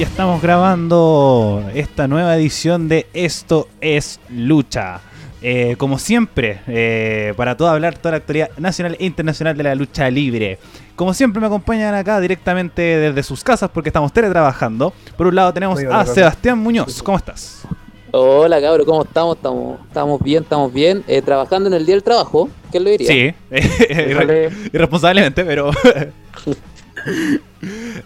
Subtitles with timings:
[0.00, 5.02] ya estamos grabando esta nueva edición de Esto es Lucha.
[5.42, 9.74] Eh, como siempre, eh, para todo hablar toda la actualidad nacional e internacional de la
[9.74, 10.58] lucha libre.
[10.96, 14.94] Como siempre me acompañan acá directamente desde sus casas porque estamos teletrabajando.
[15.18, 17.02] Por un lado tenemos a Sebastián Muñoz.
[17.02, 17.64] ¿Cómo estás?
[18.12, 19.36] Hola cabros, ¿cómo estamos?
[19.36, 21.04] Estamos, estamos bien, estamos bien.
[21.08, 23.06] Eh, trabajando en el día del trabajo, ¿qué lo diría?
[23.06, 23.34] Sí,
[24.72, 25.70] irresponsablemente, pero...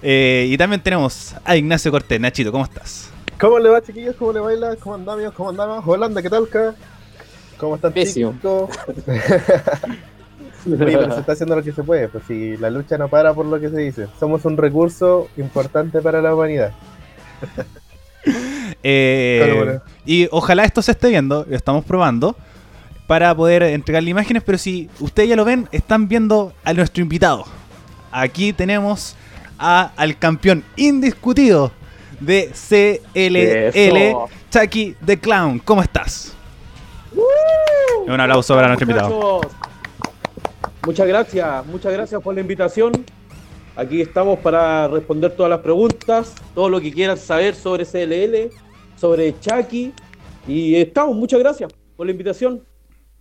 [0.02, 2.20] Eh, y también tenemos a Ignacio Cortés.
[2.20, 3.08] Nachito, ¿cómo estás?
[3.38, 4.16] ¿Cómo le va, chiquillos?
[4.16, 4.74] ¿Cómo le baila?
[4.76, 5.32] ¿Cómo andamos?
[5.32, 5.86] ¿Cómo andamos?
[5.86, 6.48] Holanda, ¿qué tal,
[7.56, 8.34] ¿Cómo están, chicos?
[10.64, 13.60] se está haciendo lo que se puede, pues si la lucha no para por lo
[13.60, 14.08] que se dice.
[14.18, 16.72] Somos un recurso importante para la humanidad.
[18.86, 22.36] Eh, y ojalá esto se esté viendo, lo estamos probando,
[23.06, 27.46] para poder entregarle imágenes, pero si ustedes ya lo ven, están viendo a nuestro invitado.
[28.16, 29.16] Aquí tenemos
[29.58, 31.72] al campeón indiscutido
[32.20, 35.58] de CLL, Chucky the Clown.
[35.58, 36.32] ¿Cómo estás?
[38.06, 39.40] Un aplauso para nuestro invitado.
[40.86, 43.04] Muchas gracias, muchas gracias por la invitación.
[43.74, 48.54] Aquí estamos para responder todas las preguntas, todo lo que quieran saber sobre CLL,
[48.94, 49.92] sobre Chucky.
[50.46, 52.62] Y estamos, muchas gracias por la invitación.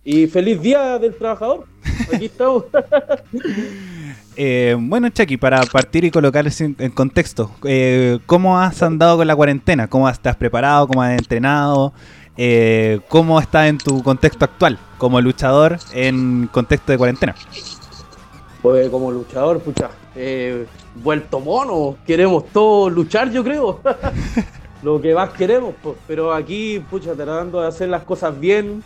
[0.04, 1.66] Y feliz día del trabajador.
[2.12, 2.66] Aquí estamos.
[4.36, 9.36] Eh, bueno, Chucky, para partir y colocarles en, contexto, eh, ¿cómo has andado con la
[9.36, 9.88] cuarentena?
[9.88, 10.88] ¿Cómo estás preparado?
[10.88, 11.92] ¿Cómo has entrenado?
[12.36, 17.34] Eh, ¿Cómo estás en tu contexto actual como luchador en contexto de cuarentena?
[18.60, 19.90] Pues como luchador, pucha,
[20.96, 23.80] vuelto mono, queremos todos luchar, yo creo.
[24.82, 25.96] Lo que más queremos, pues.
[26.06, 28.82] pero aquí, pucha, tratando de hacer las cosas bien,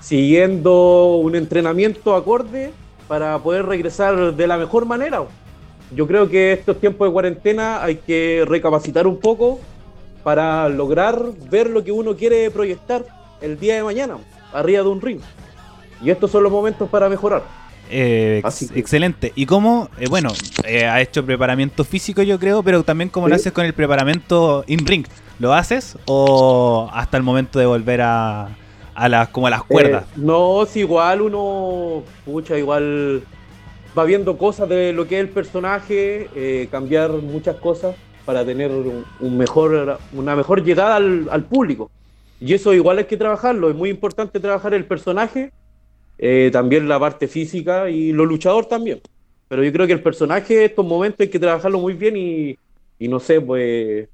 [0.00, 2.72] siguiendo un entrenamiento acorde
[3.08, 5.22] para poder regresar de la mejor manera.
[5.94, 9.60] Yo creo que estos tiempos de cuarentena hay que recapacitar un poco
[10.24, 13.04] para lograr ver lo que uno quiere proyectar
[13.40, 14.16] el día de mañana,
[14.52, 15.20] arriba de un ring.
[16.02, 17.42] Y estos son los momentos para mejorar.
[17.88, 18.42] Eh,
[18.74, 19.32] excelente.
[19.36, 20.30] ¿Y cómo, eh, bueno,
[20.64, 24.64] eh, ha hecho preparamiento físico yo creo, pero también cómo lo haces con el preparamiento
[24.66, 25.06] in-ring?
[25.38, 28.48] ¿Lo haces o hasta el momento de volver a,
[28.96, 30.04] a las como a las cuerdas.
[30.04, 33.22] Eh, no, si igual uno, pucha, igual
[33.96, 38.70] va viendo cosas de lo que es el personaje, eh, cambiar muchas cosas para tener
[38.72, 41.90] un, mejor, una mejor llegada al, público.
[42.40, 45.52] Y eso igual hay que trabajarlo, es muy importante trabajar el personaje,
[46.18, 49.00] eh, también la parte física y lo luchador también.
[49.48, 52.58] Pero yo creo que el personaje, estos momentos hay que trabajarlo muy bien y,
[52.98, 54.08] y no sé, pues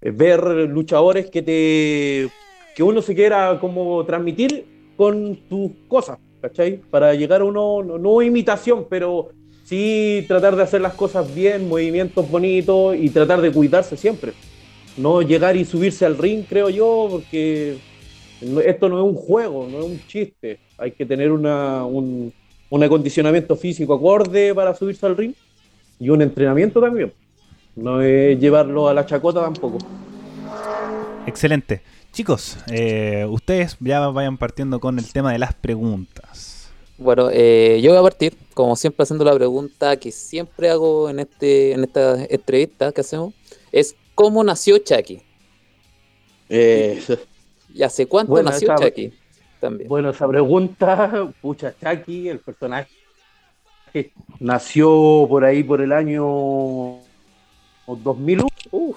[0.00, 2.30] ver luchadores que te
[2.74, 4.66] que uno se quiera como transmitir
[4.96, 6.76] con tus cosas, ¿cachai?
[6.90, 9.30] Para llegar a uno, no, imitación, pero
[9.64, 14.32] sí tratar de hacer las cosas bien, movimientos bonitos y tratar de cuidarse siempre.
[14.96, 17.78] No llegar y subirse al ring, creo yo, porque
[18.64, 20.58] esto no es un juego, no es un chiste.
[20.76, 22.32] Hay que tener una, un,
[22.68, 25.34] un acondicionamiento físico acorde para subirse al ring
[25.98, 27.12] y un entrenamiento también.
[27.76, 29.78] No es llevarlo a la chacota tampoco.
[31.26, 31.80] Excelente.
[32.12, 36.70] Chicos, eh, ustedes ya vayan partiendo con el tema de las preguntas.
[36.98, 41.20] Bueno, eh, yo voy a partir, como siempre, haciendo la pregunta que siempre hago en
[41.20, 43.32] este en esta entrevista que hacemos,
[43.72, 45.22] es ¿cómo nació Chucky?
[46.50, 47.02] Eh,
[47.74, 49.14] ¿Y hace cuánto nació Chucky?
[49.58, 49.88] También.
[49.88, 52.90] Bueno, esa pregunta, pucha, Chucky, el personaje
[54.38, 56.98] nació por ahí por el año
[57.86, 58.46] 2001.
[58.70, 58.94] Uh.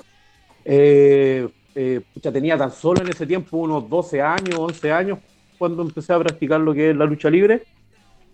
[0.65, 5.19] Eh, eh, tenía tan solo en ese tiempo unos 12 años, 11 años,
[5.57, 7.63] cuando empecé a practicar lo que es la lucha libre.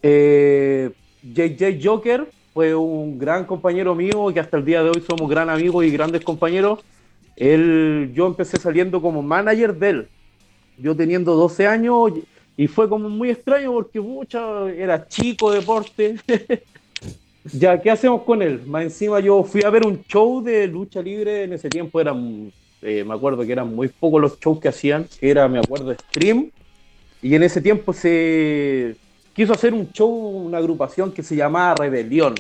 [0.03, 0.91] Eh,
[1.23, 5.49] JJ Joker fue un gran compañero mío que hasta el día de hoy somos gran
[5.49, 6.79] amigos y grandes compañeros.
[7.35, 10.07] Él, yo empecé saliendo como manager de él,
[10.77, 12.11] yo teniendo 12 años
[12.57, 16.17] y fue como muy extraño porque mucha, era chico deporte.
[17.45, 18.61] ya, ¿qué hacemos con él?
[18.67, 22.13] Más encima yo fui a ver un show de lucha libre, en ese tiempo era
[22.81, 26.51] eh, me acuerdo que eran muy pocos los shows que hacían, era, me acuerdo, Stream,
[27.21, 28.95] y en ese tiempo se
[29.33, 32.35] quiso hacer un show, una agrupación que se llamaba Rebelión,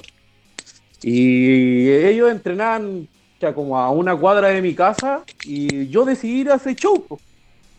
[1.03, 3.07] y ellos entrenaban
[3.39, 7.05] ya como a una cuadra de mi casa, y yo decidí ir a ese show,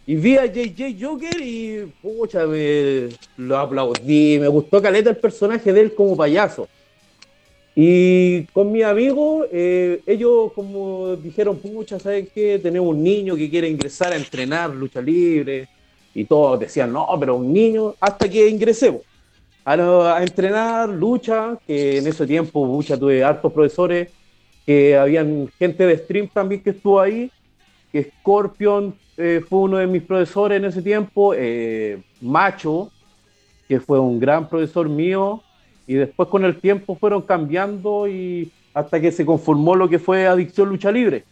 [0.06, 5.72] y vi a JJ Joker y, pucha, me lo aplaudí, me gustó caleta el personaje
[5.72, 6.68] de él como payaso.
[7.74, 12.58] Y con mi amigo, eh, ellos como dijeron, pucha, ¿saben qué?
[12.58, 15.68] Tenemos un niño que quiere ingresar a entrenar lucha libre.
[16.14, 19.00] Y todos decían, no, pero un niño, hasta que ingresemos
[19.64, 24.08] a, entrenar lucha, que en ese tiempo, pucha, tuve hartos profesores
[24.66, 27.30] que habían gente de stream también que estuvo ahí,
[27.90, 32.90] que Scorpion eh, fue uno de mis profesores en ese tiempo, eh, Macho,
[33.66, 35.42] que fue un gran profesor mío,
[35.92, 40.26] y después con el tiempo fueron cambiando y hasta que se conformó lo que fue
[40.26, 41.24] Adicción Lucha Libre.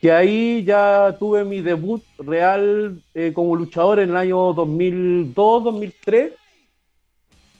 [0.00, 6.32] Que ahí ya tuve mi debut real eh, como luchador en el año 2002-2003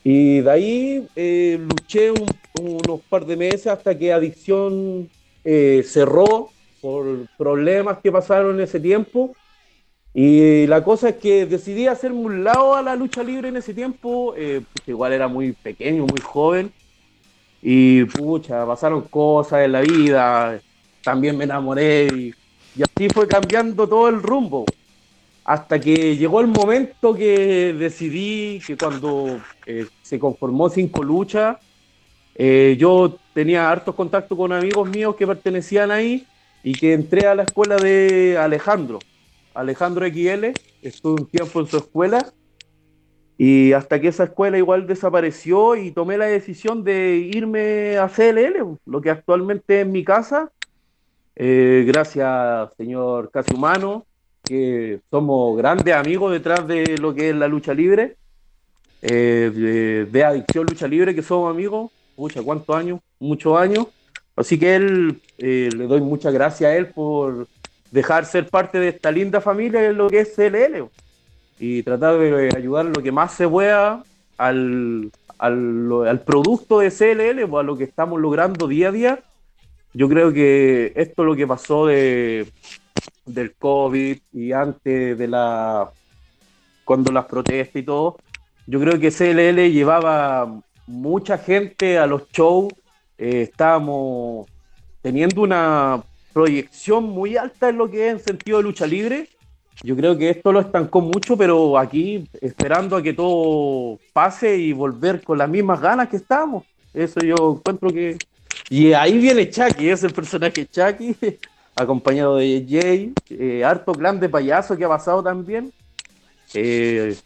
[0.05, 2.12] y de ahí eh, luché
[2.58, 5.11] unos par de meses hasta que Adicción
[5.44, 6.49] eh, cerró
[6.81, 9.35] por problemas que pasaron en ese tiempo.
[10.12, 13.74] Y la cosa es que decidí hacerme un lado a la lucha libre en ese
[13.74, 16.72] tiempo, eh, igual era muy pequeño, muy joven.
[17.62, 20.60] Y pucha, pasaron cosas en la vida,
[21.02, 22.34] también me enamoré y,
[22.82, 24.64] así fue cambiando todo el rumbo
[25.44, 31.58] hasta que llegó el momento que decidí que cuando eh, se conformó Cinco Lucha,
[32.34, 36.26] eh, yo tenía hartos contactos con amigos míos que pertenecían ahí
[36.62, 39.00] y que entré a la escuela de Alejandro,
[39.55, 40.52] Alejandro XL,
[40.82, 42.32] estuve un tiempo en su escuela
[43.37, 48.79] y hasta que esa escuela igual desapareció y tomé la decisión de irme a CLL,
[48.85, 50.52] lo que actualmente es mi casa,
[51.37, 54.05] eh, gracias señor Casi Humano,
[54.43, 58.17] que somos grandes amigos detrás de lo que es la lucha libre,
[59.03, 63.00] eh, de, Adicción Lucha Libre, que somos amigos, pucha, ¿cuántos años?
[63.19, 63.87] Muchos años.
[64.37, 67.46] Así que él, eh, le doy muchas gracias a él por
[67.90, 70.88] dejar ser parte de esta linda familia en lo que es CLL
[71.58, 74.02] y tratar de ayudar lo que más se pueda
[74.38, 79.20] al, al, al producto de CLL, a lo que estamos logrando día a día.
[79.92, 82.46] Yo creo que esto es lo que pasó de,
[83.26, 85.90] del COVID y antes de la
[86.84, 88.16] cuando las protestas y todo,
[88.66, 92.72] yo creo que CLL llevaba mucha gente a los shows,
[93.16, 94.48] eh, estábamos
[95.00, 96.02] teniendo una
[96.32, 99.29] proyección muy alta en lo que es en sentido de lucha libre.
[99.82, 104.73] Yo creo que esto lo estancó mucho, pero aquí esperando a que todo pase y
[104.73, 106.65] volver con las mismas ganas que estábamos.
[106.93, 108.19] Eso yo encuentro que...
[108.69, 111.17] Y ahí viene Chucky, es el personaje Chucky,
[111.75, 115.73] acompañado de Jay, eh, harto clan de payaso que ha pasado también,
[116.55, 117.17] eh,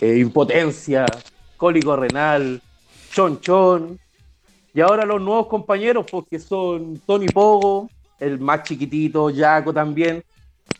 [0.00, 1.04] eh, Impotencia,
[1.56, 2.62] Cólico Renal,
[3.12, 4.00] Chon Chon,
[4.72, 7.88] y ahora los nuevos compañeros, porque pues, son Tony Pogo,
[8.20, 10.22] el más chiquitito, Jaco también,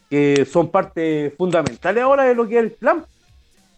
[0.09, 3.05] que son parte fundamental ahora de lo que es el clan,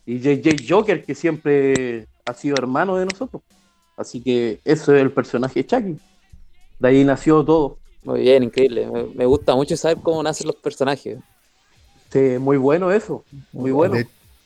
[0.05, 3.43] y JJ Joker, que siempre ha sido hermano de nosotros.
[3.97, 5.97] Así que eso es el personaje Chucky.
[6.79, 7.79] De ahí nació todo.
[8.05, 8.89] Muy bien, increíble.
[9.15, 11.19] Me, gusta mucho saber cómo nacen los personajes.
[12.11, 13.25] Sí, muy bueno eso.
[13.53, 13.95] Muy bueno.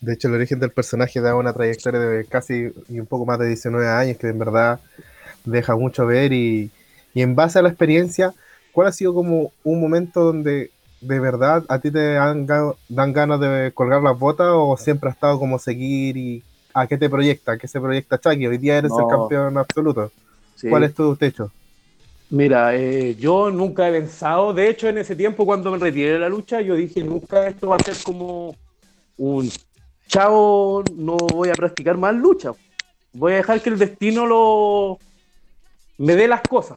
[0.00, 3.38] De, hecho, el origen del personaje da una trayectoria de casi y un poco más
[3.38, 4.78] de 19 años que en verdad
[5.44, 6.70] deja mucho ver y,
[7.14, 8.34] en base a la experiencia,
[8.76, 10.70] ¿cuál ha sido como un momento donde
[11.00, 12.46] de verdad a ti te dan,
[12.90, 16.42] dan ganas de colgar las botas o siempre ha estado como seguir y
[16.74, 18.46] a qué te proyecta, a qué se proyecta Chucky?
[18.46, 20.12] Hoy día eres el campeón absoluto.
[20.68, 21.50] ¿Cuál es tu techo?
[22.28, 26.18] Mira, eh, yo nunca he pensado, de hecho en ese tiempo cuando me retiré de
[26.18, 28.54] la lucha, yo dije, nunca esto va a ser como
[29.16, 29.50] un
[30.06, 32.52] chavo, no voy a practicar más lucha,
[33.14, 34.98] voy a dejar que el destino lo
[35.96, 36.76] me dé las cosas.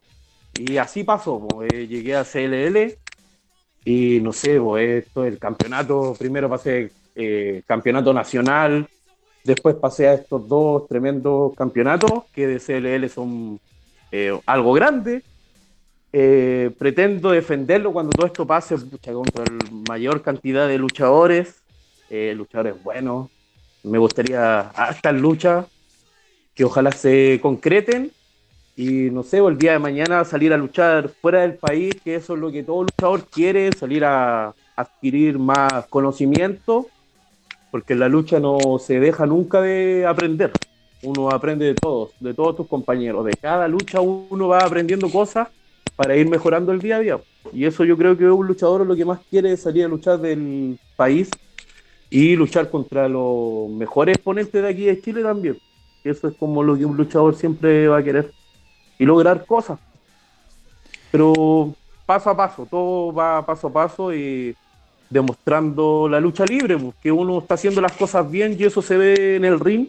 [0.59, 2.97] Y así pasó, eh, llegué a CLL
[3.85, 8.87] y no sé, pues, esto, el campeonato, primero pasé eh, campeonato nacional,
[9.43, 13.59] después pasé a estos dos tremendos campeonatos que de CLL son
[14.45, 15.23] algo grande.
[16.11, 18.75] Eh, pretendo defenderlo cuando todo esto pase
[19.13, 21.61] contra la mayor cantidad de luchadores,
[22.09, 23.29] eh, luchadores buenos.
[23.83, 25.67] Me gustaría hasta luchas
[26.55, 28.11] que ojalá se concreten
[28.79, 32.35] y no sé, el día de mañana salir a luchar fuera del país, que eso
[32.35, 36.87] es lo que todo luchador quiere, salir a adquirir más conocimiento,
[37.71, 40.53] porque la lucha no se deja nunca de aprender.
[41.03, 43.25] Uno aprende de todos, de todos tus compañeros.
[43.25, 45.49] De cada lucha uno va aprendiendo cosas
[45.97, 47.19] para ir mejorando el día a día.
[47.51, 50.19] Y eso yo creo que un luchador lo que más quiere es salir a luchar
[50.21, 51.29] del país
[52.09, 55.57] y luchar contra los mejores exponentes de aquí de Chile también.
[56.01, 58.38] Eso es como lo que un luchador siempre va a querer.
[58.99, 59.79] Y lograr cosas.
[61.11, 61.73] Pero
[62.05, 64.55] paso a paso, todo va paso a paso y
[65.09, 68.95] demostrando la lucha libre, pues, que uno está haciendo las cosas bien y eso se
[68.95, 69.87] ve en el ring.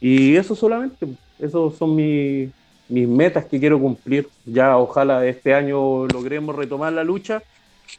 [0.00, 1.08] Y eso solamente,
[1.40, 2.50] esos son mis
[2.90, 4.28] mis metas que quiero cumplir.
[4.44, 7.42] Ya ojalá este año logremos retomar la lucha,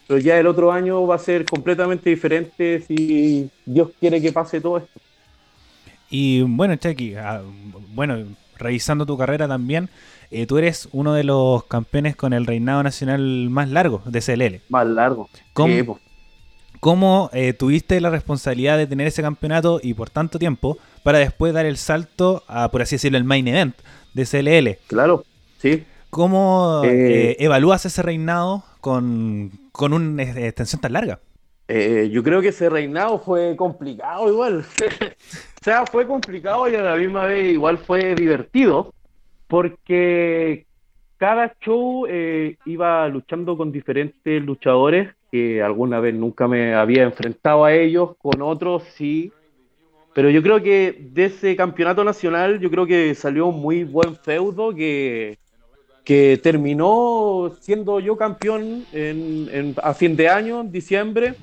[0.08, 4.62] pero ya el otro año va a ser completamente diferente si Dios quiere que pase
[4.62, 5.00] todo esto.
[6.10, 7.42] Y bueno, Chucky, ah,
[7.94, 8.18] bueno,
[8.58, 9.90] revisando tu carrera también,
[10.34, 14.62] eh, tú eres uno de los campeones con el reinado nacional más largo de CLL.
[14.70, 15.30] Más largo.
[15.52, 16.00] ¿Cómo,
[16.80, 21.54] ¿cómo eh, tuviste la responsabilidad de tener ese campeonato y por tanto tiempo para después
[21.54, 23.76] dar el salto a, por así decirlo, el main event
[24.14, 24.88] de CLL?
[24.88, 25.26] Claro,
[25.58, 25.84] sí.
[26.10, 31.20] ¿Cómo eh, evalúas ese reinado con, con una extensión tan larga?
[31.68, 34.60] yo creo que ese reinado fue complicado igual.
[35.62, 38.94] o sea, fue complicado y a la misma vez igual fue divertido
[39.52, 40.66] porque
[41.18, 47.66] cada show eh, iba luchando con diferentes luchadores que alguna vez nunca me había enfrentado
[47.66, 49.30] a ellos, con otros sí.
[50.14, 54.16] Pero yo creo que de ese campeonato nacional, yo creo que salió un muy buen
[54.16, 55.38] feudo que,
[56.06, 58.86] que terminó siendo yo campeón
[59.84, 61.34] a fin de año, en diciembre.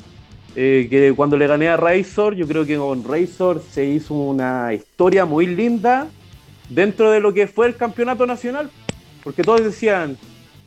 [0.57, 4.73] Eh, que cuando le gané a Razor, yo creo que con Razor se hizo una
[4.73, 6.09] historia muy linda
[6.69, 8.71] dentro de lo que fue el campeonato nacional,
[9.23, 10.17] porque todos decían,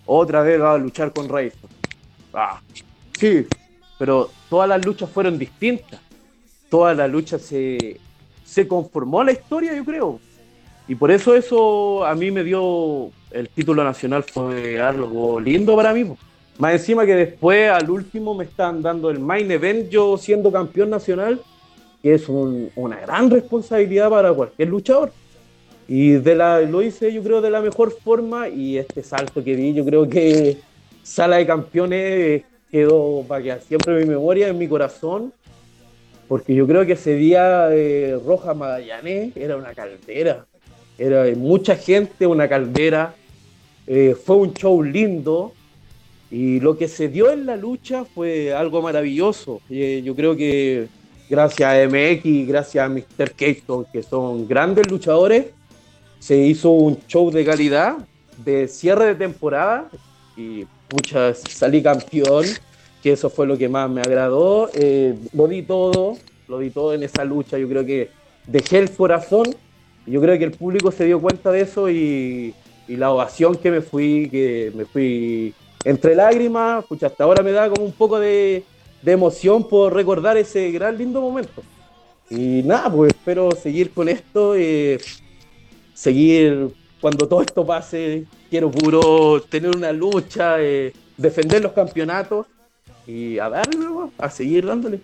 [0.05, 1.69] otra vez va a luchar con Razor.
[2.33, 2.59] Ah,
[3.17, 3.45] sí,
[3.97, 5.99] pero todas las luchas fueron distintas.
[6.69, 7.99] Todas las luchas se,
[8.45, 10.19] se conformó la historia, yo creo.
[10.87, 15.93] Y por eso eso a mí me dio el título nacional, fue algo lindo para
[15.93, 16.05] mí.
[16.57, 20.89] Más encima que después al último me están dando el main event yo siendo campeón
[20.89, 21.41] nacional,
[22.01, 25.11] que es una gran responsabilidad para cualquier luchador.
[25.93, 29.57] Y de la, lo hice yo creo de la mejor forma y este salto que
[29.57, 30.55] di yo creo que
[31.03, 35.33] sala de campeones quedó para que siempre en mi memoria, en mi corazón,
[36.29, 40.45] porque yo creo que ese día eh, Roja Magallanes era una caldera,
[40.97, 43.13] era mucha gente, una caldera,
[43.85, 45.51] eh, fue un show lindo
[46.31, 49.59] y lo que se dio en la lucha fue algo maravilloso.
[49.69, 50.87] Eh, yo creo que
[51.29, 53.31] gracias a MX gracias a Mr.
[53.31, 55.47] Keaton, que son grandes luchadores,
[56.21, 57.97] se hizo un show de calidad
[58.37, 59.89] de cierre de temporada
[60.37, 62.45] y pucha, salí campeón,
[63.01, 64.69] que eso fue lo que más me agradó.
[64.75, 67.57] Eh, lo di todo, lo di todo en esa lucha.
[67.57, 68.11] Yo creo que
[68.45, 69.47] dejé el corazón.
[70.05, 72.53] Yo creo que el público se dio cuenta de eso y,
[72.87, 77.69] la ovación que me fui, que me fui entre lágrimas, pucha, hasta ahora me da
[77.69, 78.63] como un poco de,
[79.03, 81.63] emoción por recordar ese gran lindo momento.
[82.29, 84.53] Y nada, pues espero seguir con esto.
[84.55, 84.99] Eh,
[86.01, 88.25] seguir cuando todo esto pase.
[88.49, 92.47] Quiero puro tener una lucha, eh, defender los campeonatos
[93.05, 93.85] y a darle,
[94.17, 94.99] a seguir dándole.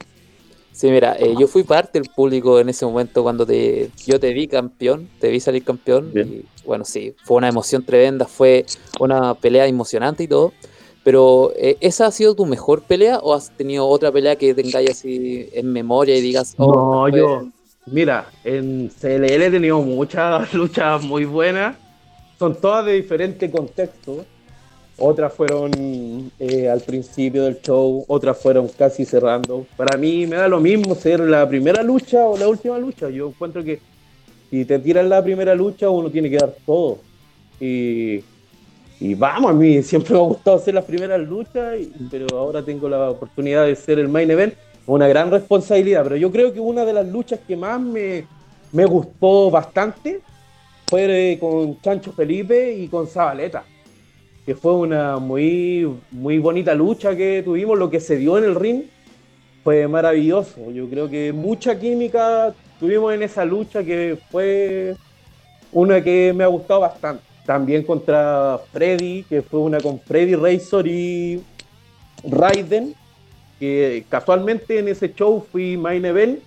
[0.72, 4.34] Sí, mira, eh, yo fui parte del público en ese momento cuando te, yo te
[4.34, 6.12] vi campeón, te vi salir campeón.
[6.16, 8.66] Y bueno, sí, fue una emoción tremenda, fue
[9.00, 10.52] una pelea emocionante y todo.
[11.04, 14.90] Pero, eh, ¿esa ha sido tu mejor pelea o has tenido otra pelea que tengáis
[14.90, 17.48] así en memoria y digas, oh, no, yo,
[17.90, 21.78] Mira, en CLL he tenido muchas luchas muy buenas.
[22.38, 24.26] Son todas de diferente contexto.
[25.00, 25.72] Otras fueron
[26.40, 29.66] eh, al principio del show, otras fueron casi cerrando.
[29.78, 33.10] Para mí me da lo mismo ser la primera lucha o la última lucha.
[33.10, 33.80] Yo encuentro que
[34.50, 36.98] si te tiran la primera lucha, uno tiene que dar todo.
[37.60, 38.24] Y,
[39.16, 41.78] vamos, a mí siempre me ha gustado hacer las primeras luchas,
[42.10, 44.56] pero ahora tengo la oportunidad de ser el main event
[44.88, 48.26] una gran responsabilidad, pero yo creo que una de las luchas que más me,
[48.86, 50.22] gustó bastante
[50.88, 53.64] fue eh, con Chancho Felipe y con Zabaleta,
[54.46, 58.56] que fue una muy, muy bonita lucha que tuvimos, lo que se dio en el
[58.56, 58.84] ring
[59.64, 64.96] fue maravilloso, yo creo que mucha química tuvimos en esa lucha que fue
[65.74, 67.24] una que me ha gustado bastante.
[67.46, 71.42] También contra Freddy, que fue una con Freddy Razor y
[72.24, 72.94] Raiden,
[73.60, 76.40] que casualmente en ese show fui main event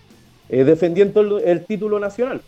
[0.48, 2.40] eh, defendiendo el, título nacional.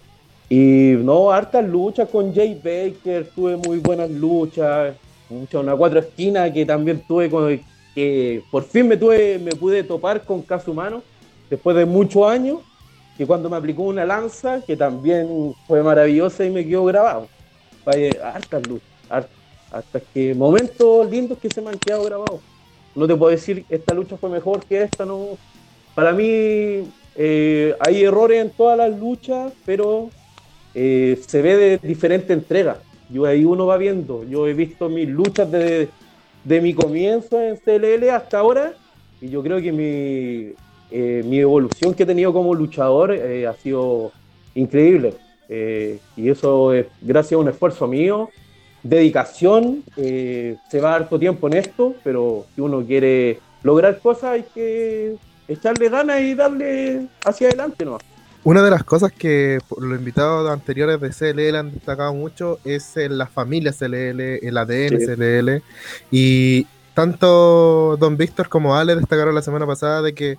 [0.48, 4.94] Y no, hartas luchas con Jay Baker, tuve muy buenas luchas,
[5.30, 7.30] mucha, una cuatro esquinas que también tuve
[7.94, 11.02] que por fin me tuve, me pude topar con Humano
[11.48, 12.58] después de muchos años,
[13.16, 17.28] que cuando me aplicó una lanza, que también fue maravillosa y me quedó grabado.
[18.22, 19.26] Hartas luchas,
[19.70, 22.40] hasta que momentos lindos que se me han quedado grabados
[22.94, 25.38] no te puedo decir esta lucha fue mejor que esta, no.
[25.94, 26.84] Para mí
[27.16, 30.10] eh, hay errores en todas las luchas, pero
[30.74, 32.78] eh, se ve de diferente entrega.
[33.10, 34.24] Yo ahí uno va viendo.
[34.24, 35.88] Yo he visto mis luchas de,
[36.44, 38.74] mi comienzo en CLL hasta ahora
[39.20, 40.54] y yo creo que mi,
[40.90, 44.12] eh, mi evolución que he tenido como luchador ha sido
[44.54, 45.14] increíble.
[46.16, 48.30] y eso es gracias a un esfuerzo mío
[48.82, 54.44] dedicación, eh, se va harto tiempo en esto, pero si uno quiere lograr cosas hay
[54.54, 55.16] que
[55.48, 57.98] echarle ganas y darle hacia adelante, ¿no?
[58.44, 63.28] Una de las cosas que los invitados anteriores de CLL han destacado mucho es la
[63.28, 65.62] familia CLL, el ADN CLL.
[66.10, 70.38] Y tanto Don Víctor como Ale destacaron la semana pasada de que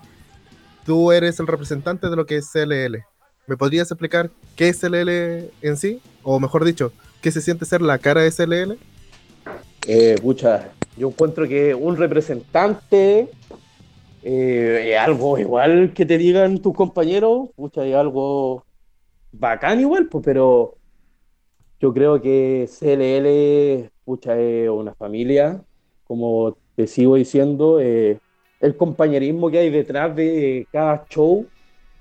[0.84, 2.98] tú eres el representante de lo que es CLL.
[3.46, 6.02] ¿Me podrías explicar qué es CLL en sí?
[6.22, 6.92] O mejor dicho,
[7.24, 8.76] ¿qué se siente ser la cara de CLL?
[9.88, 13.30] Eh, pucha, yo encuentro que un representante
[14.22, 18.66] eh, algo igual que te digan tus compañeros, pucha, es algo
[19.32, 20.76] bacán igual, pues, pero
[21.80, 25.62] yo creo que CLL, pucha, es una familia,
[26.06, 28.18] como te sigo diciendo, eh,
[28.60, 31.46] el compañerismo que hay detrás de cada show,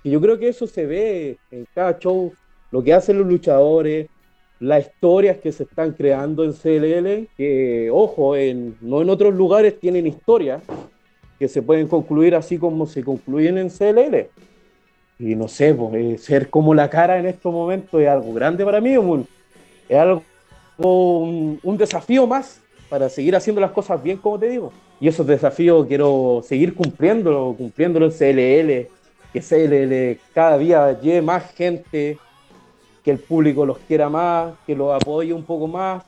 [0.04, 2.34] y yo creo que eso se ve en cada show,
[2.72, 4.10] lo que hacen los luchadores,
[4.64, 9.78] las historias que se están creando en CLL, que, ojo, en, no en otros lugares
[9.78, 10.64] tienen historias,
[11.38, 14.30] que se pueden concluir así como se concluyen en CLL.
[15.20, 18.64] Y no sé, pues, eh, ser como la cara en estos momentos es algo grande
[18.64, 18.96] para mí,
[19.90, 20.24] es algo,
[20.78, 24.72] un, un, desafío más para seguir haciendo las cosas bien, como te digo.
[25.02, 28.88] Y esos desafíos quiero seguir cumpliéndolo, cumpliéndolo en CLL,
[29.34, 32.18] que CLL cada día lleve más gente,
[33.04, 36.04] que el público los quiera más, que los apoye un poco más,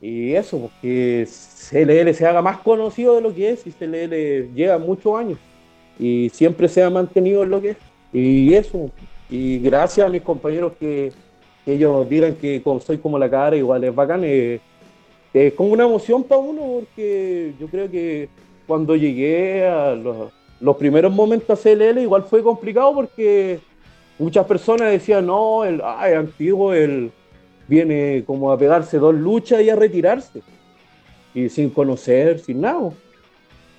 [0.00, 4.76] y eso, porque CLL se haga más conocido de lo que es y CLL lleva
[4.76, 5.38] muchos años
[5.98, 7.76] y siempre se ha mantenido en lo que es.
[8.12, 8.90] Y eso,
[9.30, 11.12] y gracias a mis compañeros que,
[11.66, 14.60] ellos digan que soy como la cara, igual es bacán, es,
[15.56, 18.28] como una emoción para uno porque yo creo que
[18.66, 23.58] cuando llegué a los, primeros momentos a CLL igual fue complicado porque
[24.18, 27.12] muchas personas decían, no, el ay, antiguo, el
[27.66, 30.42] viene como a pegarse dos luchas y a retirarse.
[31.34, 32.90] Y sin conocer, sin nada.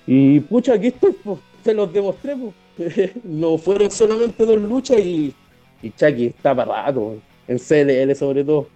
[0.06, 1.16] Y pucha, aquí estoy,
[1.64, 2.36] se los demostré.
[3.24, 5.34] no fueron solamente dos luchas y,
[5.82, 7.16] y Chucky está parado,
[7.48, 8.68] en CLL sobre todo.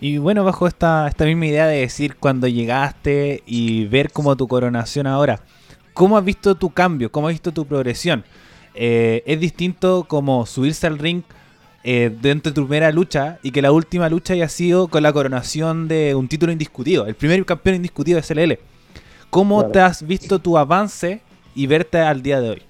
[0.00, 4.48] Y bueno, bajo esta, esta misma idea de decir cuando llegaste y ver como tu
[4.48, 5.40] coronación ahora,
[5.94, 7.12] ¿cómo has visto tu cambio?
[7.12, 8.24] ¿Cómo has visto tu progresión?
[8.74, 11.22] Eh, ¿Es distinto como subirse al ring
[11.84, 15.12] eh, dentro de tu primera lucha y que la última lucha haya sido con la
[15.12, 18.58] coronación de un título indiscutido, el primer campeón indiscutido de SLL.
[19.30, 21.22] ¿Cómo te has visto tu avance
[21.56, 22.62] y verte al día de hoy?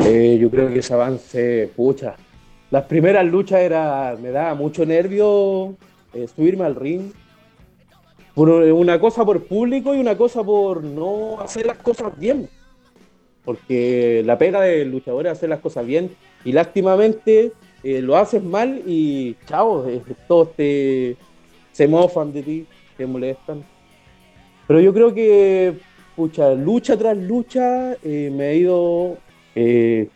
[0.00, 2.16] Eh, yo creo que ese avance, pucha.
[2.70, 5.76] Las primeras luchas era, me daba mucho nervio
[6.12, 7.12] eh, subirme al ring.
[8.34, 12.48] Por una cosa por público y una cosa por no hacer las cosas bien.
[13.46, 16.10] Porque la pega del luchador es hacer las cosas bien.
[16.44, 21.16] Y lástimamente eh, lo haces mal y chao, eh, todos te,
[21.70, 23.64] se mofan de ti, te molestan.
[24.66, 25.74] Pero yo creo que,
[26.16, 29.18] pucha, lucha tras lucha eh, me he ido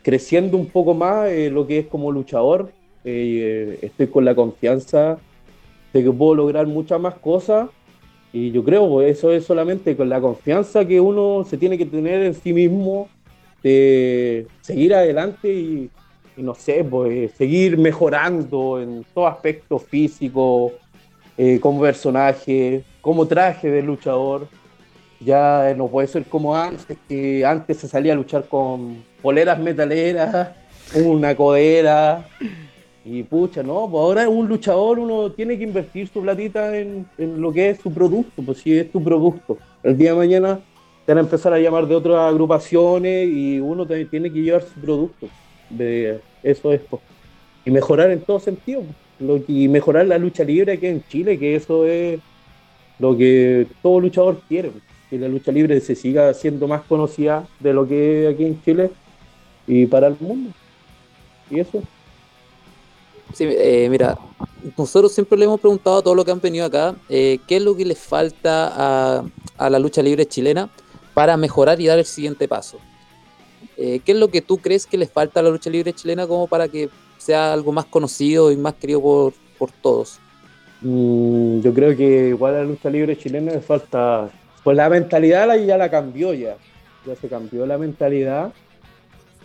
[0.02, 2.72] creciendo un poco más lo que es como luchador.
[3.04, 5.18] estoy con la confianza
[5.94, 7.70] de que puedo lograr muchas más cosas.
[8.32, 11.78] Y yo creo que pues, eso es solamente con la confianza que uno se tiene
[11.78, 13.08] que tener en sí mismo,
[13.62, 15.90] de seguir adelante y,
[16.36, 20.72] no sé, pues seguir mejorando en todo aspecto físico,
[21.36, 24.48] eh, como personaje, como traje de luchador.
[25.20, 30.50] Ya no puede ser como antes, que antes se salía a luchar con poleras metaleras,
[30.94, 32.26] una codera.
[33.04, 37.40] Y pucha, no, pues ahora un luchador, uno tiene que invertir su platita en, en,
[37.40, 39.56] lo que es su producto, pues si es tu producto.
[39.82, 40.60] El día de mañana
[41.04, 44.62] te van a empezar a llamar de otras agrupaciones y uno también tiene que llevar
[44.62, 45.28] su producto
[45.68, 46.80] de eso es
[47.64, 48.82] y mejorar en todo sentido
[49.46, 52.20] y mejorar la lucha libre aquí en Chile que eso es
[52.98, 54.70] lo que todo luchador quiere
[55.10, 58.62] que la lucha libre se siga siendo más conocida de lo que es aquí en
[58.62, 58.90] Chile
[59.66, 60.52] y para el mundo.
[61.50, 61.82] Y eso.
[63.34, 64.16] Sí, eh, mira,
[64.78, 67.62] nosotros siempre le hemos preguntado a todos los que han venido acá eh, qué es
[67.62, 69.24] lo que les falta a,
[69.58, 70.70] a la lucha libre chilena
[71.14, 72.78] para mejorar y dar el siguiente paso.
[73.76, 76.26] Eh, ¿Qué es lo que tú crees que les falta a la lucha libre chilena
[76.26, 80.18] como para que sea algo más conocido y más querido por, por todos?
[80.82, 84.30] Mm, yo creo que igual a la lucha libre chilena le falta,
[84.64, 86.56] pues la mentalidad la, ya la cambió ya,
[87.06, 88.52] ya se cambió la mentalidad.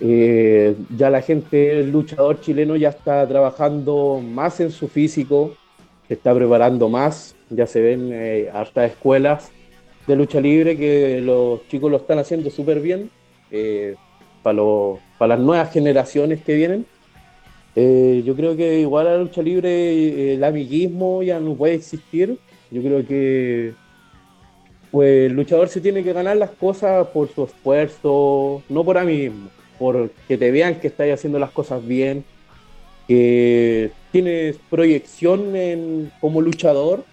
[0.02, 5.56] Eh, ya la gente, el luchador chileno ya está trabajando más en su físico,
[6.10, 9.52] se está preparando más, ya se ven eh, hartas escuelas
[10.08, 13.10] de lucha libre que los chicos lo están haciendo súper bien.
[13.52, 13.96] Eh,
[15.18, 16.86] para, las nuevas generaciones que vienen.
[17.76, 21.74] Eh, yo creo que igual a la lucha libre eh, el amiguismo ya no puede
[21.74, 22.38] existir.
[22.72, 23.74] Yo creo que
[24.92, 29.50] pues, el luchador se tiene que ganar las cosas por su esfuerzo, no por amiguismo.
[29.80, 32.24] por que te vean que estás haciendo las cosas bien,
[33.08, 37.04] que tienes proyección en, como luchador.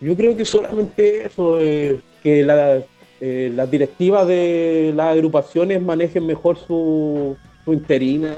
[0.00, 2.80] Yo creo que solamente eso, eh, que la,
[3.20, 8.36] eh, las directivas de las agrupaciones manejen mejor su, su interina,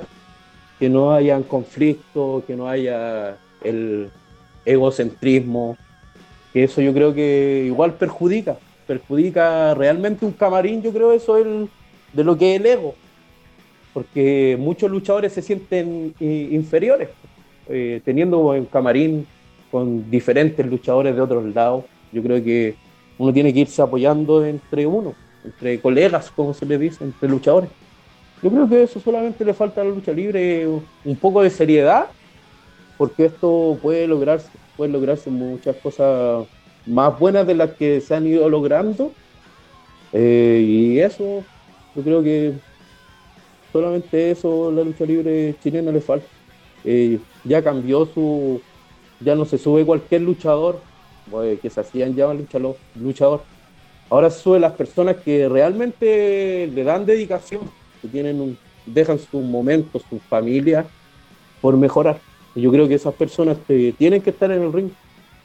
[0.78, 4.08] que no hayan conflictos, que no haya el
[4.64, 5.76] egocentrismo,
[6.54, 11.46] que eso yo creo que igual perjudica, perjudica realmente un camarín, yo creo eso es
[12.14, 12.94] de lo que es el ego,
[13.92, 17.10] porque muchos luchadores se sienten eh, inferiores,
[18.04, 19.26] teniendo un camarín
[19.70, 22.74] con diferentes luchadores de otros lados, yo creo que
[23.18, 27.70] uno tiene que irse apoyando entre uno, entre colegas, como se le dice, entre luchadores.
[28.42, 32.06] Yo creo que eso solamente le falta a la lucha libre un poco de seriedad,
[32.96, 36.46] porque esto puede lograrse, puede lograrse muchas cosas
[36.86, 39.12] más buenas de las que se han ido logrando.
[40.12, 41.44] Eh, y eso,
[41.94, 42.54] yo creo que
[43.72, 46.26] solamente eso la lucha libre chilena le falta.
[46.84, 48.60] Eh, ya cambió su,
[49.20, 50.80] ya no se sube cualquier luchador
[51.62, 53.42] que se hacían ya luchador, luchador.
[54.08, 57.70] Ahora se suben las personas que realmente le dan dedicación,
[58.02, 60.86] que tienen un, dejan sus momentos, su familia
[61.60, 62.18] por mejorar.
[62.54, 63.58] Y yo creo que esas personas
[63.96, 64.90] tienen que estar en el ring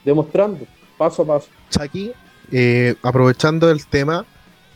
[0.03, 0.65] demostrando
[0.97, 1.49] paso a paso.
[1.79, 2.11] Aquí,
[2.51, 4.25] eh, aprovechando el tema,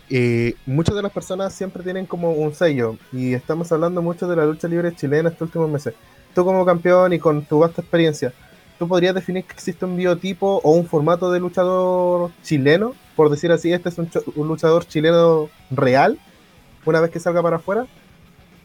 [0.09, 4.35] eh, muchas de las personas siempre tienen como un sello y estamos hablando mucho de
[4.35, 5.93] la lucha libre chilena estos últimos meses.
[6.35, 8.33] Tú como campeón y con tu vasta experiencia,
[8.79, 12.95] ¿tú podrías definir que existe un biotipo o un formato de luchador chileno?
[13.15, 16.17] Por decir así, este es un, luchador chileno real,
[16.85, 17.85] una vez que salga para afuera.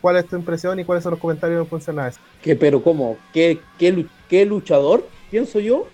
[0.00, 1.66] ¿Cuál es tu impresión y cuáles son los comentarios
[1.98, 2.20] a eso?
[2.40, 3.16] ¿Qué, pero cómo?
[3.32, 5.06] ¿Qué, qué, qué luchador?
[5.30, 5.86] Pienso yo.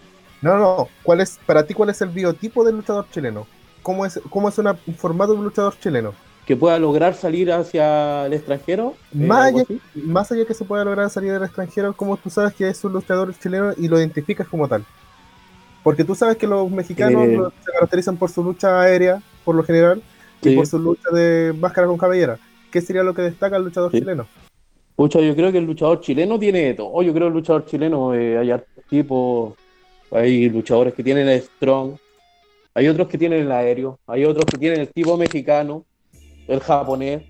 [0.43, 3.47] No, no, ¿cuál es, para ti, cuál es el biotipo del luchador chileno?
[3.83, 6.13] ¿Cómo es, cómo es un formato de un luchador chileno?
[6.51, 8.97] Que pueda lograr salir hacia el extranjero.
[9.15, 12.55] Eh, más, allá, más allá que se pueda lograr salir del extranjero, ¿cómo tú sabes
[12.55, 14.85] que es un luchador chileno y lo identificas como tal?
[15.85, 17.39] Porque tú sabes que los mexicanos eh.
[17.65, 20.03] se caracterizan por su lucha aérea, por lo general,
[20.43, 22.37] y por su lucha de máscara con cabellera.
[22.73, 24.27] ¿Qué sería lo que destaca el luchador chileno?
[24.97, 27.01] Pucha, yo creo que el luchador chileno tiene todo.
[27.01, 28.53] Yo creo que el luchador chileno eh, hay
[28.89, 29.57] tipo
[30.11, 31.93] hay luchadores que tienen el strong,
[32.75, 35.85] hay otros que tienen el aéreo, hay otros que tienen el tipo mexicano,
[36.49, 37.23] el japonés.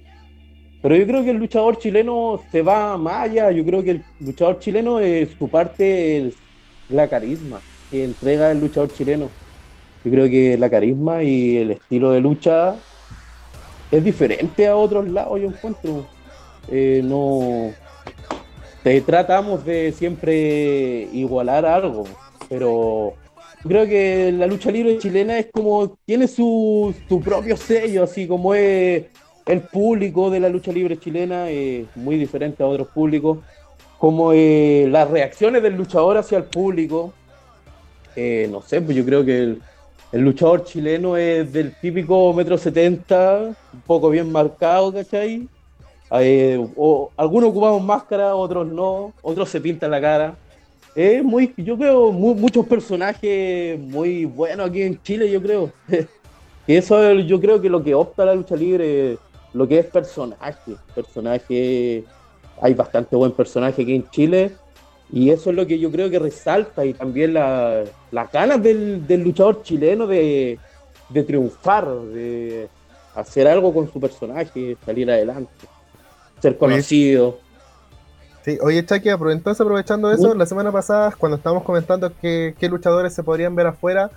[0.83, 3.51] Pero yo creo que el luchador chileno se va más allá.
[3.51, 6.35] Yo creo que el luchador chileno, es su parte es
[6.88, 9.29] la carisma que entrega el luchador chileno.
[10.05, 12.77] Yo creo que la carisma y el estilo de lucha
[13.90, 16.07] es diferente a otros lados, yo encuentro.
[16.68, 17.73] Eh, no
[18.83, 22.07] te tratamos de siempre igualar algo
[22.51, 23.14] pero
[23.66, 29.05] creo que la lucha libre chilena es como, tiene su, propio sello, así como es
[29.46, 33.38] el público de la lucha libre chilena, es muy diferente a otros públicos,
[33.99, 37.12] como eh, las reacciones del luchador hacia el público,
[38.16, 39.62] eh, no sé, pues yo creo que el,
[40.12, 45.49] luchador chileno es del típico metro setenta, un poco bien marcado, ¿cachai?
[46.12, 50.35] Eh, o, algunos ocupamos máscara, otros no, otros se pintan la cara
[50.94, 55.72] es muy, yo veo muchos personajes muy buenos aquí en Chile, yo creo.
[56.66, 59.18] y eso yo creo que lo que opta la lucha libre,
[59.53, 62.05] lo que es personaje, personaje,
[62.61, 64.53] hay bastante buen personaje aquí en Chile.
[65.12, 69.05] Y eso es lo que yo creo que resalta y también las la ganas del,
[69.09, 70.57] luchador chileno de,
[71.09, 72.68] de triunfar, de
[73.14, 75.50] hacer algo con su personaje, salir adelante,
[76.40, 77.38] ser conocido.
[78.44, 83.22] Sí, oye Chucky, entonces aprovechando eso, la semana pasada cuando estábamos comentando qué, luchadores se
[83.22, 84.11] podrían ver afuera,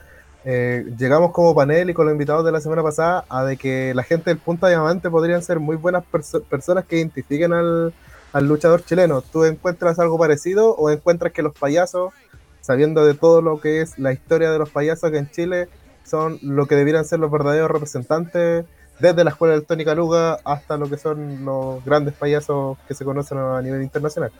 [0.45, 3.93] eh, llegamos como panel y con los invitados de la semana pasada a de que
[3.93, 6.05] la gente del Punta Diamante podrían ser muy buenas
[6.49, 7.93] personas que identifiquen al,
[8.41, 9.21] luchador chileno.
[9.21, 12.13] ¿Tú encuentras algo parecido o encuentras que los payasos,
[12.61, 15.67] sabiendo de todo lo que es la historia de los payasos que en Chile,
[16.05, 18.65] son lo que debieran ser los verdaderos representantes
[18.99, 23.03] desde la escuela del Tony Caluga hasta lo que son los grandes payasos que se
[23.03, 24.31] conocen a nivel internacional.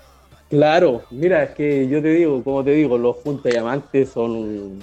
[0.49, 4.79] Claro, mira, es que yo te digo, como te digo, los Punta Diamantes son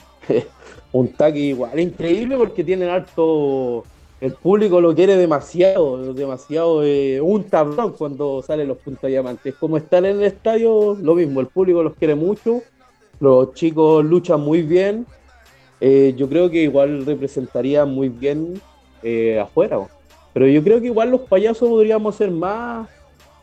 [0.93, 3.85] un, tag igual increíble porque tienen alto.
[4.21, 6.83] El público lo quiere demasiado, demasiado.
[6.83, 9.55] Eh, un tablón cuando salen los Punta Diamantes.
[9.55, 12.63] Como están en el estadio, lo mismo, el público los quiere mucho,
[13.21, 15.07] los chicos luchan muy bien.
[15.81, 18.61] Eh, yo creo que igual representaría muy bien
[19.03, 19.79] eh, afuera.
[20.33, 22.89] Pero yo creo que igual los payasos podríamos ser más,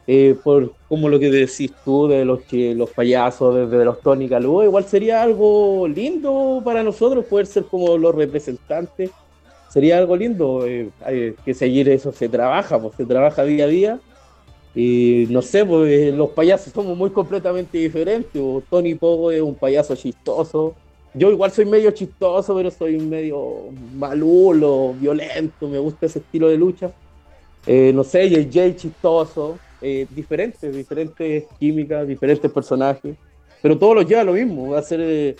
[0.05, 4.63] eh, por como lo que decís tú de los, los payasos, desde los Tony Calú,
[4.63, 9.11] igual sería algo lindo para nosotros poder ser como los representantes
[9.69, 10.65] sería algo lindo.
[10.65, 13.99] Eh, que seguir eso, se trabaja, pues se trabaja día a día.
[14.73, 18.41] Y no sé, pues los payasos somos muy completamente diferentes.
[18.69, 20.75] Tony Pogo es un payaso chistoso.
[21.17, 26.57] Yo igual soy medio chistoso, pero soy medio malulo, violento, me gusta ese estilo de
[26.57, 26.91] lucha.
[27.65, 33.15] Eh, no sé, JJ chistoso, diferentes, diferentes químicas, diferentes personajes.
[33.61, 35.35] Pero todos los lleva lo mismo, va a ser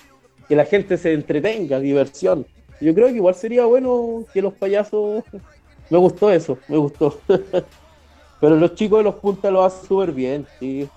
[0.48, 2.46] que la gente se entretenga, diversión.
[2.80, 5.24] Yo creo que igual sería bueno que los payasos.
[5.90, 7.18] Me gustó eso, me gustó.
[8.42, 10.90] Pero los chicos de los puntas lo hacen súper bien, sí.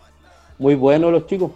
[0.59, 1.53] Muy buenos los chicos.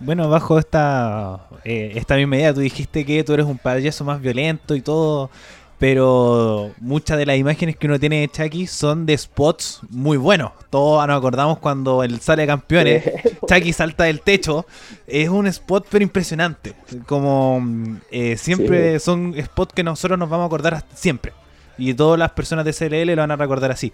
[0.00, 4.20] Bueno, bajo esta, eh, esta misma idea, tú dijiste que tú eres un payaso más
[4.20, 5.30] violento y todo
[5.78, 10.52] pero muchas de las imágenes que uno tiene de Chucky son de spots muy buenos.
[10.70, 13.04] Todos nos acordamos cuando él sale de campeones,
[13.48, 14.66] Chucky salta del techo.
[15.06, 16.74] Es un spot pero impresionante.
[17.06, 17.62] Como
[18.10, 21.32] eh, siempre son spots que nosotros nos vamos a acordar siempre.
[21.76, 23.92] Y todas las personas de CLL lo van a recordar así.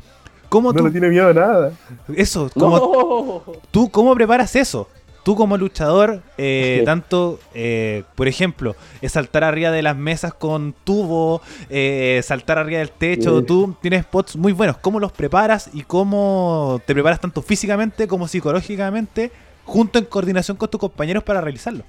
[0.51, 1.73] ¿Cómo no le tiene miedo a nada.
[2.15, 4.89] Eso, como, ¿tú cómo preparas eso?
[5.23, 8.75] Tú como luchador, eh, tanto, eh, por ejemplo,
[9.09, 14.37] saltar arriba de las mesas con tubo, eh, saltar arriba del techo, tú tienes spots
[14.37, 14.79] muy buenos.
[14.79, 19.31] ¿Cómo los preparas y cómo te preparas tanto físicamente como psicológicamente,
[19.65, 21.85] junto en coordinación con tus compañeros para realizarlo?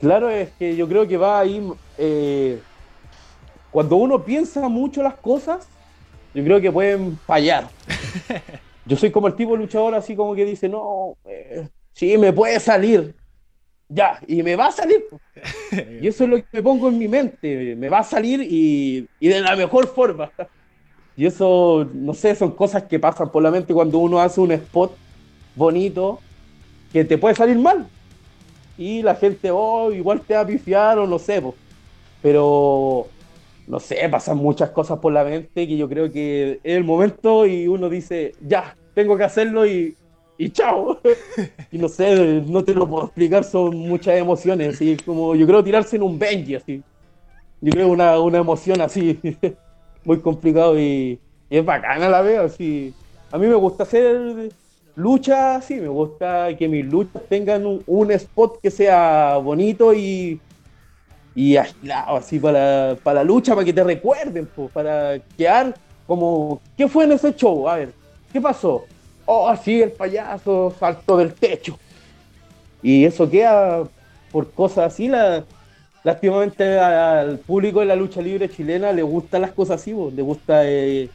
[0.00, 1.62] Claro, es que yo creo que va ahí.
[3.70, 5.68] cuando uno piensa mucho las cosas,
[6.34, 7.68] yo creo que pueden fallar.
[8.84, 11.16] Yo soy como el tipo luchador así como que dice, no,
[11.92, 13.14] Sí, me puede salir.
[13.88, 15.04] Ya, y me va a salir.
[16.00, 17.76] Y eso es lo que me pongo en mi mente.
[17.76, 20.30] Me va a salir y, de la mejor forma.
[21.16, 24.52] Y eso, no sé, son cosas que pasan por la mente cuando uno hace un
[24.52, 24.96] spot
[25.54, 26.20] bonito
[26.92, 27.86] que te puede salir mal.
[28.78, 31.42] Y la gente, oh, igual te va a pifiar o no sé.
[32.22, 33.08] Pero,
[33.66, 37.46] no sé, pasan muchas cosas por la mente que yo creo que es el momento
[37.46, 39.96] y uno dice, ya, tengo que hacerlo y,
[40.42, 40.98] y chao.
[41.70, 45.62] y no sé, no te lo puedo explicar, son muchas emociones, así como yo creo
[45.62, 46.82] tirarse en un Benji, así.
[47.60, 49.20] Yo creo una, una emoción así,
[50.04, 52.92] muy complicado y, es bacana la veo, así.
[53.30, 54.50] A mí me gusta hacer
[54.96, 60.40] lucha así, me gusta que mis luchas tengan un, spot que sea bonito y,
[61.36, 65.74] y aislado, así para, para la lucha, para que te recuerden, para quedar
[66.06, 67.68] como, ¿qué fue en ese show?
[67.68, 67.92] A ver,
[68.32, 68.86] ¿qué pasó?
[69.32, 71.78] Oh, así el payaso saltó del techo.
[72.82, 73.84] Y eso queda
[74.30, 75.08] por cosas así.
[75.08, 75.44] La,
[76.04, 80.62] lástimamente al público de la lucha libre chilena le gustan las cosas así, le gusta
[80.64, 81.08] eh,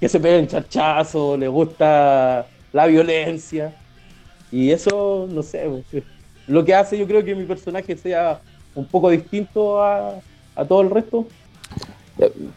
[0.00, 3.74] que se peguen charchazos, le gusta la violencia.
[4.50, 5.66] Y eso, no sé,
[6.46, 8.40] lo que hace yo creo que mi personaje sea
[8.74, 10.20] un poco distinto a,
[10.68, 11.26] todo el resto.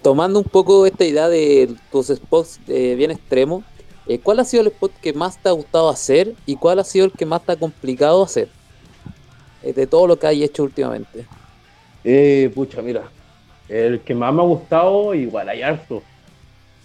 [0.02, 3.64] Tomando un poco esta idea de tus spots eh, bien extremos,
[4.08, 6.84] eh, ¿Cuál ha sido el spot que más te ha gustado hacer y cuál ha
[6.84, 8.50] sido el que más te ha complicado hacer?
[9.64, 11.26] Eh, de todo lo que hay hecho últimamente.
[12.04, 13.04] Eh, pucha, mira.
[13.68, 16.04] El que más me ha gustado, igual hay harto.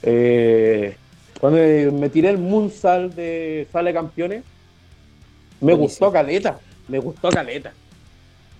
[0.03, 0.97] Eh,
[1.39, 1.59] cuando
[1.93, 4.43] me tiré el Moonsal de Sale Campeones,
[5.61, 6.59] me gustó caleta.
[6.89, 7.75] Me gustó caleta.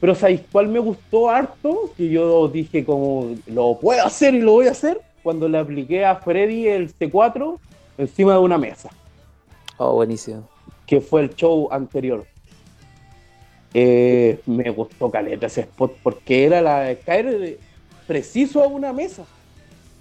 [0.01, 1.93] Pero ¿sabéis cuál me gustó harto?
[1.97, 5.01] Que yo dije como, lo puedo hacer y lo voy a hacer.
[5.23, 7.59] Cuando le apliqué a Freddy el C4
[8.01, 8.91] encima de una mesa.
[9.77, 10.49] Oh, buenísimo.
[10.87, 12.27] Que fue el show anterior.
[13.73, 17.59] Eh, me gustó caleta ese spot porque era la de caer
[18.07, 19.25] preciso a una mesa.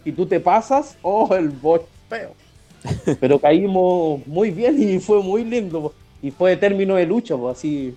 [0.03, 2.33] Y tú te pasas, oh, el bot feo.
[3.19, 5.93] Pero caímos muy bien y fue muy lindo.
[6.21, 7.95] Y fue de término de lucha, así.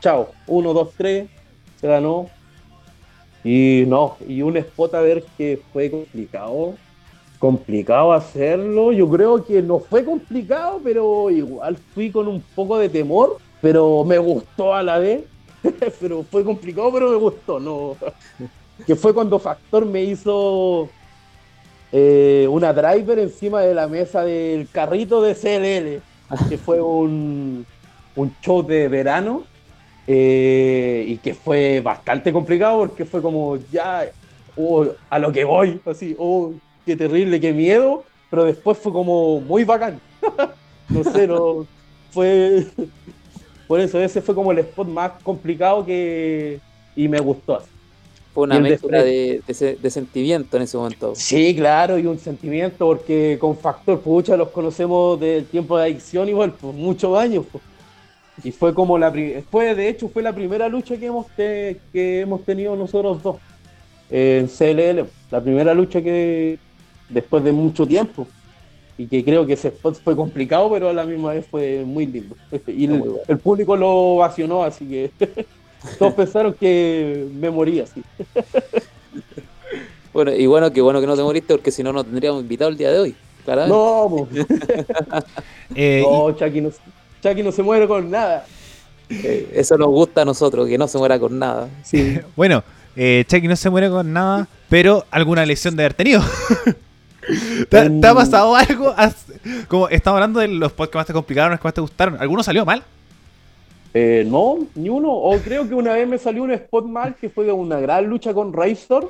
[0.00, 1.28] Chao, uno, dos, tres,
[1.80, 2.28] se ganó.
[3.42, 6.74] Y no, y un spot a ver que fue complicado
[7.38, 8.92] complicado hacerlo.
[8.92, 14.04] Yo creo que no fue complicado, pero igual fui con un poco de temor, pero
[14.04, 15.24] me gustó a la vez.
[16.00, 17.96] pero fue complicado, pero me gustó, no.
[18.86, 20.88] que fue cuando Factor me hizo
[21.92, 27.66] eh, una driver encima de la mesa del carrito de CLL, que fue un,
[28.14, 29.44] un show de verano.
[30.08, 34.08] Eh, y que fue bastante complicado porque fue como ya
[34.56, 36.52] oh, a lo que voy, así, oh,
[36.86, 40.00] qué terrible, qué miedo, pero después fue como muy bacán.
[40.88, 41.66] no sé, no,
[42.12, 42.66] fue...
[43.66, 46.60] Por eso ese fue como el spot más complicado que...
[46.94, 47.60] y me gustó.
[48.32, 49.42] Fue una mezcla de,
[49.88, 51.14] sentimiento en ese momento.
[51.16, 56.28] Sí, claro, y un sentimiento porque con Factor Pucha los conocemos del tiempo de adicción
[56.28, 57.46] igual, por muchos años.
[58.44, 59.12] Y fue como la
[59.50, 63.36] fue de hecho fue la primera lucha que hemos que hemos tenido nosotros dos.
[64.10, 66.58] en CLL, la primera lucha que
[67.08, 68.26] después de mucho tiempo
[68.98, 72.06] y que creo que ese spot fue complicado, pero a la misma vez fue muy
[72.06, 72.34] lindo.
[72.66, 75.10] Y el, público lo ovacionó, así que
[75.98, 78.02] todos pensaron que me moría así.
[80.12, 82.70] Bueno, y bueno, que bueno que no te moriste, porque si no, no tendríamos invitado
[82.70, 83.14] el día de hoy.
[83.46, 84.26] No,
[85.74, 86.70] eh, no, Chucky no,
[87.44, 88.44] no se muere con nada.
[89.08, 91.68] Eh, eso nos gusta a nosotros, que no se muera con nada.
[91.84, 92.18] Sí.
[92.34, 92.64] bueno,
[92.96, 96.22] eh, Chucky no se muere con nada, pero alguna lesión de haber tenido.
[97.68, 98.94] ¿Te, ha pasado algo?
[99.68, 102.20] Como estamos hablando de los podcasts que más te complicaron, los que más te gustaron.
[102.20, 102.82] ¿Alguno salió mal?
[103.94, 105.10] Eh, no, ni uno.
[105.12, 108.06] O creo que una vez me salió un spot mal que fue de una gran
[108.06, 109.08] lucha con Razor.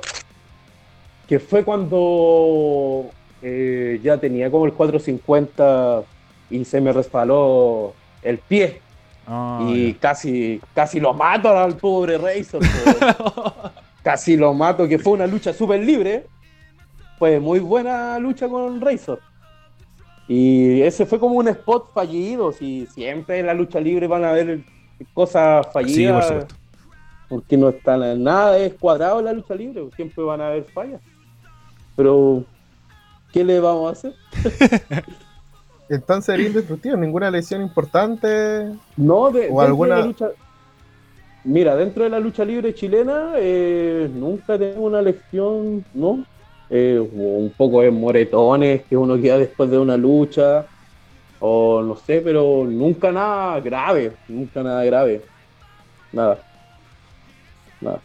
[1.27, 3.09] Que fue cuando
[3.41, 6.03] eh, ya tenía como el 450
[6.49, 8.81] y se me resbaló el pie.
[9.27, 12.61] Ah, y casi, casi lo mato al pobre Razor.
[14.03, 16.23] casi lo mato, que fue una lucha súper libre
[17.17, 19.19] fue muy buena lucha con Razor.
[20.27, 22.51] Y ese fue como un spot fallido.
[22.51, 24.59] Si siempre en la lucha libre van a haber
[25.13, 26.45] cosas fallidas.
[27.29, 29.87] porque no está nada es cuadrado en la lucha libre.
[29.95, 31.01] Siempre van a haber fallas.
[31.95, 32.43] Pero,
[33.31, 34.13] ¿qué le vamos a hacer?
[35.89, 38.71] Entonces sería indestructible, ninguna lesión importante.
[38.97, 40.01] No, de, o alguna.
[40.01, 40.29] lucha...
[41.45, 46.25] Mira, dentro de la lucha libre chilena, eh, nunca tengo una lesión, ¿no?
[46.69, 50.65] Eh, un poco de moretones que uno queda después de una lucha,
[51.39, 55.21] o no sé, pero nunca nada grave, nunca nada grave,
[56.11, 56.39] nada,
[57.79, 58.01] nada.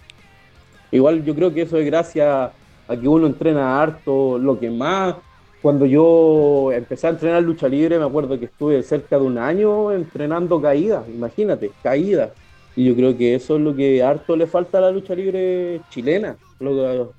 [0.90, 2.50] Igual yo creo que eso es gracias
[2.88, 5.16] a que uno entrena harto, lo que más,
[5.62, 9.90] cuando yo empecé a entrenar lucha libre, me acuerdo que estuve cerca de un año
[9.92, 12.30] entrenando caídas, imagínate, caídas.
[12.76, 15.80] Y yo creo que eso es lo que harto le falta a la lucha libre
[15.90, 16.36] chilena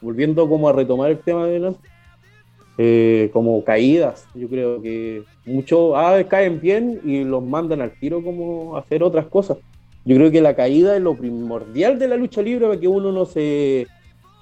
[0.01, 1.73] volviendo como a retomar el tema de
[2.77, 5.93] eh, como caídas, yo creo que muchos
[6.27, 9.57] caen bien y los mandan al tiro como hacer otras cosas.
[10.05, 13.11] Yo creo que la caída es lo primordial de la lucha libre para que uno
[13.11, 13.87] no se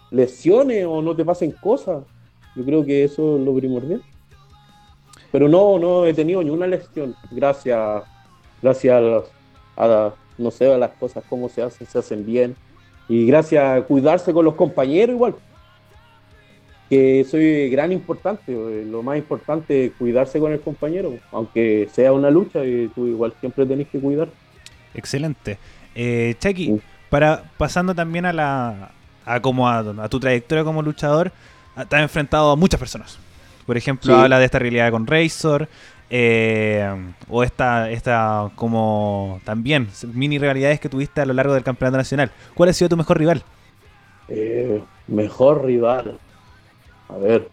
[0.10, 2.04] lesione o no te pasen cosas.
[2.56, 4.02] Yo creo que eso es lo primordial.
[5.32, 8.04] Pero no, no he tenido ni una lesión, gracias,
[8.62, 9.24] gracias
[9.78, 12.56] a, no sé, a las cosas como se hacen, se hacen bien
[13.12, 15.36] y gracias a cuidarse con los compañeros igual.
[16.90, 21.90] Que eso es gran importante, eh, lo más importante es cuidarse con el compañero, aunque
[21.92, 24.30] sea una lucha y tú igual siempre tenés que cuidar.
[24.94, 25.58] Excelente.
[25.94, 28.92] Eh, Chucky, para, pasando también a la
[29.26, 31.34] a como a, tu trayectoria como luchador,
[31.90, 33.20] te has enfrentado a muchas personas.
[33.66, 35.68] Por ejemplo, habla de esta realidad con Razor,
[36.14, 36.94] eh,
[37.30, 42.30] o esta, esta como también mini rivalidades que tuviste a lo largo del campeonato nacional.
[42.54, 43.42] ¿Cuál ha sido tu mejor rival?
[44.28, 46.20] Eh, mejor rival.
[47.08, 47.50] A ver,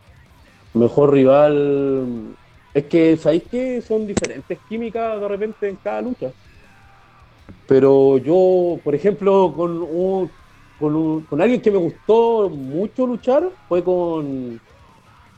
[0.75, 2.37] mejor rival.
[2.75, 6.33] Es que, ¿sabéis que son diferentes químicas de repente en cada lucha?
[7.69, 9.87] Pero yo, por ejemplo, con,
[10.81, 14.61] con, con alguien que me gustó mucho luchar fue con,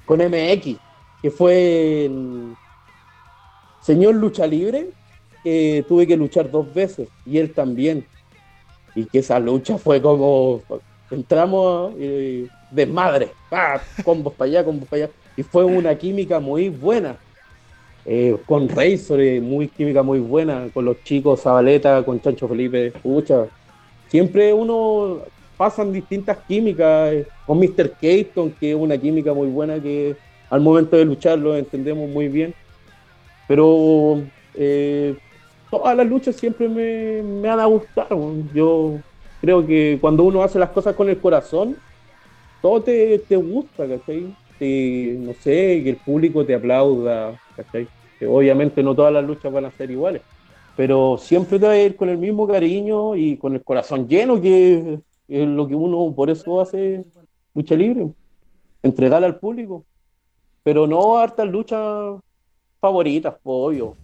[0.07, 0.79] con MX,
[1.21, 2.57] que fue en,
[3.81, 4.89] señor lucha libre,
[5.43, 8.05] que tuve que luchar dos veces y él también.
[8.95, 10.63] Y que esa lucha fue como
[11.11, 13.81] entramos y desmadre, ¡Ah!
[14.05, 15.13] combos para allá, combos para allá.
[15.37, 17.17] Y fue una química muy buena.
[18.07, 22.93] Eh, con Razor, eh, muy química muy buena, con los chicos, Zabaleta, con Chancho Felipe,
[23.03, 23.47] pucha.
[24.09, 25.19] Siempre uno
[25.57, 27.93] pasan distintas químicas, eh, con Mr.
[28.01, 30.17] Keaton, que es una química muy buena que
[30.49, 32.55] al momento de luchar lo entendemos muy bien.
[33.51, 34.23] Pero
[34.55, 35.17] eh,
[35.73, 38.33] todas las luchas siempre me, me han gustado.
[38.55, 39.01] Yo
[39.41, 41.77] creo que cuando uno hace las cosas con el corazón,
[42.63, 44.37] todo te, te gusta, ¿cachai?
[45.19, 47.89] no sé, que el público te aplauda, ¿cachai?
[48.25, 50.23] Obviamente no todas las luchas van a ser iguales,
[50.77, 54.41] pero siempre te va a ir con el mismo cariño y con el corazón lleno,
[54.41, 57.05] que es lo que uno por eso hace
[57.53, 58.13] lucha libre,
[58.85, 59.85] entregar al público.
[60.63, 62.21] Pero no hartas luchas
[62.81, 63.97] favoritas, obvio,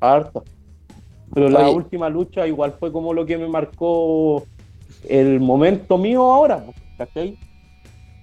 [0.00, 0.42] harta.
[1.32, 4.44] Pero la última lucha igual fue como lo que me marcó
[5.08, 6.64] el momento mío ahora,
[6.96, 7.36] ¿cachai?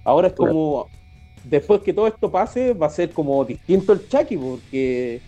[0.04, 0.86] Ahora es como,
[1.44, 5.20] después que todo esto pase, va a ser como distinto el Chucky, porque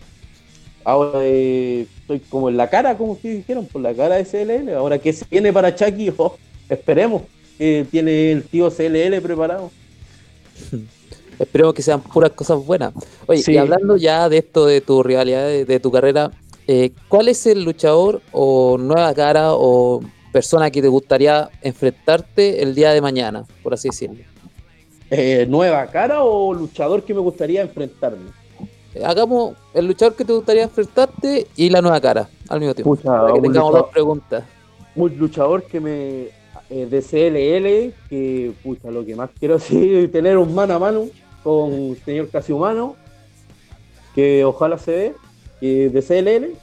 [0.83, 4.73] ahora eh, estoy como en la cara, como ustedes dijeron, por la cara de CLL.
[4.75, 6.35] Ahora que se viene para Chucky, oh,
[6.69, 7.23] esperemos
[7.57, 9.71] que tiene el tío CLL preparado.
[11.39, 12.93] Esperemos que sean puras cosas buenas.
[13.27, 16.31] Oye, y hablando ya de esto, de tu rivalidad, de, tu carrera,
[16.67, 22.75] eh, ¿cuál es el luchador o nueva cara o persona que te gustaría enfrentarte el
[22.75, 24.23] día de mañana, por así decirlo?
[25.09, 28.31] Eh, ¿Nueva cara o luchador que me gustaría enfrentarme?
[29.03, 32.95] Hagamos el luchador que te gustaría enfrentarte y la nueva cara al mismo tiempo.
[32.95, 34.43] para que tengamos dos preguntas.
[34.95, 36.45] Un luchador que me.
[36.67, 41.05] Eh, de CLL, que pucha, lo que más quiero es tener un mano a mano
[41.45, 42.95] con el señor casi humano,
[44.15, 45.13] que ojalá se dé,
[45.61, 46.57] eh, de CLL,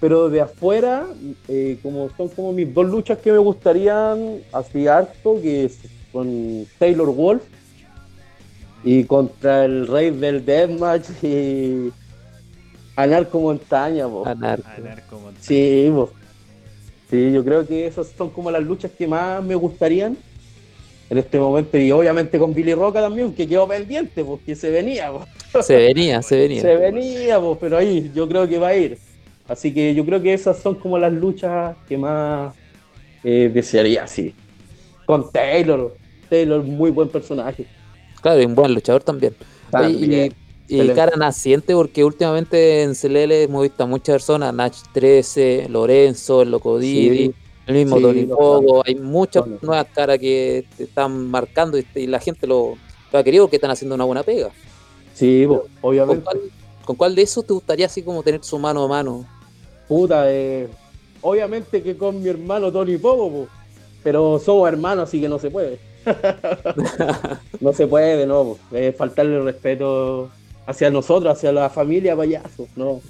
[0.00, 1.06] pero de afuera,
[1.46, 5.78] eh, como son como mis dos luchas que me gustarían así harto, que es
[6.10, 7.44] con Taylor Wolf
[8.82, 11.92] y contra el rey del deathmatch y
[12.96, 14.64] Anarco Montaña, Anarco.
[15.12, 15.38] Montaña.
[15.40, 15.92] Sí,
[17.08, 20.18] Sí, yo creo que esas son como las luchas que más me gustarían
[21.10, 21.78] en este momento.
[21.78, 25.10] Y obviamente con Billy Roca también, que quedó pendiente, porque se venía.
[25.62, 26.62] Se venía, se venía.
[26.62, 28.98] Se venía, pero ahí yo creo que va a ir.
[29.48, 32.54] Así que yo creo que esas son como las luchas que más
[33.24, 34.34] eh, desearía, sí.
[35.06, 35.96] Con Taylor.
[36.28, 37.66] Taylor, muy buen personaje.
[38.20, 39.34] Claro, y un buen luchador también.
[40.68, 46.42] y, cara naciente, porque últimamente en CLL hemos visto a muchas personas, Nach 13, Lorenzo,
[46.42, 47.34] el Loco Didi,
[47.68, 52.46] el mismo Tony Pogo, hay muchas nuevas caras que te están marcando y, la gente
[52.46, 52.74] lo,
[53.12, 54.50] ha querido que están haciendo una buena pega.
[55.14, 55.46] Sí,
[55.82, 56.24] obviamente.
[56.84, 59.26] ¿Con cuál, de esos te gustaría así como tener su mano a mano?
[59.86, 60.66] Puta, eh,
[61.20, 63.46] obviamente que con mi hermano Tony Pogo,
[64.02, 65.78] pero somos hermanos, así que no se puede.
[67.60, 68.56] no se puede, no.
[68.72, 70.30] Es faltarle el respeto
[70.68, 72.68] hacia nosotros, hacia la familia payaso.
[72.76, 73.00] No,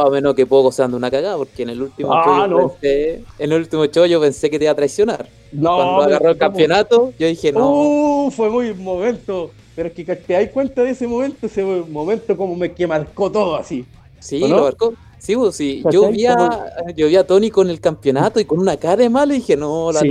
[0.00, 3.24] a, menos que poco se ande una cagada, porque en el último ah, show pensé,
[3.40, 5.28] en el último show yo pensé que te iba a traicionar.
[5.50, 7.72] No, Cuando agarró el campeonato, yo dije no.
[7.72, 9.50] Uh, fue muy momento.
[9.74, 13.30] Pero es que te das cuenta de ese momento, ese momento como me que marcó
[13.30, 13.84] todo así.
[14.20, 14.94] Sí, lo marcó.
[15.18, 15.82] Sí, pues, sí.
[15.90, 16.46] Yo vi, a,
[16.94, 19.56] yo vi a Tony con el campeonato y con una cara de malo y dije,
[19.56, 20.08] no, la sí,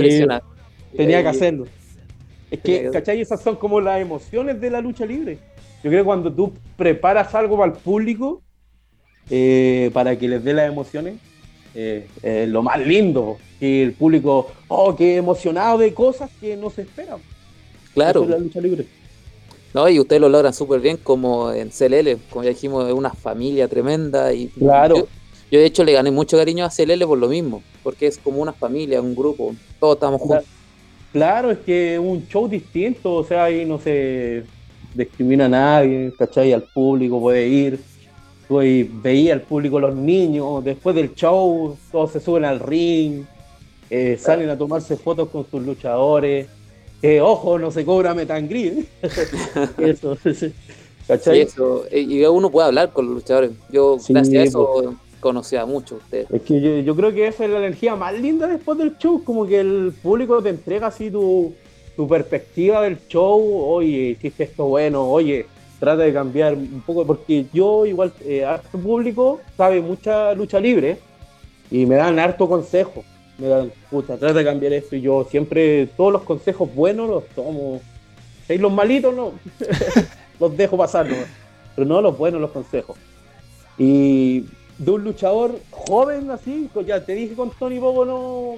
[0.94, 1.64] Tenía que hacerlo.
[2.50, 3.22] Es que, ¿cachai?
[3.22, 5.38] Esas son como las emociones de la lucha libre.
[5.84, 8.40] Yo creo que cuando tú preparas algo para el público,
[9.28, 11.16] eh, para que les dé las emociones,
[11.74, 13.36] eh, lo más lindo.
[13.60, 17.18] Que el público, oh, qué emocionado de cosas que no se esperan.
[17.92, 18.24] Claro.
[18.24, 18.86] la lucha libre.
[19.74, 23.10] No, y ustedes lo logran súper bien como en CLL, como ya dijimos, es una
[23.10, 24.32] familia tremenda.
[24.32, 24.96] y Claro.
[24.96, 25.06] Yo,
[25.50, 28.40] yo, de hecho le gané mucho cariño a CLL por lo mismo, porque es como
[28.40, 30.46] una familia, un grupo, todos estamos juntos.
[31.12, 34.44] Claro, es que es un show distinto, o sea, ahí no se
[34.94, 36.52] discrimina a nadie, ¿cachai?
[36.52, 37.80] Al público puede ir.
[38.48, 43.24] Veía al público, los niños, después del show, todos se suben al ring,
[43.90, 46.46] eh, salen a tomarse fotos con sus luchadores.
[47.02, 48.84] Eh, ojo, no se cobra metangrid.
[49.78, 50.16] eso,
[51.08, 51.40] ¿cachai?
[51.40, 53.50] eso, y uno puede hablar con los luchadores.
[53.70, 56.26] Yo, gracias a eso, conocía mucho usted.
[56.30, 59.46] Es que yo, creo que esa es la energía más linda después del show, como
[59.46, 61.54] que el público te entrega así tu,
[62.08, 65.46] perspectiva del show, oye, hiciste esto bueno, oye,
[65.78, 70.98] trata de cambiar un poco, porque yo igual, eh, harto público sabe mucha lucha libre
[71.70, 73.04] y me dan harto consejo,
[73.38, 77.26] me dan, puta, trata de cambiar esto y yo siempre, todos los consejos buenos los
[77.28, 77.80] tomo,
[78.48, 79.32] y los malitos no,
[80.40, 81.06] los dejo pasar,
[81.74, 82.96] pero no los buenos los consejos.
[83.78, 84.44] Y
[84.78, 88.56] de un luchador joven así, ya te dije con Tony Bobo no,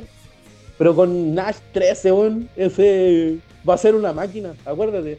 [0.79, 2.13] pero con Nash 13,
[2.57, 5.19] ese va a ser una máquina, acuérdate.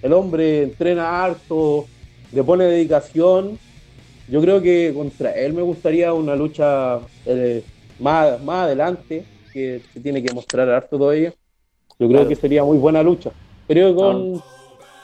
[0.00, 1.86] El hombre entrena harto,
[2.32, 3.58] le pone dedicación.
[4.28, 7.62] Yo creo que contra él me gustaría una lucha eh,
[8.00, 11.32] más, más adelante, que se tiene que mostrar harto todavía.
[11.98, 13.30] Yo creo que sería muy buena lucha.
[13.68, 14.44] Pero con, ah.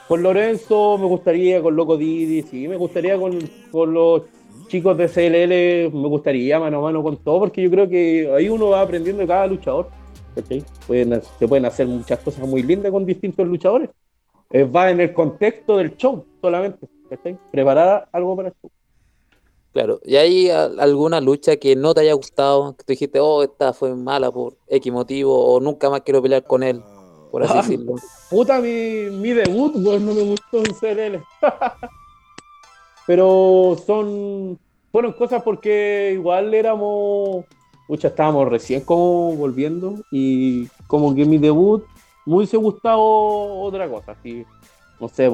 [0.07, 3.39] con Lorenzo me gustaría, con Loco Didi, sí, me gustaría con,
[3.71, 4.23] con los
[4.69, 8.47] chicos de CLL me gustaría mano a mano con todo, porque yo creo que ahí
[8.47, 9.89] uno va aprendiendo de cada luchador.
[10.87, 13.89] Pueden, se pueden hacer muchas cosas muy lindas con distintos luchadores.
[14.51, 16.87] Eh, va en el contexto del show solamente.
[17.51, 18.71] Preparar algo para el show.
[19.73, 22.75] Claro, ¿y hay alguna lucha que no te haya gustado?
[22.77, 26.43] Que tú dijiste, oh, esta fue mala por X motivo, o nunca más quiero pelear
[26.43, 26.81] con él,
[27.31, 27.95] por así ah, decirlo.
[28.29, 31.23] Puta, mi, mi debut, pues no me gustó en CLL.
[33.09, 34.59] pero son
[34.91, 37.43] fueron cosas porque igual éramos,
[37.87, 41.83] mucha estábamos recién como volviendo y como que mi debut
[42.27, 44.45] me hubiese gustado otra cosa, así,
[44.99, 45.27] no sé,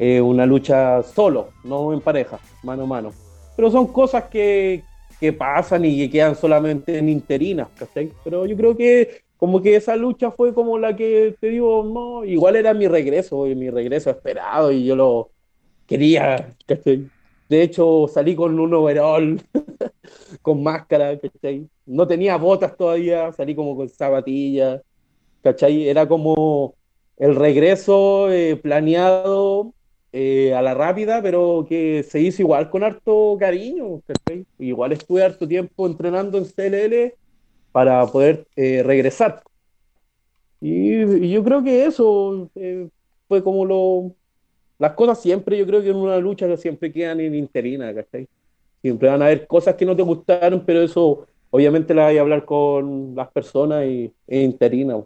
[0.00, 3.12] eh, una lucha solo, no en pareja, mano a mano.
[3.54, 4.82] Pero son cosas que,
[5.20, 8.10] que pasan y que quedan solamente en interinas, ¿cachai?
[8.24, 12.24] Pero yo creo que como que esa lucha fue como la que te digo, no,
[12.24, 15.30] igual era mi regreso, mi regreso esperado y yo lo,
[15.90, 16.54] quería,
[17.48, 19.42] De hecho, salí con un overall,
[20.42, 21.68] con máscara, ¿cachai?
[21.84, 24.80] No tenía botas todavía, salí como con zapatillas,
[25.42, 25.88] ¿cachai?
[25.88, 26.76] Era como
[27.16, 29.74] el regreso eh, planeado
[30.12, 34.00] eh, a la rápida, pero que se hizo igual con harto cariño.
[34.60, 37.14] Igual estuve harto tiempo entrenando en CLL
[37.72, 39.42] para poder eh, regresar.
[40.60, 42.48] Y, yo creo que eso
[43.26, 44.14] fue como lo...
[44.80, 48.26] Las cosas siempre, yo creo que en una lucha siempre quedan en interina, ¿cachai?
[48.80, 52.22] Siempre van a haber cosas que no te gustaron, pero eso obviamente la hay a
[52.22, 54.96] hablar con las personas y es interina.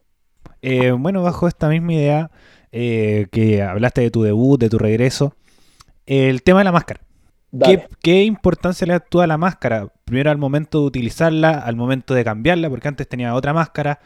[0.62, 2.31] Eh, bueno, bajo esta misma idea
[2.70, 5.35] eh, que hablaste de tu debut, de tu regreso,
[6.07, 7.01] el tema de la máscara.
[8.01, 9.89] ¿Qué, importancia le das tú a la máscara?
[10.05, 13.99] Primero al momento de utilizarla, al momento de cambiarla, porque antes tenía otra máscara.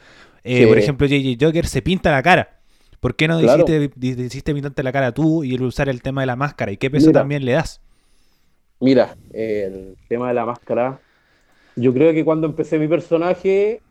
[0.43, 2.58] Eh, por ejemplo, JJ Joker se pinta la cara.
[2.99, 6.71] ¿Por qué no decidiste, pintarte la cara tú y usar el tema de la máscara?
[6.71, 7.81] ¿Y qué peso también le das?
[8.81, 10.99] Mira, el tema de la máscara.
[11.75, 13.81] Yo creo que cuando empecé mi personaje,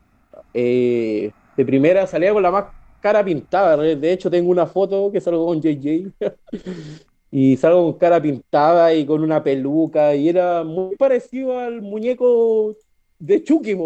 [0.53, 3.77] eh, de primera salía con la máscara pintada.
[3.77, 6.13] De hecho, tengo una foto que salgo con JJ.
[7.31, 10.15] y salgo con cara pintada y con una peluca.
[10.15, 12.75] Y era muy parecido al muñeco
[13.19, 13.77] de Chucky.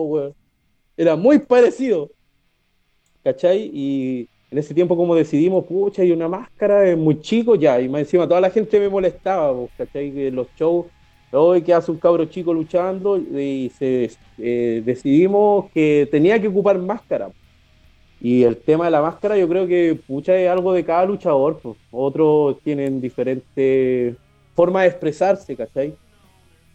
[0.96, 2.10] Era muy parecido.
[3.22, 3.70] ¿Cachai?
[3.72, 7.80] Y en ese tiempo como decidimos, pucha, y una máscara es muy chico ya.
[7.80, 10.12] Y encima toda la gente me molestaba, ¿cachai?
[10.12, 10.86] Que los shows
[11.32, 16.78] hoy que hace un cabro chico luchando y se, eh, decidimos que tenía que ocupar
[16.78, 17.30] máscara.
[18.20, 21.58] Y el tema de la máscara, yo creo que pucha es algo de cada luchador.
[21.62, 21.78] Pues.
[21.90, 24.14] Otros tienen diferentes
[24.54, 25.94] formas de expresarse, ¿cachai?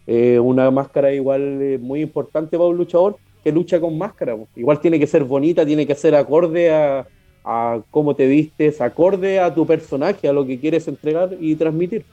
[0.04, 4.36] Eh, una máscara igual es muy importante para un luchador que lucha con máscara.
[4.36, 4.48] Pues.
[4.56, 7.06] Igual tiene que ser bonita, tiene que ser acorde a,
[7.50, 12.04] a cómo te vistes, acorde a tu personaje, a lo que quieres entregar y transmitir.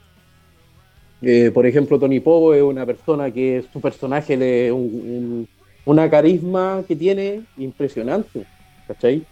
[1.20, 5.46] Eh, por ejemplo, Tony Pogo es una persona que su personaje de
[5.84, 8.46] una carisma que tiene impresionante.
[8.88, 9.26] ¿cachai?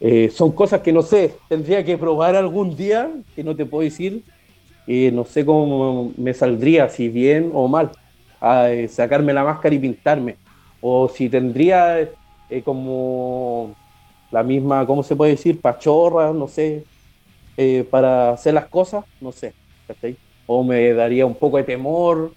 [0.00, 3.84] Eh, son cosas que no sé, tendría que probar algún día, que no te puedo
[3.84, 4.22] decir,
[4.86, 7.90] eh, no sé cómo me saldría, si bien o mal,
[8.40, 10.36] a eh, sacarme la máscara y pintarme,
[10.80, 12.08] o si tendría
[12.64, 13.74] como
[14.30, 15.60] la misma, ¿cómo se puede decir?
[15.60, 16.84] Pachorra, no sé,
[17.90, 19.52] para hacer las cosas, no sé,
[19.86, 20.16] ¿cachai?
[20.46, 22.32] O me daría un poco de temor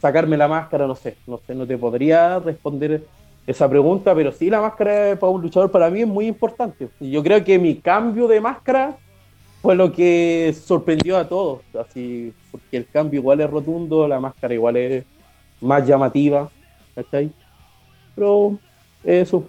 [0.00, 3.04] sacarme la máscara, no sé, no sé, no te podría responder
[3.46, 6.88] esa pregunta, pero sí la máscara para un luchador para mí es muy importante.
[7.00, 8.96] Yo creo que mi cambio de máscara
[9.62, 14.54] fue lo que sorprendió a todos, así, porque el cambio igual es rotundo, la máscara
[14.54, 15.04] igual es
[15.60, 16.48] más llamativa,
[16.94, 17.32] ¿cachai?
[18.14, 18.58] Pero
[19.02, 19.48] eso,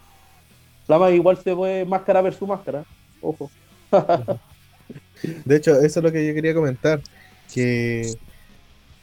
[0.89, 2.83] la más igual se puede máscara versus máscara,
[3.21, 3.49] ojo.
[5.45, 6.99] De hecho, eso es lo que yo quería comentar,
[7.53, 8.13] que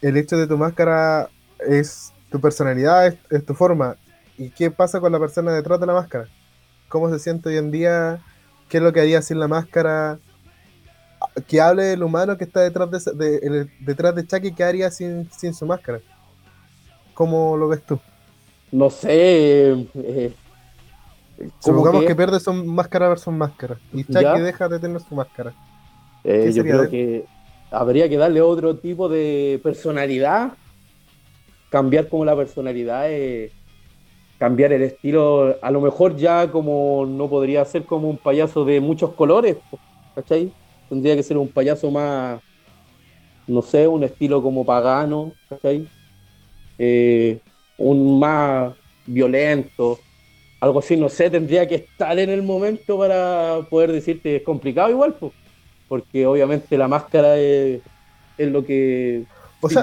[0.02, 1.30] el hecho de tu máscara
[1.66, 3.96] es tu personalidad, es tu forma,
[4.38, 6.28] ¿Y qué pasa con la persona detrás de la máscara?
[6.88, 8.20] ¿Cómo se siente hoy en día?
[8.68, 10.18] ¿Qué es lo que haría sin la máscara?
[11.46, 15.64] Que hable del humano que está detrás de, detrás de Chucky, ¿qué haría sin, su
[15.64, 16.00] máscara?
[17.14, 17.98] ¿Cómo lo ves tú?
[18.70, 19.86] No sé.
[19.94, 20.34] Eh,
[21.58, 22.14] Supongamos que...
[22.14, 23.78] pierde su máscara versus máscara.
[23.92, 25.54] Y Chucky deja de tener su máscara.
[26.24, 27.24] Eh, yo creo que
[27.70, 30.52] habría que darle otro tipo de personalidad.
[31.70, 33.10] Cambiar como la personalidad.
[33.10, 33.52] Eh,
[34.38, 38.80] cambiar el estilo, a lo mejor ya como no podría ser como un payaso de
[38.80, 39.56] muchos colores,
[40.14, 40.52] ¿cachai?
[40.88, 42.40] Tendría que ser un payaso más,
[43.46, 45.88] no sé, un estilo como pagano, ¿cachai?
[46.78, 47.40] Eh,
[47.78, 48.74] un más
[49.06, 49.98] violento,
[50.60, 54.90] algo así, no sé, tendría que estar en el momento para poder decirte, es complicado
[54.90, 55.32] igual, pues,
[55.88, 57.80] porque obviamente la máscara es,
[58.38, 59.24] es lo que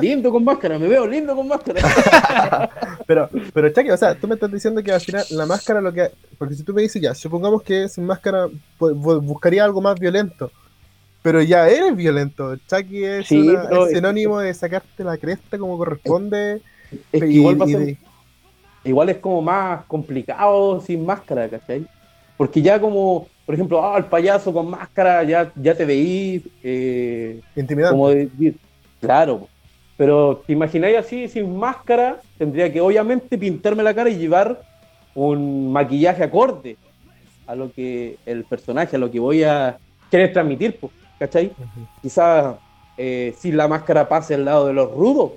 [0.02, 1.82] lindo con máscara, me veo lindo con máscara.
[3.08, 5.92] pero, pero Chucky, o sea, tú me estás diciendo que al final la máscara lo
[5.92, 6.12] que.
[6.38, 8.48] Porque si tú me dices ya, supongamos que sin máscara
[8.78, 10.52] pues, buscaría algo más violento.
[11.22, 12.56] Pero ya eres violento.
[12.68, 16.62] Chucky es, sinónimo de sacarte la cresta como corresponde.
[17.14, 17.98] igual,
[18.84, 21.86] es como más complicado sin máscara, ¿cachai?
[22.38, 26.44] Porque ya como, por ejemplo, ah, el payaso con máscara, ya, ya te veí.
[26.64, 27.96] Eh, Intimidante.
[27.96, 28.12] Como
[29.00, 29.48] claro,
[29.98, 34.62] pero te imagináis así, sin máscara, tendría que obviamente pintarme la cara y llevar
[35.16, 36.78] un maquillaje acorde
[37.46, 39.78] a lo que el personaje, a lo que voy a
[40.10, 41.52] querer transmitir, pues, ¿cachai?
[42.02, 42.56] Quizás
[42.98, 45.34] eh, sin la máscara pase al lado de los rudos.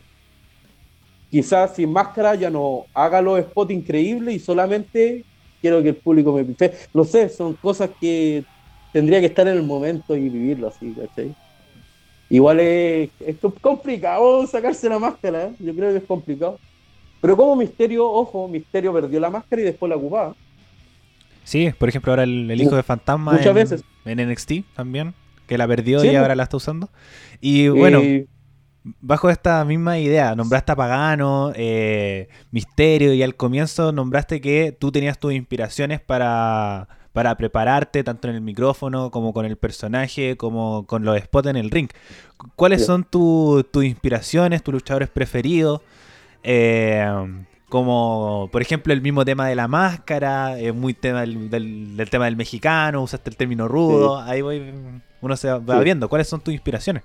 [1.31, 5.25] Quizás sin máscara ya no haga los spots increíbles y solamente
[5.61, 6.73] quiero que el público me pinte.
[6.95, 8.45] No sé, son cosas que
[8.93, 11.35] tendría que estar en el momento y vivirlo así, ¿cachai?
[12.29, 13.11] Igual es,
[13.61, 15.53] complicado sacarse la máscara, ¿eh?
[15.61, 16.59] yo creo que es complicado.
[17.21, 20.35] Pero como Misterio, ojo, Misterio perdió la máscara y después la ocupaba.
[21.45, 23.85] Sí, por ejemplo, ahora el, el hijo de Fantasma Muchas en, veces.
[24.05, 25.15] en NXT también,
[25.47, 26.91] que la perdió Sí, y ahora la está usando.
[27.41, 28.27] Y bueno, Eh,
[29.01, 34.93] bajo esta misma idea, nombraste a Pagano, eh, Misterio, y al comienzo nombraste que tú
[34.93, 40.87] tenías tus inspiraciones para, para prepararte, tanto en el micrófono como con el personaje, como
[40.87, 41.89] con los spots en el ring.
[42.55, 45.81] ¿Cuáles son tu- tus inspiraciones, tus luchadores preferidos?
[46.43, 47.05] Eh,
[47.69, 52.11] como, por ejemplo, el mismo tema de la máscara, es muy tema del, del- del
[52.11, 54.73] tema del mexicano, usaste el término rudo, ahí voy,
[55.21, 55.85] uno se va Sí.
[55.85, 56.09] viendo.
[56.09, 57.03] ¿Cuáles son tus inspiraciones?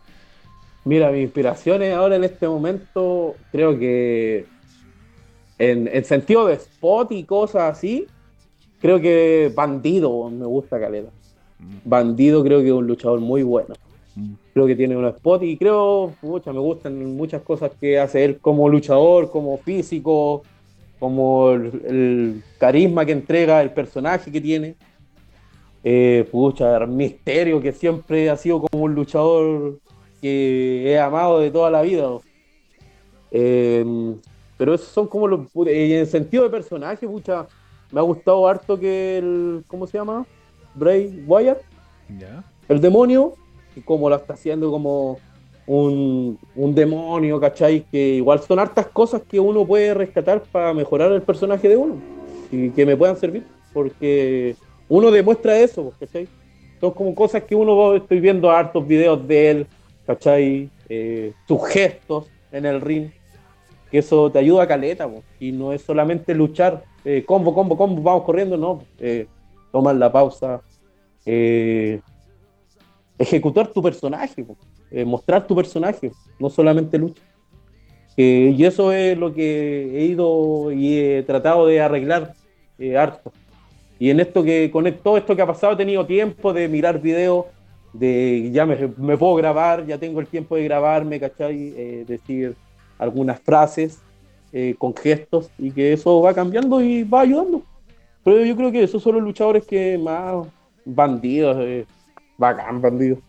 [0.83, 4.45] Mira, mis inspiraciones ahora en este momento, creo que
[5.59, 8.07] en, en sentido de spot y cosas así,
[8.79, 11.11] creo que Bandido me gusta Caleta.
[11.85, 13.75] Bandido creo que es un luchador muy bueno.
[14.15, 14.33] Mm.
[14.53, 18.39] Creo que tiene un spot y creo, pucha, me gustan muchas cosas que hace él
[18.39, 20.41] como luchador, como físico,
[20.99, 24.75] como el, el carisma que entrega, el personaje que tiene.
[25.83, 29.79] Eh, pucha, Misterio, que siempre ha sido como un luchador
[30.21, 32.07] que he amado de toda la vida.
[33.31, 34.15] Eh,
[34.57, 35.47] pero esos son como los.
[35.55, 37.47] Y en sentido de personaje, pucha,
[37.91, 39.63] me ha gustado harto que el.
[39.67, 40.25] ¿Cómo se llama?
[40.75, 41.59] Bray Wyatt,
[42.19, 42.43] ¿Ya?
[42.69, 43.33] el demonio,
[43.75, 45.17] y como lo está haciendo como
[45.65, 47.81] un, un demonio, ¿cachai?
[47.91, 51.95] Que igual son hartas cosas que uno puede rescatar para mejorar el personaje de uno
[52.51, 54.55] y que me puedan servir, porque
[54.87, 56.27] uno demuestra eso, ¿cachai?
[56.79, 59.67] Son como cosas que uno estoy viendo hartos videos de él,
[60.05, 60.69] ¿cachai?
[60.89, 63.09] Eh, sus gestos en el ring,
[63.89, 67.77] que eso te ayuda a caleta, po, y no es solamente luchar, eh, combo, combo,
[67.77, 69.27] combo, vamos corriendo, no, eh,
[69.71, 70.61] tomar la pausa,
[71.25, 72.01] eh,
[73.17, 74.45] ejecutar tu personaje,
[74.91, 77.21] eh, mostrar tu personaje, no solamente lucha.
[78.17, 82.33] Eh, y eso es lo que he ido y he tratado de arreglar
[82.97, 83.31] harto.
[83.99, 86.99] Y en esto que, con todo esto que ha pasado, he tenido tiempo de mirar
[86.99, 87.45] videos,
[87.93, 88.77] de ya me,
[89.17, 91.73] puedo grabar, ya tengo el tiempo de grabarme, ¿cachai?
[91.75, 92.55] Eh, decir
[92.97, 93.99] algunas frases
[94.53, 97.63] eh, con gestos y que eso va cambiando y va ayudando.
[98.23, 100.47] Pero yo creo que esos son los luchadores que más
[100.85, 101.85] bandidos, eh,
[102.37, 103.19] bacán bandidos.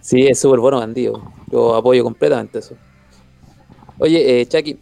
[0.00, 1.20] Sí, es súper bueno bandido.
[1.50, 2.76] Yo apoyo completamente eso.
[3.98, 4.78] Oye, eh,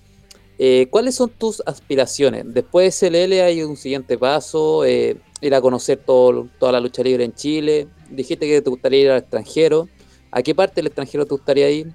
[0.59, 2.45] eh, ¿cuáles son tus aspiraciones?
[2.53, 7.03] Después de SLL hay un siguiente paso, eh, ir a conocer todo, toda la lucha
[7.03, 7.89] libre en Chile.
[8.15, 9.89] Dijiste que te gustaría ir al extranjero.
[10.31, 11.89] ¿A qué parte del extranjero te gustaría ir?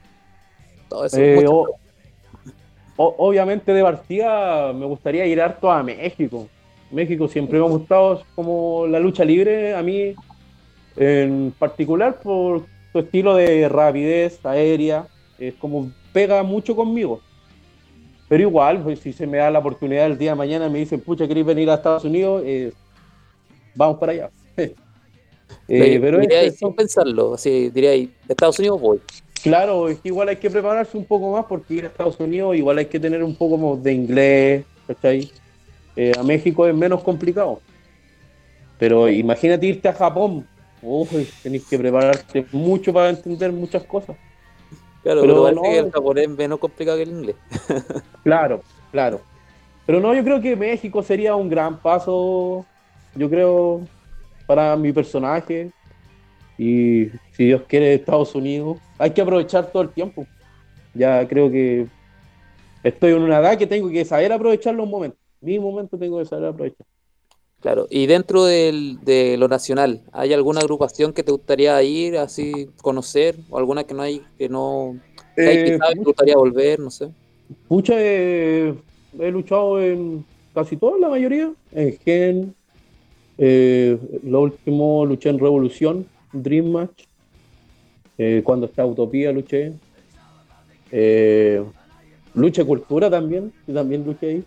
[0.88, 1.17] Todo eso.
[1.17, 1.76] Eh, o-
[2.97, 6.47] o- obviamente de partida me gustaría ir harto a México.
[6.91, 10.15] México siempre me ha gustado como la lucha libre, a mí
[10.95, 15.07] en particular por su estilo de rapidez aérea,
[15.38, 17.22] es como pega mucho conmigo.
[18.28, 20.99] Pero igual, pues, si se me da la oportunidad el día de mañana me dicen,
[20.99, 22.43] pucha, ¿queréis venir a Estados Unidos?
[22.45, 22.72] Eh,
[23.74, 24.30] vamos para allá.
[25.68, 29.00] Eh, Pero diría ahí, es- sin pensarlo, así diría ahí, Estados Unidos voy.
[29.43, 32.56] Claro, es que igual hay que prepararse un poco más porque ir a Estados Unidos
[32.58, 35.32] igual hay que tener un poco más de inglés, ¿cachai?
[35.95, 37.62] Eh, a México es menos complicado.
[38.78, 40.45] Pero imagínate irte a Japón.
[40.82, 41.12] Uf,
[41.43, 44.16] tenés que prepararte mucho para entender muchas cosas.
[45.04, 47.36] Claro, Pero pero, no- que el japonés es menos complicado que el inglés.
[48.24, 49.22] Claro, claro.
[49.86, 52.66] Pero no, yo creo que México sería un gran paso,
[53.16, 53.82] yo creo,
[54.50, 55.70] para mi personaje.
[56.58, 58.80] Y si Dios quiere, Estados Unidos.
[58.97, 60.26] Hay que aprovechar todo el tiempo.
[60.95, 61.86] Ya creo que
[62.84, 65.20] estoy en una edad que tengo que saber aprovechar los momentos.
[65.39, 66.88] Mi momento tengo que saber aprovechar.
[67.62, 72.70] Claro, y dentro del- de lo nacional, ¿hay alguna agrupación que te gustaría ir, así
[72.82, 73.36] conocer?
[73.52, 74.95] ¿O alguna que no hay, que no,
[75.36, 77.10] que hay Eh, quizás te gustaría volver, no sé?
[77.68, 78.74] Pucha, eh,
[79.20, 80.26] he luchado en
[80.56, 81.52] casi toda la mayoría.
[81.72, 82.56] En Gen,
[83.39, 87.05] eh, lo último luché en Revolución, Dream Match.
[88.17, 89.71] Eh, cuando está Utopía luché.
[90.91, 91.63] Eh,
[92.35, 94.43] lucha Cultura también, también luché ahí.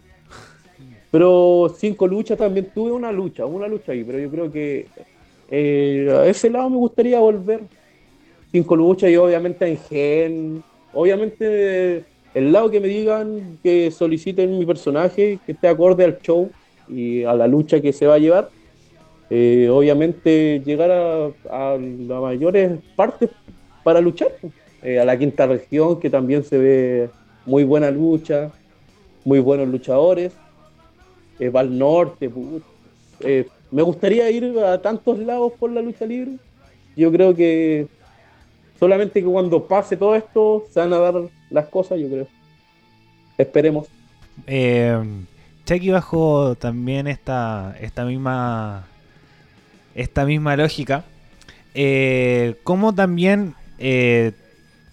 [1.10, 4.86] Pero cinco luchas también tuve una lucha, una lucha ahí, pero yo creo que
[5.50, 7.60] eh, a ese lado me gustaría volver.
[8.50, 10.62] Cinco luchas y obviamente en Gen,
[10.92, 16.50] obviamente el lado que me digan que soliciten mi personaje, que esté acorde al show
[16.88, 18.50] y a la lucha que se va a llevar.
[19.34, 23.30] Eh, obviamente llegar a, las mayores partes
[23.82, 24.28] para luchar.
[24.82, 27.10] Eh, a la quinta región, que también se ve
[27.46, 28.50] muy buena lucha,
[29.24, 30.34] muy buenos luchadores.
[31.38, 32.30] Eh, va al norte.
[33.70, 36.32] me gustaría ir a tantos lados por la lucha libre.
[36.94, 37.86] Yo creo que
[38.78, 41.14] solamente que cuando pase todo esto se van a dar
[41.48, 42.26] las cosas, yo creo.
[43.38, 43.88] Esperemos.
[44.46, 45.24] Eh,
[45.90, 48.88] bajo también esta misma
[49.94, 51.04] esta misma lógica,
[51.74, 54.32] eh, ¿cómo también eh,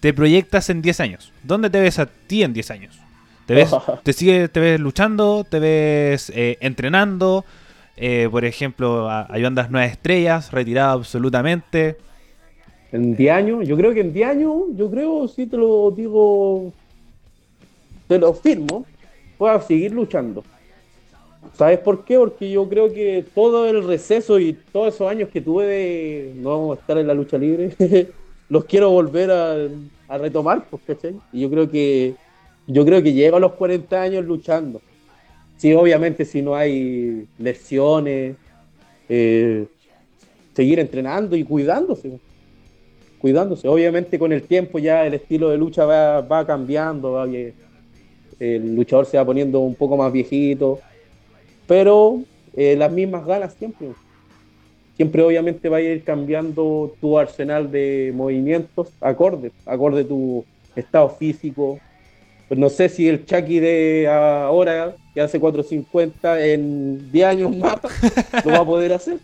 [0.00, 1.32] te proyectas en 10 años?
[1.42, 2.98] ¿Dónde te ves a ti en 10 años?
[3.46, 3.70] ¿Te ves,
[4.02, 5.44] te sigue, te ves luchando?
[5.44, 7.44] ¿Te ves eh, entrenando?
[7.96, 11.96] Eh, por ejemplo, a- ayudando a las nuevas estrellas, retirado absolutamente.
[12.92, 16.72] En 10 años, yo creo que en 10 años, yo creo, si te lo digo,
[18.08, 18.84] te lo firmo,
[19.38, 20.42] puedas seguir luchando.
[21.54, 22.16] ¿Sabes por qué?
[22.16, 26.74] Porque yo creo que todo el receso y todos esos años que tuve de no
[26.74, 27.74] estar en la lucha libre,
[28.48, 31.14] los quiero volver a, retomar, pues, ¿cachai?
[31.32, 32.14] Y yo creo que
[32.66, 34.80] yo creo que llego a los 40 años luchando.
[35.56, 38.36] Sí, obviamente si no hay lesiones,
[39.08, 39.66] eh,
[40.54, 42.18] seguir entrenando y cuidándose
[43.20, 43.68] cuidándose.
[43.68, 49.18] Obviamente con el tiempo ya el estilo de lucha va, cambiando, va el luchador se
[49.18, 50.80] va poniendo un poco más viejito,
[51.70, 52.24] pero
[52.56, 53.90] eh, las mismas ganas siempre.
[54.96, 60.44] Siempre obviamente va a ir cambiando tu arsenal de movimientos acorde, acorde a tu
[60.74, 61.78] estado físico.
[62.48, 67.76] Pues no sé si el Chucky de ahora, que hace 450, en 10 años más,
[68.44, 69.18] lo va a poder hacer.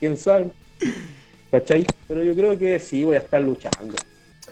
[0.00, 0.48] ¿Quién sabe?
[1.52, 1.86] ¿Cachai?
[2.08, 3.94] Pero yo creo que sí, voy a estar luchando.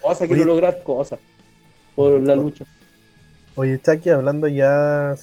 [0.00, 0.52] Cosa, quiero Oye.
[0.52, 1.18] lograr cosas
[1.96, 2.64] por la lucha.
[3.56, 5.16] Oye, Chucky, hablando ya,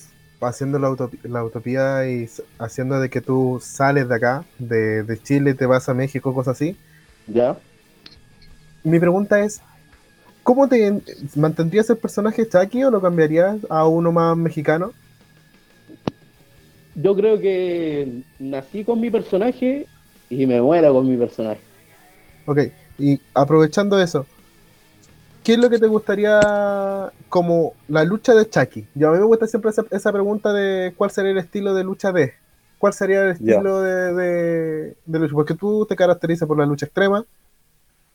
[0.46, 2.30] haciendo la, utopía y
[2.60, 6.56] haciendo de que tú sales de acá, de, de Chile, te vas a México, cosas
[6.56, 6.78] así.
[7.28, 7.58] ¿Ya?
[8.84, 9.62] Mi pregunta es,
[10.44, 11.02] ¿cómo te
[11.36, 14.91] mantendrías el personaje Chucky o lo cambiarías a uno más mexicano?
[16.96, 19.88] Yo creo que nací con mi personaje
[20.30, 21.62] y me muero con mi personaje.
[22.46, 22.60] Ok,
[23.00, 24.26] y aprovechando eso,
[25.44, 28.88] ¿qué es lo que te gustaría como la lucha de Chucky?
[28.96, 31.84] Yo a mí me gusta siempre esa, esa pregunta de cuál sería el estilo de
[31.84, 32.34] lucha de.
[32.78, 33.54] ¿Cuál sería el Ya.
[33.56, 35.34] estilo de, de- de lucha?
[35.34, 37.26] Porque tú te caracterizas por la lucha extrema,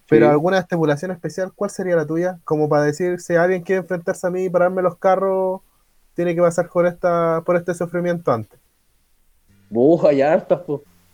[0.08, 0.32] pero Sí.
[0.32, 2.38] alguna estipulación especial, ¿cuál sería la tuya?
[2.44, 5.60] Como para decir, si alguien quiere enfrentarse a mí y pararme los carros,
[6.14, 8.58] tiene que pasar por, esta, por este sufrimiento antes.
[9.70, 10.60] Uf, hay hartas.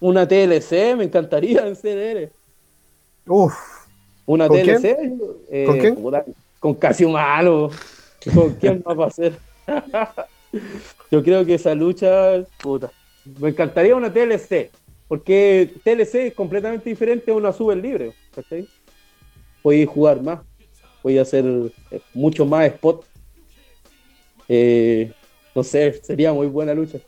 [0.00, 2.32] Una TLC, me encantaría en CNR.
[3.26, 3.54] Uf,
[4.26, 4.84] Una ¿Con TLC.
[5.50, 5.94] eh, ¿Con quién?
[5.96, 6.24] puta,
[6.58, 7.70] con casi humano.
[8.34, 9.38] ¿Con quién más va a ser?
[11.10, 12.90] Yo creo que esa lucha, puta.
[13.38, 14.70] Me encantaría una TLC.
[15.06, 18.12] Porque TLC es completamente diferente a una super libre.
[18.34, 18.66] ¿Cachai?
[19.62, 20.40] Podéis jugar más.
[21.02, 21.44] Podéis hacer
[21.90, 23.04] eh, mucho más spot.
[24.48, 25.12] Eh,
[25.54, 26.98] no sé, sería muy buena lucha.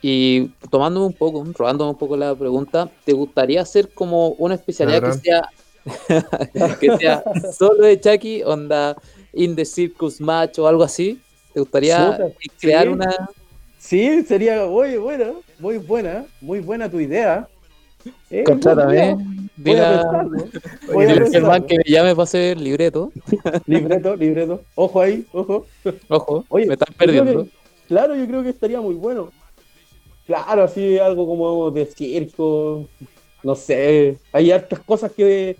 [0.00, 5.12] Y tomándome un poco, robándome un poco la pregunta, ¿te gustaría hacer como una especialidad
[5.12, 5.48] que sea
[6.80, 7.22] que sea
[7.56, 8.96] solo de Chucky, onda
[9.32, 11.20] in the circus match o algo así?
[11.52, 12.18] ¿Te gustaría
[12.60, 12.88] crear sí.
[12.88, 13.30] una
[13.78, 17.48] Sí, sería muy buena, muy buena, muy buena tu idea.
[18.30, 19.14] Eh, Contrátame.
[19.14, 20.48] Voy a Dile a- pensarlo.
[20.92, 21.30] Voy a dile al pensarlo.
[21.30, 23.12] Germán que me llame para hacer libreto.
[23.66, 24.62] Libreto, libreto.
[24.76, 25.66] Ojo ahí, ojo.
[26.08, 27.44] Ojo, Oye, me están perdiendo.
[27.44, 27.50] que-
[27.88, 29.30] claro, yo creo que estaría muy bueno.
[30.26, 32.88] Claro, así algo como de circo.
[33.42, 34.16] No sé.
[34.32, 35.56] Hay hartas cosas que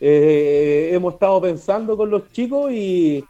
[0.00, 3.24] eh, hemos estado pensando con los chicos y,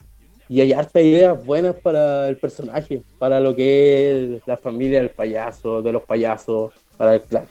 [0.48, 5.10] y hay hartas ideas buenas para el personaje, para lo que es la familia del
[5.10, 7.44] payaso, de los payasos, para el clan.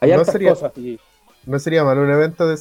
[0.00, 0.72] Hay No hartas sería- cosas.
[0.76, 0.98] y-
[1.46, 2.56] no sería malo un evento de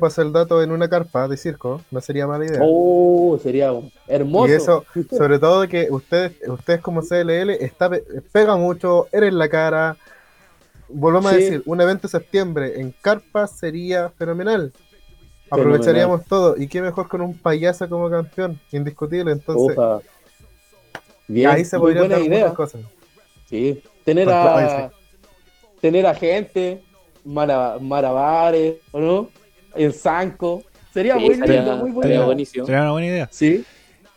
[0.00, 2.58] para hacer el dato en una carpa de circo, no sería mala idea.
[2.64, 3.72] Oh, sería
[4.08, 4.48] hermoso.
[4.48, 4.84] Y eso,
[5.16, 9.96] sobre todo que ustedes, ustedes como CLL, está, pe- pega mucho, eres la cara.
[10.88, 14.72] Volvamos a decir, un evento de septiembre en Carpa sería fenomenal.
[15.50, 16.56] Aprovecharíamos todo.
[16.56, 19.32] Y qué mejor con un payaso como campeón, indiscutible.
[19.32, 19.76] Entonces.
[21.26, 22.38] Bien, ahí se muy podrían buena dar idea.
[22.40, 22.80] muchas cosas.
[23.48, 24.90] Sí, tener Pues, a
[25.80, 26.82] tener a gente,
[27.24, 29.30] mara- marabares, ¿o no?
[29.74, 30.62] En Sanco.
[30.92, 32.26] Sería Sí, muy lindo, muy estaría bueno.
[32.26, 32.66] buenísimo.
[32.66, 33.28] Sería una buena idea.
[33.30, 33.64] Sí,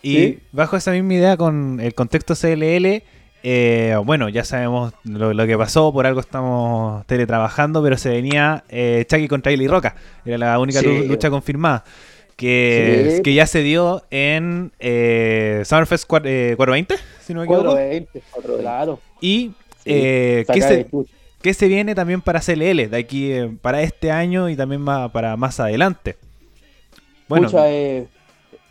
[0.00, 0.38] Y Sí.
[0.52, 3.02] bajo esa misma idea, con el contexto CLL,
[3.42, 8.64] eh, bueno, ya sabemos lo, lo que pasó, por algo estamos teletrabajando, pero se venía
[8.68, 9.94] eh, Chucky contra Eli Roca.
[10.24, 11.06] Era la única Sí.
[11.06, 11.84] lucha confirmada.
[12.36, 13.22] Que, Sí.
[13.22, 17.70] que ya se dio en eh, Summerfest cua- eh, 420, si no me equivoco.
[17.70, 18.22] 420,
[18.60, 19.00] claro.
[19.20, 20.90] Y Sí, eh, ¿qué, saca de se,
[21.42, 25.58] qué se viene también para CLL de aquí para este año y también para más
[25.58, 26.16] adelante?
[27.28, 28.06] Bueno, Pucha, eh,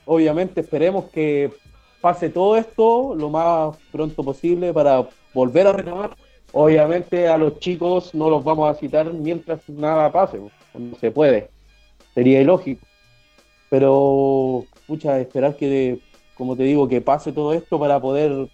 [0.06, 1.52] obviamente esperemos que
[2.08, 6.16] pase todo esto lo más pronto posible para volver a retomar.
[6.54, 11.50] Obviamente a los chicos no los vamos a citar mientras nada pase, no se puede,
[12.16, 12.86] sería ilógico.
[13.70, 16.00] Pero, pucha, esperar que,
[16.38, 18.48] como te digo, que pase todo esto para poder,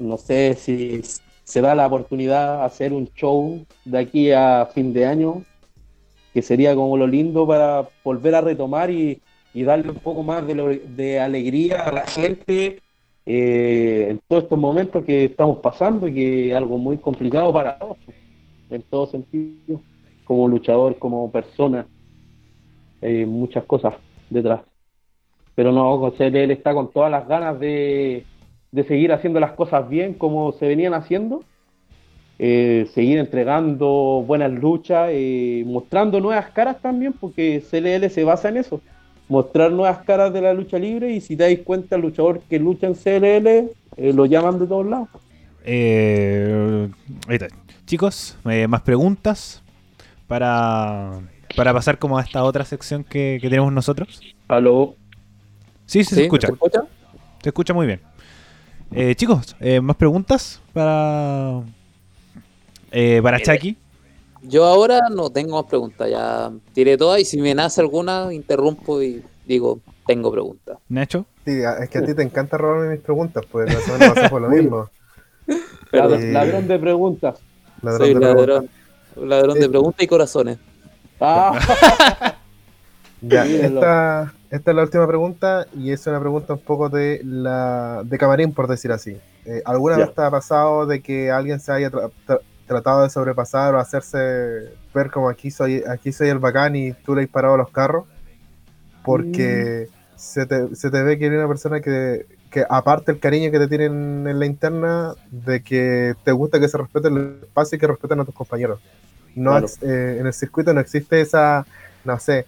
[0.00, 1.00] no sé si
[1.44, 5.44] se da la oportunidad de hacer un show de aquí a fin de año,
[6.32, 9.22] que sería como lo lindo para volver a retomar y,
[9.62, 12.80] darle un poco más de, alegría a la gente
[13.24, 17.78] eh, en todos estos momentos que estamos pasando y que es algo muy complicado para
[17.78, 17.98] todos,
[18.70, 19.80] en todo sentido,
[20.24, 21.86] como luchador, como persona,
[23.00, 23.94] eh, muchas cosas
[24.28, 24.62] detrás.
[25.54, 28.24] Pero no, José, él está con todas las ganas de,
[28.74, 31.44] de seguir haciendo las cosas bien como se venían haciendo,
[32.40, 38.48] eh, seguir entregando buenas luchas, y eh, mostrando nuevas caras también, porque CLL se basa
[38.48, 38.80] en eso,
[39.28, 42.58] mostrar nuevas caras de la lucha libre y si te dais cuenta el luchador que
[42.58, 43.46] lucha en CLL,
[43.96, 45.08] eh, lo llaman de todos lados.
[45.64, 46.90] ahí
[47.28, 47.48] está.
[47.86, 48.36] Chicos,
[48.68, 49.62] más preguntas
[50.26, 51.20] para,
[51.56, 54.20] para pasar como a esta otra sección que, tenemos nosotros.
[54.48, 54.96] ¿Aló?
[55.86, 56.48] Sí, sí, se escucha.
[56.48, 56.84] ¿Se escucha?
[57.42, 58.00] Se escucha muy bien.
[58.90, 61.62] Eh, chicos, eh, ¿más preguntas para,
[62.90, 63.76] eh, para Chucky?
[64.46, 69.02] Yo ahora no tengo más preguntas, ya tiré todas y si me nace alguna, interrumpo
[69.02, 70.78] y digo, tengo preguntas.
[70.88, 71.24] ¿Nacho?
[71.46, 74.40] Sí, es que a ti te encanta robarme mis preguntas, pues la semana pasada fue
[74.40, 74.90] lo mismo.
[75.92, 77.38] ladrón de preguntas.
[77.80, 78.70] Ladrón Soy de ladrón.
[79.16, 80.58] Ladrón de preguntas y corazones.
[81.20, 81.58] Ah.
[83.22, 88.02] ya, esta, esta es la última pregunta y es una pregunta un poco de la
[88.04, 89.16] de camarín, por decir así.
[89.46, 91.90] Eh, ¿Alguna vez te ha pasado de que alguien se haya
[92.66, 97.14] tratado de sobrepasar o hacerse ver como aquí soy, aquí soy el bacán y tú
[97.14, 98.04] le has disparado a los carros?
[99.02, 100.16] Porque mm.
[100.16, 103.58] se, te, se, te, ve que eres una persona que, que, aparte el cariño que
[103.58, 107.78] te tienen en la interna, de que te gusta que se respete el espacio y
[107.78, 108.80] que respeten a tus compañeros.
[109.34, 111.66] No eh, en el circuito no existe esa,
[112.04, 112.46] no sé,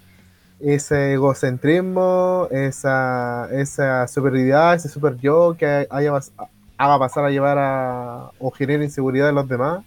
[0.61, 6.13] ese egocentrismo, esa, esa superioridad, ese super yo que haya,
[6.79, 9.85] haga pasar a llevar a o genere inseguridad en los demás?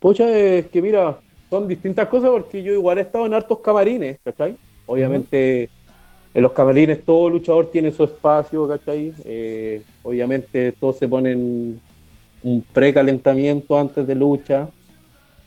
[0.00, 1.18] Pucha, es que mira,
[1.50, 4.56] son distintas cosas porque yo igual he estado en hartos camarines, ¿cachai?
[4.86, 5.68] Obviamente
[6.32, 9.12] en los camarines todo luchador tiene su espacio, ¿cachai?
[9.24, 11.80] Eh, obviamente todos se ponen
[12.42, 14.68] un precalentamiento antes de lucha.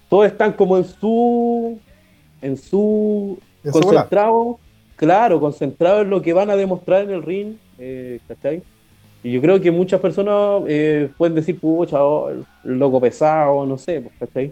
[0.08, 1.80] Todos están como en su
[2.41, 3.39] en su
[3.72, 4.60] concentrado
[4.95, 8.62] claro, concentrado en lo que van a demostrar en el ring, eh, ¿cachai?
[9.24, 13.78] Y yo creo que muchas personas eh, pueden decir, pucha, oh, el loco pesado, no
[13.78, 14.51] sé, pues, ¿cachai?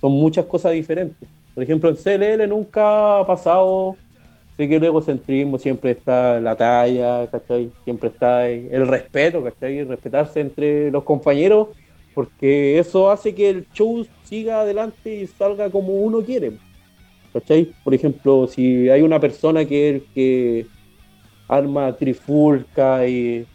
[0.00, 1.28] Son muchas cosas diferentes.
[1.54, 3.96] Por ejemplo, en CLL nunca ha pasado
[4.56, 7.70] sé que el egocentrismo siempre está la talla, ¿cachai?
[7.84, 9.84] Siempre está el respeto, ¿cachai?
[9.84, 11.68] Respetarse entre los compañeros,
[12.14, 16.52] porque eso hace que el show siga adelante y salga como uno quiere.
[17.32, 17.72] ¿Cachai?
[17.84, 20.66] Por ejemplo, si hay una persona que, que
[21.48, 23.46] arma trifulca y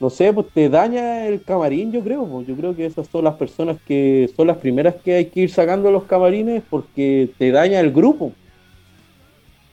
[0.00, 2.26] no sé, pues te daña el camarín, yo creo.
[2.26, 2.46] Pues.
[2.46, 5.50] Yo creo que esas son las personas que son las primeras que hay que ir
[5.50, 8.32] sacando los camarines porque te daña el grupo.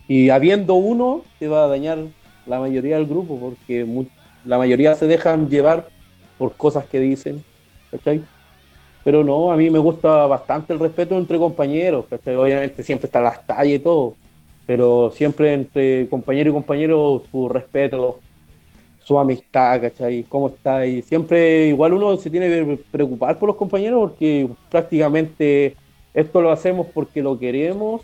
[0.08, 2.00] Y habiendo uno, te va a dañar
[2.46, 3.86] la mayoría del grupo porque
[4.46, 5.88] la mayoría se dejan llevar
[6.38, 7.44] por cosas que dicen.
[7.90, 8.22] ¿Cachai?
[9.06, 13.46] Pero no, a mí me gusta bastante el respeto entre compañeros, obviamente siempre está las
[13.48, 14.16] tallas y todo,
[14.66, 18.20] pero siempre entre compañero y compañero su respeto,
[19.08, 20.24] su amistad, ¿cachai?
[20.24, 20.86] ¿Cómo está?
[20.86, 25.78] Y siempre igual uno se tiene que preocupar por los compañeros porque prácticamente
[26.14, 28.02] esto lo hacemos porque lo queremos,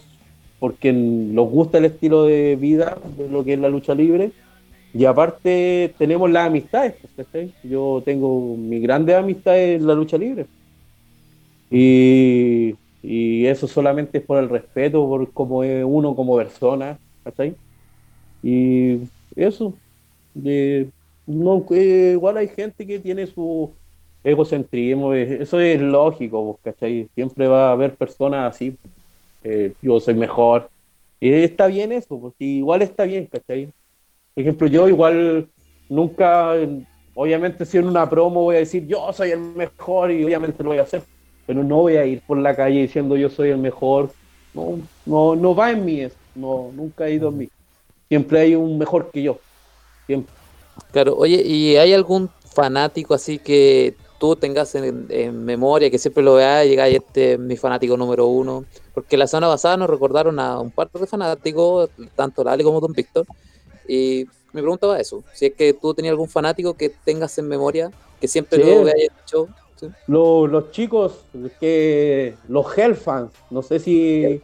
[0.60, 4.32] porque nos gusta el estilo de vida de lo que es la lucha libre.
[4.94, 7.54] Y aparte tenemos las amistades, ¿cachai?
[7.66, 10.46] Yo tengo mi grande amistad en la lucha libre.
[11.70, 12.76] Y,
[13.46, 17.56] eso solamente es por el respeto, por cómo es uno como persona, ¿cachai?
[18.42, 19.00] Y
[19.36, 19.74] eso.
[20.36, 23.72] No, igual hay gente que tiene su
[24.24, 27.10] egocentrismo, eso es lógico, ¿cachai?
[27.14, 28.78] Siempre va a haber personas así,
[29.44, 30.70] eh, yo soy mejor.
[31.20, 33.68] Y está bien eso, porque igual está bien, ¿cachai?
[34.34, 35.48] Por ejemplo, yo igual
[35.90, 36.54] nunca,
[37.14, 40.70] obviamente si en una promo voy a decir yo soy el mejor y obviamente lo
[40.70, 41.04] voy a hacer,
[41.46, 44.12] pero no voy a ir por la calle diciendo yo soy el mejor.
[44.54, 46.16] No, no, no va en mí eso.
[46.36, 47.50] No, nunca ha ido en mí.
[48.08, 49.40] Siempre hay un mejor que yo.
[50.06, 50.34] Siempre.
[50.92, 56.36] Claro, oye, ¿y hay algún fanático así que tú tengas en, memoria, que siempre lo
[56.36, 58.66] veas y este es mi fanático número uno?
[58.94, 62.94] Porque la semana pasada nos recordaron a un par de fanáticos, tanto Lali como Don
[62.94, 63.26] Víctor,
[63.88, 67.92] y me preguntaba eso, si es que tú tenías algún fanático que tengas en memoria,
[68.20, 69.50] que siempre lo veas hecho
[70.08, 71.26] los, chicos,
[71.60, 74.42] que los Hellfans, no sé si.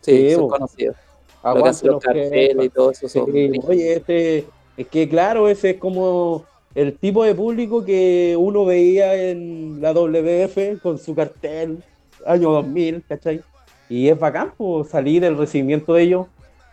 [0.00, 0.96] Sí, son conocidos.
[1.42, 3.24] los y todo eso.
[3.24, 4.46] oye, este,
[4.78, 9.92] es que claro, ese es como el tipo de público que uno veía en la
[9.92, 11.82] WF con su cartel
[12.24, 13.42] año 2000, ¿cachai?
[13.88, 16.26] Y es bacán pues, salir el recibimiento de ellos.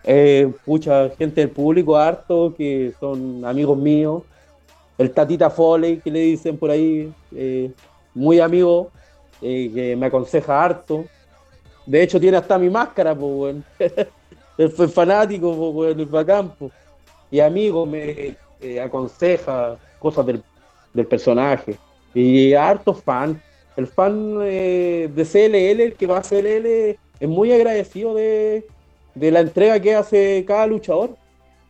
[0.03, 4.21] Eh, mucha gente del público harto que son amigos míos.
[4.99, 7.71] El Tatita Foley, que le dicen por ahí, eh,
[8.13, 8.91] muy amigo,
[9.41, 11.05] eh, que me aconseja harto.
[11.87, 13.63] De hecho, tiene hasta mi máscara, pues, bueno.
[14.59, 16.71] Él fanático, pues, bueno, el bacán, pues.
[17.31, 18.35] Y amigo, me
[18.81, 20.43] aconseja cosas del,
[20.93, 21.77] del, personaje.
[22.13, 23.41] Y harto fan.
[23.75, 28.65] El fan de CLL, el que va a CLL, es muy agradecido de,
[29.15, 31.15] de la entrega que hace cada luchador.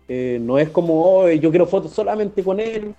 [0.08, 2.94] Eh, no es como, oh, yo quiero fotos solamente con él,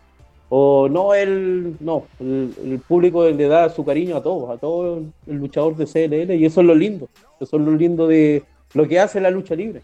[0.48, 5.36] o no, él, no, el, público le da su cariño a todos, a todo el
[5.36, 7.08] luchador de CLL, y eso es lo lindo,
[7.40, 8.42] eso es lo lindo de
[8.74, 9.82] lo que hace la lucha libre.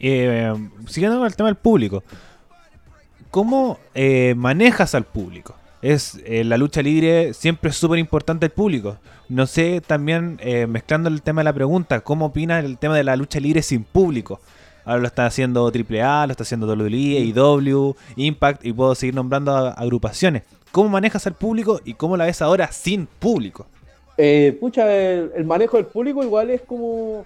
[0.00, 0.52] Eh,
[0.86, 2.02] siguiendo con el tema del público,
[3.30, 5.54] ¿cómo eh, manejas al público?
[5.82, 8.98] es eh, la lucha libre siempre es súper importante el público.
[9.28, 13.04] No sé, también eh, mezclando el tema de la pregunta, ¿cómo opina el tema de
[13.04, 14.40] la lucha libre sin público?
[14.84, 19.54] Ahora lo está haciendo AAA, lo está haciendo WWE, AEW, Impact y puedo seguir nombrando
[19.54, 20.42] agrupaciones.
[20.72, 23.66] ¿Cómo manejas al público y cómo la ves ahora sin público?
[24.16, 27.24] Eh, pucha, el, manejo del público igual es como,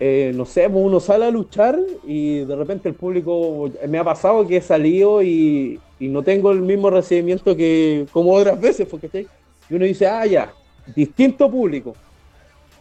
[0.00, 1.76] eh, no sé, pues uno sale a luchar
[2.06, 6.60] y de repente el público, me ha pasado que he salido y, no tengo el
[6.60, 9.26] mismo recibimiento que como otras veces, porque
[9.70, 10.52] uno dice, ah, ya,
[10.94, 11.94] distinto público.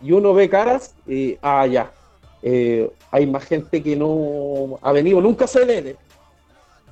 [0.01, 1.91] Y uno ve caras y, ah, ya,
[2.43, 5.95] eh, hay más gente que no ha venido nunca a CLL.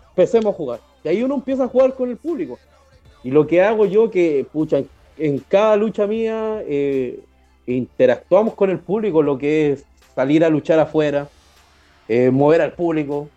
[0.09, 0.79] Empecemos a jugar.
[1.03, 2.57] Y ahí uno empieza a jugar con el público.
[3.23, 4.81] Y lo que hago yo, que, pucha,
[5.17, 7.19] en cada lucha mía eh,
[7.67, 11.27] interactuamos con el público, lo que es salir a luchar afuera,
[12.07, 13.27] eh, mover al público,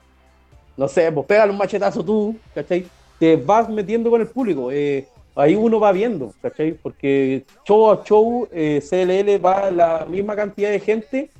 [0.78, 2.86] no sé, pues pégale un machetazo tú, ¿cachai?
[3.18, 4.70] Te vas metiendo con el público.
[4.70, 6.72] Eh, ahí uno va viendo, ¿cachai?
[6.72, 11.30] Porque show a show, eh, CLL va la misma cantidad de gente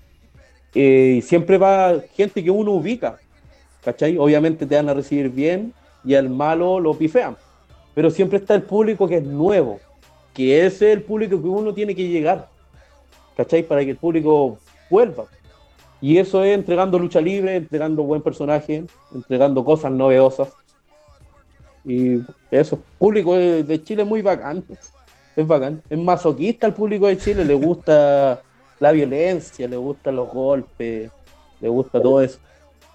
[0.75, 3.19] eh, y siempre va gente que uno ubica,
[3.85, 4.19] ¿cachai?
[4.19, 5.73] Obviamente te van a recibir bien
[6.05, 7.37] y al malo lo pifean.
[7.95, 9.81] Pero siempre está el público que es nuevo,
[10.35, 12.49] que es el público que uno tiene que llegar,
[13.37, 13.63] ¿cachai?
[13.63, 14.59] Para que el público
[14.91, 15.27] vuelva.
[16.01, 20.53] Y eso es entregando lucha libre, entregando buen personaje, entregando cosas novedosas.
[21.85, 22.21] Y
[22.51, 24.65] eso, público de Chile es muy bacán.
[25.35, 25.83] Es bacán.
[25.89, 28.43] Es masoquista el público de Chile, le gusta
[28.81, 31.11] la violencia, le gustan los golpes,
[31.61, 32.39] le gusta todo eso.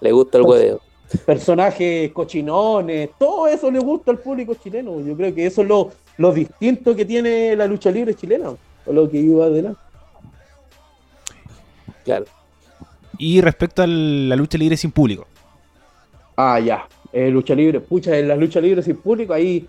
[0.00, 0.80] Le gusta el huevo.
[1.26, 5.00] Personajes cochinones, todo eso le gusta al público chileno.
[5.00, 8.50] Yo creo que eso es lo, lo distinto que tiene la lucha libre chilena,
[8.86, 9.80] o lo que iba adelante.
[12.04, 12.26] Claro.
[13.18, 15.26] Y respecto a la lucha libre sin público.
[16.36, 16.86] Ah, ya.
[17.12, 17.80] Eh, lucha libre.
[17.80, 19.68] Pucha, en la lucha libre sin público, ahí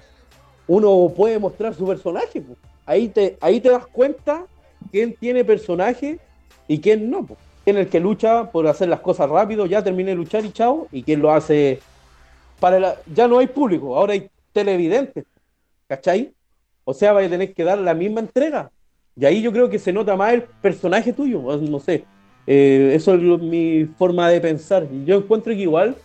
[0.68, 2.44] uno puede mostrar su personaje.
[2.86, 4.46] Ahí, te, ahí te das cuenta
[4.92, 6.20] quién tiene personaje
[6.68, 7.28] y quién no.
[7.64, 10.52] Quién es el que lucha por hacer las cosas rápido, ya termine de luchar y
[10.52, 10.88] chao.
[10.92, 11.80] Y quién lo hace
[12.60, 15.26] para la, ya no hay público, ahora hay televidentes.
[15.88, 16.34] ¿Cachai?
[16.84, 18.72] O sea, vaya a tener que dar la misma entrega.
[19.16, 21.42] Y ahí yo creo que se nota más el personaje tuyo.
[21.42, 22.06] No sé.
[22.48, 24.88] Eh, eso es mi forma de pensar.
[25.06, 25.96] Yo encuentro que igual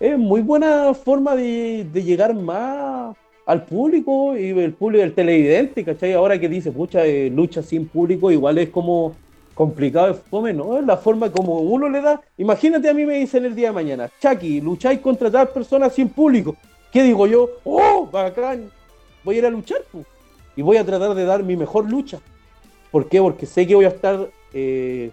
[0.00, 3.14] es muy buena forma de, llegar más
[3.46, 6.12] al público y el público, el televidente, ¿cachai?
[6.12, 9.14] Ahora que dice, pucha, eh, lucha sin público, igual es como
[9.54, 10.78] complicado de fome, ¿no?
[10.78, 12.20] Es la forma como uno le da.
[12.38, 16.08] Imagínate a mí me dicen el día de mañana, Chucky, lucháis contra tal persona sin
[16.08, 16.56] público.
[16.92, 17.48] ¿Qué digo yo?
[17.64, 18.70] ¡Oh, bacán!
[19.24, 19.82] Voy a ir a luchar,
[20.56, 22.18] y voy a tratar de dar mi mejor lucha.
[22.90, 23.20] ¿Por qué?
[23.20, 25.10] Porque sé que voy a estar eh,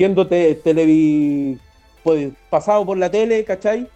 [0.00, 1.58] siendo televi
[2.02, 3.86] pues, pasado por la tele, ¿cachai?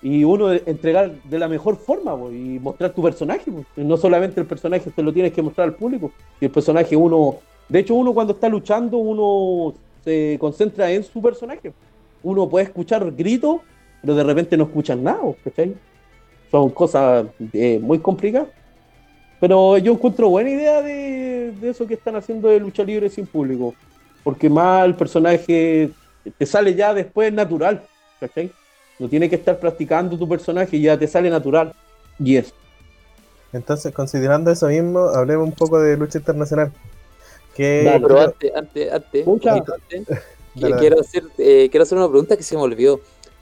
[0.00, 3.52] Y uno entregar de la mejor forma y mostrar tu personaje.
[3.76, 6.12] No solamente el personaje te lo tienes que mostrar al público.
[6.40, 11.20] Y el personaje uno, de hecho uno cuando está luchando, uno se concentra en su
[11.20, 11.74] personaje.
[12.22, 13.60] Uno puede escuchar gritos,
[14.00, 15.74] pero de repente no escuchan nada, ¿cachai?
[16.50, 18.48] Son cosas eh, muy complicadas.
[19.38, 23.26] Pero yo encuentro buena idea de, de eso que están haciendo de lucha libre sin
[23.26, 23.74] público
[24.22, 25.90] porque más el personaje
[26.36, 27.82] te sale ya después natural,
[28.18, 28.50] ¿cachai?
[28.98, 31.72] No tiene que estar practicando tu personaje, ya te sale natural.
[32.18, 32.52] Y eso.
[33.52, 36.70] Entonces, considerando eso mismo, hablemos un poco de lucha internacional.
[37.56, 39.24] Que no, pero antes, antes, antes,
[40.78, 43.00] quiero, hacer, eh, quiero hacer una pregunta que se me olvidó.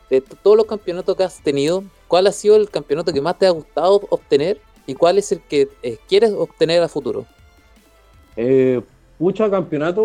[0.08, 3.46] De todos los campeonatos que has tenido, ¿cuál ha sido el campeonato que más te
[3.46, 7.26] ha gustado obtener y cuál es el que eh, quieres obtener a futuro?
[8.36, 8.80] Eh,
[9.18, 10.02] mucho campeonato,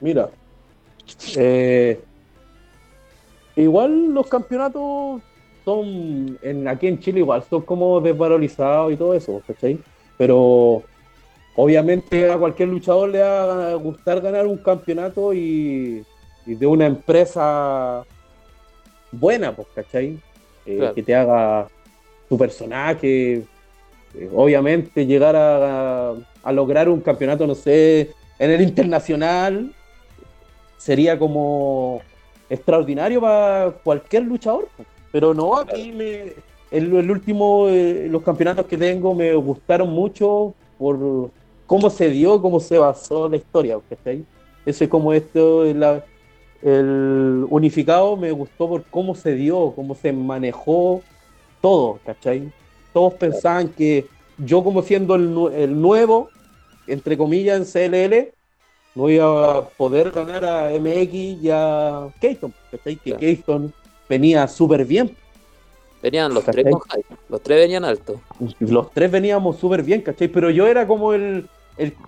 [0.00, 0.30] Mira,
[1.36, 2.00] eh,
[3.56, 5.22] igual los campeonatos
[5.64, 9.78] son, en, aquí en Chile igual, son como desvalorizados y todo eso, ¿cachai?
[10.16, 10.82] Pero
[11.56, 16.04] obviamente a cualquier luchador le va a gustar ganar un campeonato y,
[16.44, 18.04] de una empresa
[19.10, 20.20] buena, pues, ¿cachai?
[20.64, 21.68] Eh, que te haga
[22.28, 23.42] tu personaje,
[24.14, 29.72] eh, obviamente llegar a, a, lograr un campeonato, no sé, en el internacional,
[30.86, 32.00] sería como
[32.48, 34.68] extraordinario para cualquier luchador.
[35.10, 36.34] Pero no, aquí me,
[36.70, 41.30] el, último, eh, los campeonatos que tengo me gustaron mucho por
[41.66, 44.24] cómo se dio, cómo se basó la historia, ¿cachai?
[44.64, 51.02] Eso es como esto, el unificado me gustó por cómo se dio, cómo se manejó
[51.60, 52.52] todo, ¿cachai?
[52.92, 54.06] Todos pensaban que
[54.38, 56.28] yo como siendo el, nuevo,
[56.86, 58.35] entre comillas, en CLL,
[58.96, 62.96] no iba a poder ganar a MX y a Keaton, ¿cachai?
[62.96, 63.72] Que Keaton
[64.08, 65.14] venía súper bien
[66.02, 66.80] Venían los tres con
[67.28, 68.20] los tres venían altos.
[68.60, 70.28] Los tres veníamos súper bien, ¿cachai?
[70.28, 71.48] Pero yo era como el,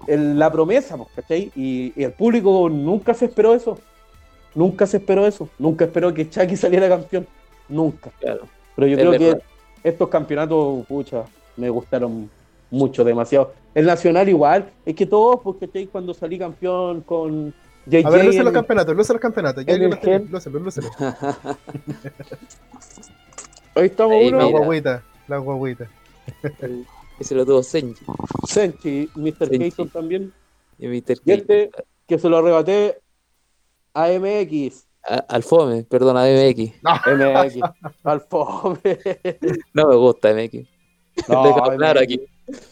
[0.06, 1.50] la promesa, pues, ¿cachai?
[1.56, 3.78] Y, el público nunca se esperó eso.
[4.54, 5.48] Nunca se esperó eso.
[5.58, 7.26] Nunca esperó que Chucky saliera campeón.
[7.68, 8.10] Nunca.
[8.20, 8.46] Claro.
[8.76, 9.38] Pero yo creo que
[9.82, 11.24] estos campeonatos, pucha,
[11.56, 12.30] me gustaron
[12.70, 13.52] mucho, demasiado.
[13.74, 14.70] El nacional igual.
[14.84, 15.86] Es que todos, porque ¿cachai?
[15.86, 17.54] Cuando salí campeón con
[17.86, 19.64] JJ A ver, luce los campeonatos, luce los campeonatos.
[19.64, 20.88] Ya lúcelo, lúcelo.
[23.74, 24.38] Ahí estamos uno.
[24.38, 25.88] La guaguita, la guaguita.
[27.18, 28.04] Ese lo tuvo Senchi.
[28.46, 29.50] Senchi, Mr.
[29.50, 30.32] Keaton también.
[30.78, 31.18] Y Mr.
[31.24, 31.70] Y este,
[32.06, 33.00] que se lo arrebaté
[33.94, 34.86] a MX.
[35.02, 36.82] al Fome, perdón, a MX.
[36.82, 37.60] MX,
[38.04, 38.80] al Fome.
[39.72, 40.68] no me gusta MX.
[41.28, 42.20] No, claro aquí.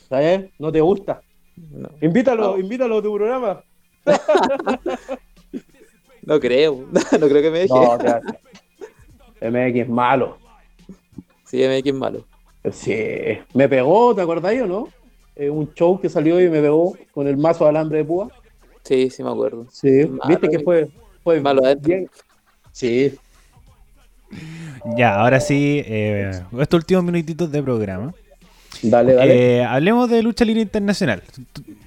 [0.09, 0.51] ¿Sabes?
[0.59, 1.22] ¿No te gusta?
[2.01, 3.62] Invítalo, invítalo a tu programa.
[6.22, 7.74] no creo, no creo que me deje.
[7.74, 7.99] No,
[9.41, 10.39] MX es malo.
[11.45, 12.24] Sí, MX es malo.
[12.72, 14.89] Sí, me pegó, ¿te acordáis o no?
[15.37, 18.29] Eh, un show que salió y me pegó con el mazo de alambre de púa.
[18.83, 19.66] Sí, sí me acuerdo.
[19.70, 20.89] Sí, viste que fue,
[21.22, 22.09] fue malo bien.
[22.72, 23.14] Sí.
[24.97, 28.14] Ya, ahora sí, eh, estos últimos minutitos de programa.
[28.83, 29.59] Dale, dale.
[29.59, 31.22] Eh, hablemos de lucha libre internacional.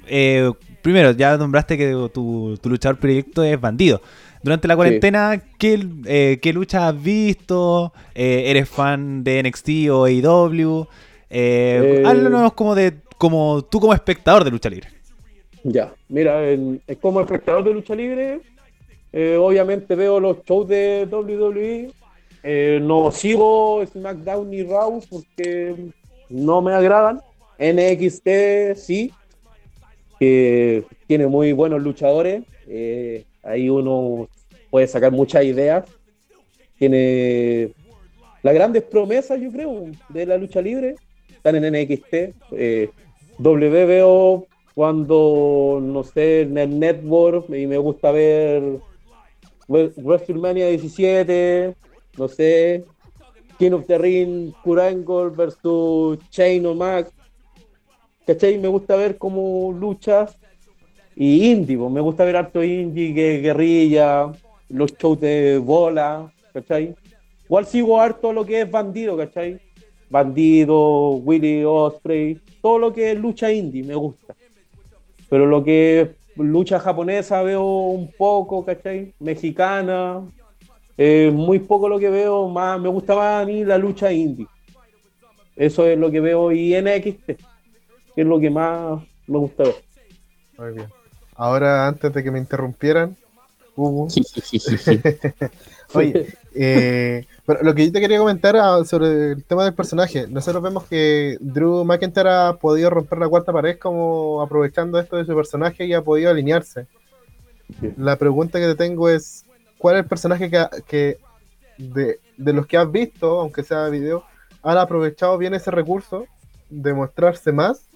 [0.08, 4.02] Eh, primero, ya nombraste que tu, tu luchador proyecto es bandido.
[4.42, 7.92] Durante la cuarentena, ¿qué, eh, ¿qué luchas has visto?
[8.16, 10.88] ¿Eres fan de NXT o AEW?
[12.06, 14.88] Háblanos como de como tú como espectador de lucha libre.
[15.64, 16.40] Ya, mira,
[17.02, 18.40] como espectador de lucha libre,
[19.38, 22.80] obviamente veo los shows de WWE.
[22.80, 25.92] no sigo SmackDown ni Raw porque
[26.30, 27.22] no me agradan.
[27.60, 29.12] NXT sí,
[30.20, 32.44] que tiene muy buenos luchadores.
[33.44, 34.30] Ahí uno
[34.70, 35.86] puede sacar muchas ideas.
[36.78, 37.72] Tiene
[38.42, 40.96] las grandes promesas, yo creo, de la lucha libre.
[41.30, 42.14] Están en NXT.
[42.52, 42.90] Eh,
[43.38, 48.80] w veo cuando, no sé, en el network y me gusta ver
[49.68, 51.76] WrestleMania 17,
[52.18, 52.86] no sé,
[53.60, 57.12] King of the Ring, Kurangol versus Chain o Max.
[58.26, 58.58] ¿Cachai?
[58.58, 60.38] Me gusta ver cómo luchas
[61.14, 64.32] y indie, me gusta ver harto indie, guerrilla,
[64.70, 66.96] los shows de bola, ¿cachai?
[67.44, 69.60] Igual sigo harto lo que es bandido, ¿cachai?
[70.10, 74.36] Bandido, Willy Osprey, todo lo que es lucha indie me gusta.
[75.30, 79.14] Pero lo que es lucha japonesa veo un poco, ¿cachai?
[79.20, 80.22] Mexicana,
[81.02, 84.48] eh, muy poco lo que veo, más me gusta más a mí la lucha indie.
[85.56, 87.38] Eso es lo que veo y NXT, que
[88.18, 89.76] es lo que más me gusta ver.
[90.58, 90.88] Muy bien.
[91.36, 93.16] Ahora, antes de que me interrumpieran,
[93.78, 94.10] Hugo.
[95.94, 100.28] Oye, eh, pero lo que yo te quería comentar ah, sobre el tema del personaje.
[100.28, 105.24] Nosotros vemos que Drew McIntyre ha podido romper la cuarta pared como aprovechando esto de
[105.24, 106.88] su personaje y ha podido alinearse.
[107.96, 109.46] La pregunta que te tengo es,
[109.80, 110.52] ¿cuál es el personaje
[110.86, 111.18] que,
[111.80, 114.24] de, de, los que has visto, aunque sea video,
[114.62, 116.28] han aprovechado bien ese recurso
[116.70, 117.90] de mostrarse más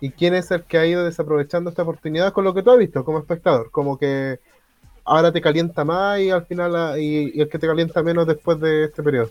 [0.00, 2.78] y quién es el que ha ido desaprovechando esta oportunidad con lo que tú has
[2.78, 4.40] visto como espectador, como que
[5.04, 8.60] ahora te calienta más y al final ah, y, el que te calienta menos después
[8.60, 9.30] de este periodo.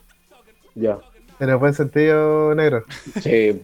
[0.74, 0.98] Ya.
[1.40, 2.86] En el buen sentido, negro.
[3.22, 3.60] Sí.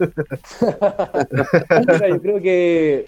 [2.10, 3.06] yo creo que,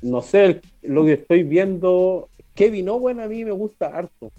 [0.00, 4.30] no sé, lo que estoy viendo, Kevin Owen a mí me gusta harto.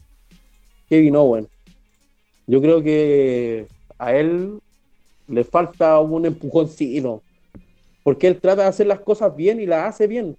[0.89, 1.47] Kevin Owen.
[2.47, 3.67] Yo creo que
[3.97, 4.59] a él
[5.27, 7.21] le falta un empujoncito
[8.03, 10.37] porque él trata de hacer las cosas bien y las hace bien.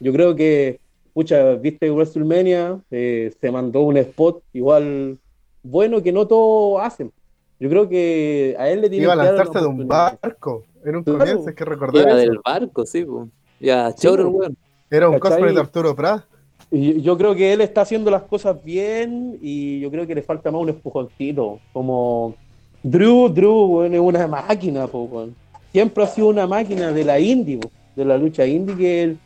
[0.00, 0.80] Yo creo que,
[1.12, 5.18] pucha, viste WrestleMania, eh, se mandó un spot igual
[5.62, 7.12] bueno que no todos hacen.
[7.60, 9.86] Yo creo que a él le tiene Iba a que dar la lanzarse de un
[9.86, 12.16] barco en un comienzo, hay que recordar eso.
[12.16, 13.28] del barco, sí, po.
[13.60, 14.38] Ya, choro, po.
[14.38, 14.56] weón.
[14.90, 15.38] Era un ¿Cachai?
[15.38, 16.24] cosplay de Arturo Prat.
[16.72, 20.50] Yo creo que él está haciendo las cosas bien y yo creo que le falta
[20.50, 21.60] más un empujoncito.
[21.70, 22.34] Como
[22.82, 25.28] Drew, Drew, weón, es una máquina, po.
[25.70, 29.18] Siempre ha sido una máquina de la indie, po, de la lucha indie que él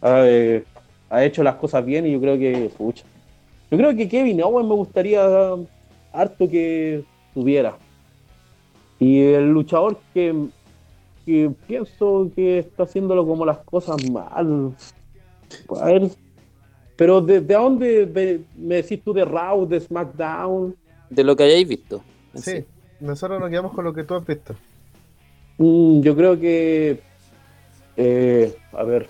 [0.00, 0.64] eh,
[1.10, 3.04] ha hecho las cosas bien y yo creo que, pucha.
[3.68, 5.26] Yo creo que Kevin Owens me gustaría
[6.12, 7.02] harto que
[7.34, 7.76] tuviera.
[9.00, 10.32] Y el luchador que,
[11.26, 14.72] que pienso que está haciéndolo como las cosas mal.
[15.80, 16.10] A ver,
[16.96, 20.76] pero ¿de, de dónde me decís tú de Raw, de SmackDown?
[21.10, 22.02] De lo que hayáis visto.
[22.34, 22.64] Sí, sí.
[23.00, 24.54] nosotros nos quedamos con lo que tú has visto.
[25.58, 27.00] Mm, yo creo que.
[27.96, 29.08] eh, a ver.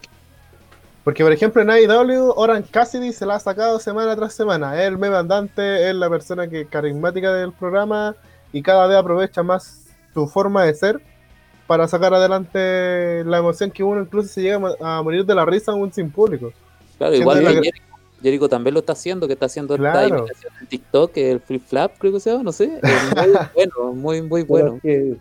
[1.04, 4.80] Porque, por ejemplo, en AEW, Orange Cassidy se la ha sacado semana tras semana.
[4.80, 8.14] Es el meme andante, es la persona que carismática del programa
[8.52, 11.00] y cada vez aprovecha más su forma de ser
[11.66, 15.72] para sacar adelante la emoción que uno incluso se llega a morir de la risa
[15.72, 16.52] aún sin público.
[17.02, 17.82] Claro, Siendo igual la Jericho,
[18.22, 20.18] Jericho también lo está haciendo, que está haciendo esta Claro.
[20.18, 22.78] imitación en TikTok, el flip flap, creo que se llama, no sé.
[22.80, 23.12] Es muy
[23.56, 24.78] bueno, muy, muy bueno.
[24.80, 25.16] que,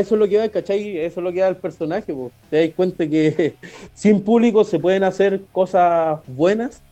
[0.00, 0.98] eso es lo que da, ¿cachai?
[0.98, 2.12] Eso es lo que da el personaje.
[2.12, 2.32] po.
[2.50, 3.54] Te das cuenta que
[3.94, 6.82] sin público se pueden hacer cosas buenas,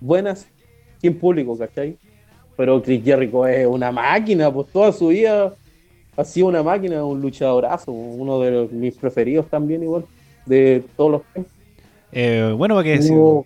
[0.00, 0.46] buenas,
[1.00, 1.96] sin público, ¿cachai?
[2.56, 5.52] Pero Chris Jericho es una máquina, pues toda su vida
[6.16, 10.04] ha sido una máquina, un luchadorazo, uno de los- mis preferidos también, igual,
[10.46, 11.59] de todos los tiempos.
[12.12, 13.44] Eh, bueno, para que No,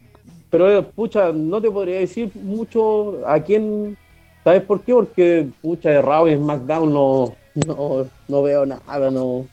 [0.51, 3.97] pero, pucha, no te podría decir mucho a quién.
[4.45, 4.93] ¿Sabes por qué?
[4.95, 7.35] Porque, pucha, de Raw y SmackDown no,
[7.67, 9.47] no, no veo nada, no.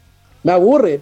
[0.44, 1.02] Me aburre,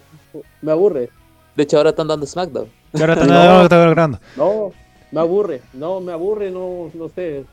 [0.62, 1.10] me aburre.
[1.56, 2.68] De hecho, ahora están dando SmackDown.
[2.94, 3.64] ahora están No.
[3.64, 4.20] están grabando.
[4.38, 4.72] No,
[5.12, 7.44] me aburre, no, me aburre, no, no sé.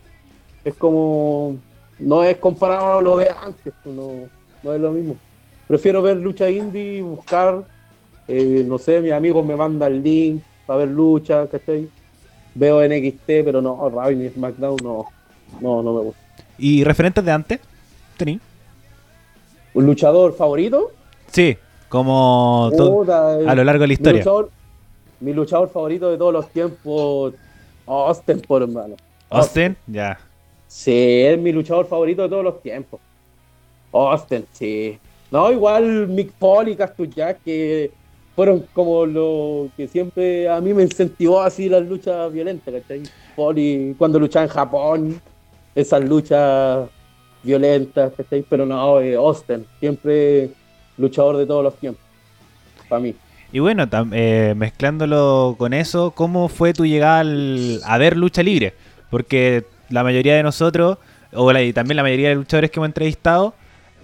[0.65, 1.57] Es como.
[1.99, 4.29] No es comparado a lo de antes, no,
[4.63, 5.17] no es lo mismo.
[5.67, 7.65] Prefiero ver lucha indie, buscar,
[8.29, 11.89] eh, no sé, mis amigos me mandan el link para ver lucha, ¿cachai?
[12.55, 15.07] Veo NXT, pero no, Raw ni SmackDown no,
[15.61, 16.21] no, no me gusta.
[16.59, 17.61] ¿Y referentes de antes?
[18.17, 18.41] ¿Tení?
[19.75, 20.91] ¿Un luchador favorito?
[21.31, 21.57] Sí,
[21.89, 24.21] como eh, a lo largo de la mi historia.
[24.21, 24.51] luchador,
[25.21, 27.35] mi luchador favorito de todos los tiempos,
[27.87, 28.97] Austin, por hermano.
[29.29, 30.19] Austin, ya.
[30.67, 30.93] Sí,
[31.23, 33.01] es mi luchador favorito de todos los tiempos.
[33.93, 34.99] Austin, sí.
[35.31, 37.91] No, igual Mick Foley y Jack, que
[38.37, 43.03] fueron como lo que siempre a mí me incentivó así las luchas violentas, ¿cachai?
[43.35, 45.21] Foley, cuando luchaba en Japón,
[45.75, 46.89] esas luchas
[47.43, 48.45] violentas, ¿cachai?
[48.49, 50.51] Pero no, eh, Austin, siempre
[50.99, 52.03] luchador de todos los tiempos,
[52.89, 53.15] para mí.
[53.53, 58.43] Y bueno, tam- eh, mezclándolo con eso, ¿cómo fue tu llegada al- a ver lucha
[58.43, 58.75] libre?
[59.11, 60.99] Porque la mayoría de nosotros,
[61.33, 63.55] o la- y también la mayoría de luchadores que hemos entrevistado,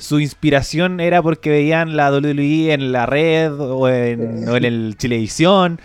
[0.02, 4.96] su inspiración era porque veían la WWE en la red o en, o en el
[4.98, 5.78] Chilevisión.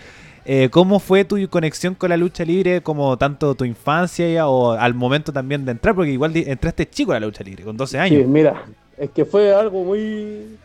[0.44, 4.72] Eh, ¿Cómo fue tu conexión con la lucha libre, como tanto tu infancia ya, o
[4.72, 5.94] al momento también de entrar?
[5.94, 8.28] Porque igual entraste chico a la lucha libre, con 12 Sí, años.
[8.28, 8.64] mira,
[8.98, 10.58] es que fue algo muy.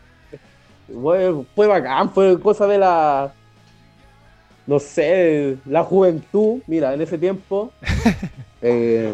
[1.02, 3.32] Fue, fue bacán, fue cosa de la.
[4.66, 6.60] No sé, la juventud.
[6.66, 7.72] Mira, en ese tiempo.
[8.62, 9.12] eh,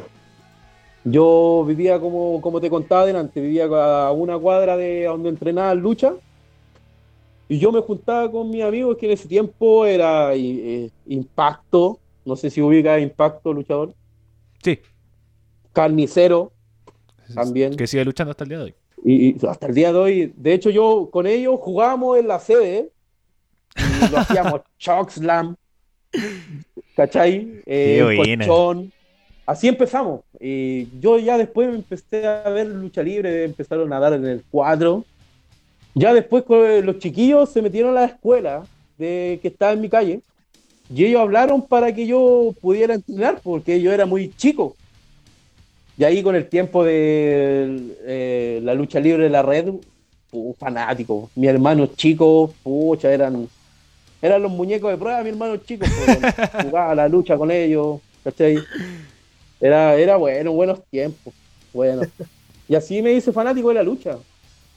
[1.05, 6.15] yo vivía como, como te contaba delante, vivía a una cuadra de donde entrenaba lucha.
[7.49, 11.99] Y yo me juntaba con mis amigos que en ese tiempo era eh, Impacto.
[12.25, 13.95] No sé si ubica Impacto, luchador.
[14.63, 14.79] Sí.
[15.73, 16.53] Carnicero.
[17.35, 17.75] También.
[17.77, 18.75] Que sigue luchando hasta el día de hoy.
[19.05, 22.39] Y, y hasta el día de hoy, de hecho, yo con ellos jugábamos en la
[22.39, 22.91] sede
[23.77, 25.57] y lo hacíamos Choc Slam,
[26.97, 27.63] ¿cachai?
[27.65, 28.93] Eh, colchón.
[29.49, 30.21] Así empezamos.
[31.01, 35.07] Yo ya después empecé a ver lucha libre, empezaron a dar en el cuadro.
[35.95, 36.45] Ya después
[36.85, 38.65] los chiquillos se metieron a la escuela
[38.99, 40.21] de que estaba en mi calle
[40.95, 44.77] y ellos hablaron para que yo pudiera entrenar porque yo era muy chico.
[45.97, 49.73] Y ahí con el tiempo de eh, la lucha libre de la red,
[50.59, 51.31] fanático.
[51.35, 53.49] Mi hermano chico, pucha, eran,
[54.21, 55.87] eran los muñecos de prueba, mi hermano chico.
[56.05, 56.35] pues,
[56.65, 58.59] jugaba la lucha con ellos, ¿cachai?
[59.61, 61.35] Era, era bueno, buenos tiempos.
[61.73, 62.03] Bueno.
[62.69, 64.19] Y así me hice fanático de la lucha.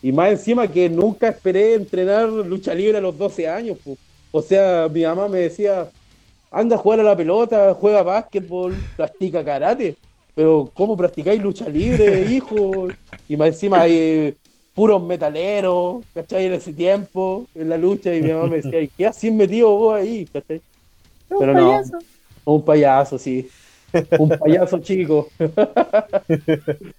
[0.01, 3.77] Y más encima que nunca esperé entrenar lucha libre a los 12 años.
[3.83, 3.97] pues.
[4.31, 5.89] O sea, mi mamá me decía,
[6.49, 9.95] anda a jugar a la pelota, juega básquetbol, practica karate.
[10.33, 12.87] Pero ¿cómo practicáis lucha libre, hijo?
[13.27, 14.35] Y más encima hay eh,
[14.73, 16.45] puros metaleros, ¿cachai?
[16.45, 19.75] En ese tiempo, en la lucha, y mi mamá me decía, "¿Y ¿qué haces metido
[19.75, 20.25] vos ahí?
[20.27, 20.61] ¿cachai?
[21.27, 21.81] Pero no,
[22.45, 23.47] un payaso, sí.
[24.19, 25.29] Un payaso chico.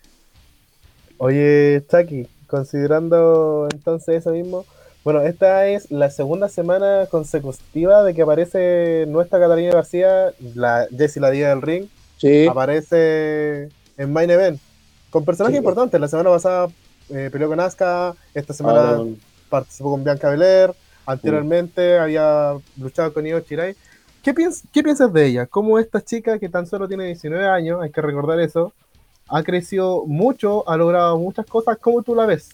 [1.19, 4.65] Oye, Chucky, considerando entonces eso mismo,
[5.05, 11.21] bueno, esta es la segunda semana consecutiva de que aparece nuestra Catalina García, la Jessie
[11.21, 11.87] la Día del Ring,
[12.19, 12.47] Sí.
[12.47, 14.61] aparece en Main Event,
[15.11, 15.59] con personajes Sí.
[15.59, 16.01] importantes.
[16.01, 16.69] La semana pasada
[17.11, 19.05] eh, peleó con Asuka, esta semana Ah,
[19.49, 20.73] participó con Bianca Belair,
[21.05, 23.75] anteriormente había luchado con Io Shirai.
[24.23, 25.47] ¿Qué, piens- ¿Qué piensas de ella?
[25.47, 28.73] ¿Cómo esta chica que tan solo tiene 19 años, hay que recordar eso,
[29.29, 31.77] ha crecido mucho, ha logrado muchas cosas?
[31.81, 32.51] ¿Cómo tú la ves?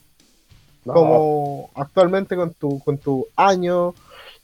[0.85, 3.95] no, Como actualmente con tu, con tu año,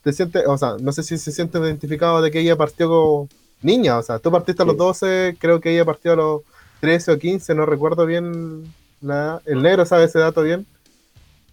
[0.02, 3.28] te sientes, o sea, no sé si se siente identificado de que ella partió como
[3.62, 4.78] niña, o sea, tú partiste a los Sí.
[4.78, 6.42] 12, creo que ella partió a los
[6.80, 8.70] 13 o 15, no recuerdo bien
[9.00, 10.66] la, el negro sabe ese dato bien,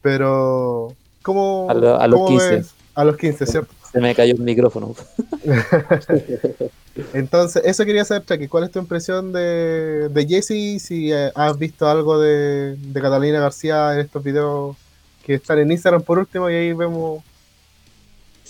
[0.02, 2.49] pero ¿cómo, A lo- a los cómo 15.
[2.56, 2.73] ves?
[2.95, 3.73] A los 15, ¿cierto?
[3.91, 4.95] Se me cayó el micrófono.
[7.13, 10.80] Entonces, eso quería saber, Chucky, ¿cuál es tu impresión de, de Jessie?
[10.80, 14.77] Si eh, has visto algo de, de Catalina García en estos videos
[15.26, 17.23] que están en Instagram por último y ahí vemos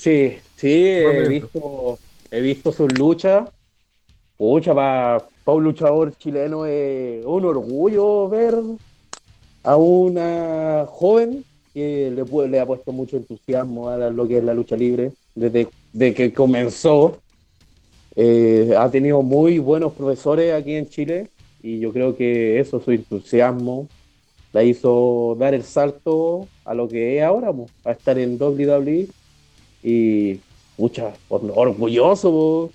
[0.01, 1.99] Sí, sí, he visto,
[2.31, 3.47] he visto sus luchas.
[4.35, 8.55] Pucha, para un luchador chileno es un orgullo ver
[9.61, 14.55] a una joven que le, le ha puesto mucho entusiasmo a lo que es la
[14.55, 17.17] lucha libre desde de que comenzó.
[18.15, 21.29] Eh, ha tenido muy buenos profesores aquí en Chile
[21.63, 23.87] y yo creo que eso, su entusiasmo,
[24.51, 29.07] la hizo dar el salto a lo que es ahora, po, a estar en WWE
[29.83, 30.39] y
[30.77, 32.69] mucha orgulloso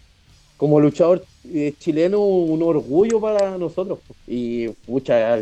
[0.57, 5.39] como luchador eh, chileno un orgullo para nosotros y mucha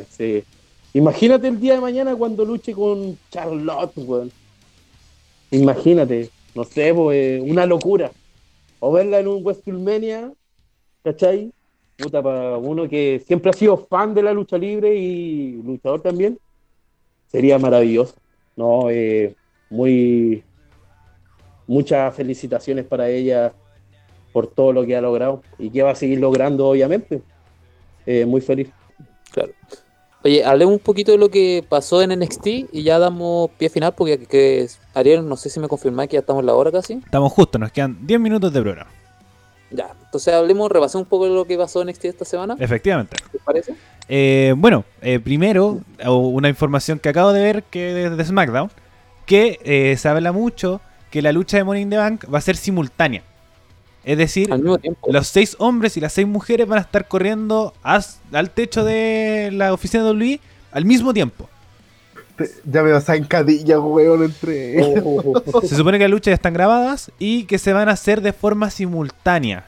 [0.92, 4.30] imagínate el día de mañana cuando luche con Charlotte weón.
[5.50, 8.12] imagínate no sé po, eh, una locura
[8.80, 10.32] o verla en un WrestleMania
[11.02, 11.52] ¿cachai?
[11.96, 16.38] Puta, para uno que siempre ha sido fan de la lucha libre y luchador también
[17.26, 18.14] sería maravilloso
[18.56, 19.34] no eh,
[19.70, 20.44] muy
[21.66, 23.52] muchas felicitaciones para ella
[24.32, 27.22] por todo lo que ha logrado y que va a seguir logrando, obviamente.
[28.04, 28.68] Eh, muy feliz.
[29.30, 29.52] Claro.
[30.26, 33.92] Oye, hablemos un poquito de lo que pasó en NXT y ya damos pie final
[33.94, 36.94] porque que, Ariel, no sé si me confirmáis que ya estamos en la hora casi.
[36.94, 38.90] Estamos justos, nos quedan 10 minutos de programa.
[39.70, 43.18] Ya, entonces hablemos, repasemos un poco de lo que pasó en NXT esta semana, Efectivamente.
[43.30, 43.74] ¿te parece?
[44.08, 48.70] Eh, bueno, eh, primero, una información que acabo de ver que de, de SmackDown,
[49.26, 50.80] que eh, se habla mucho
[51.10, 53.22] que la lucha de Money in the Bank va a ser simultánea.
[54.04, 55.10] Es decir, Al mismo tiempo.
[55.10, 59.50] los seis hombres y las seis mujeres van a estar corriendo as- al techo de
[59.52, 60.40] la oficina de WWE
[60.72, 61.48] al mismo tiempo.
[62.64, 65.04] Ya veo zancadilla, weón, entre ellos.
[65.62, 68.32] Se supone que las luchas ya están grabadas y que se van a hacer de
[68.32, 69.64] forma simultánea.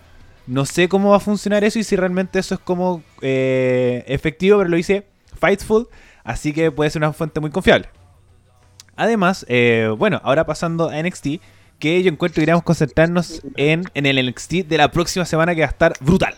[0.49, 4.59] No sé cómo va a funcionar eso y si realmente eso es como eh, efectivo,
[4.59, 5.07] pero lo hice
[5.41, 5.87] Fightful,
[6.25, 7.89] así que puede ser una fuente muy confiable.
[8.97, 11.41] Además, eh, bueno, ahora pasando a NXT,
[11.79, 15.61] que yo encuentro que deberíamos concentrarnos en, en el NXT de la próxima semana que
[15.63, 16.35] va a estar brutal.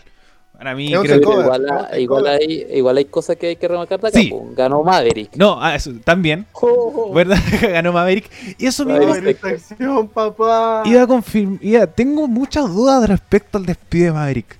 [0.59, 4.19] Para mí, creo que- igual, hay, igual hay cosas que hay que remarcar de acá.
[4.19, 4.33] Sí.
[4.57, 5.37] Ganó Maverick.
[5.37, 6.47] No, ah, eso, también,
[7.15, 7.39] ¿verdad?
[7.63, 8.29] Ganó Maverick.
[8.59, 9.13] Y eso mismo
[9.43, 10.83] Acción, papá.
[10.85, 11.87] iba a confirmar.
[11.95, 14.59] Tengo muchas dudas respecto al despido de Maverick.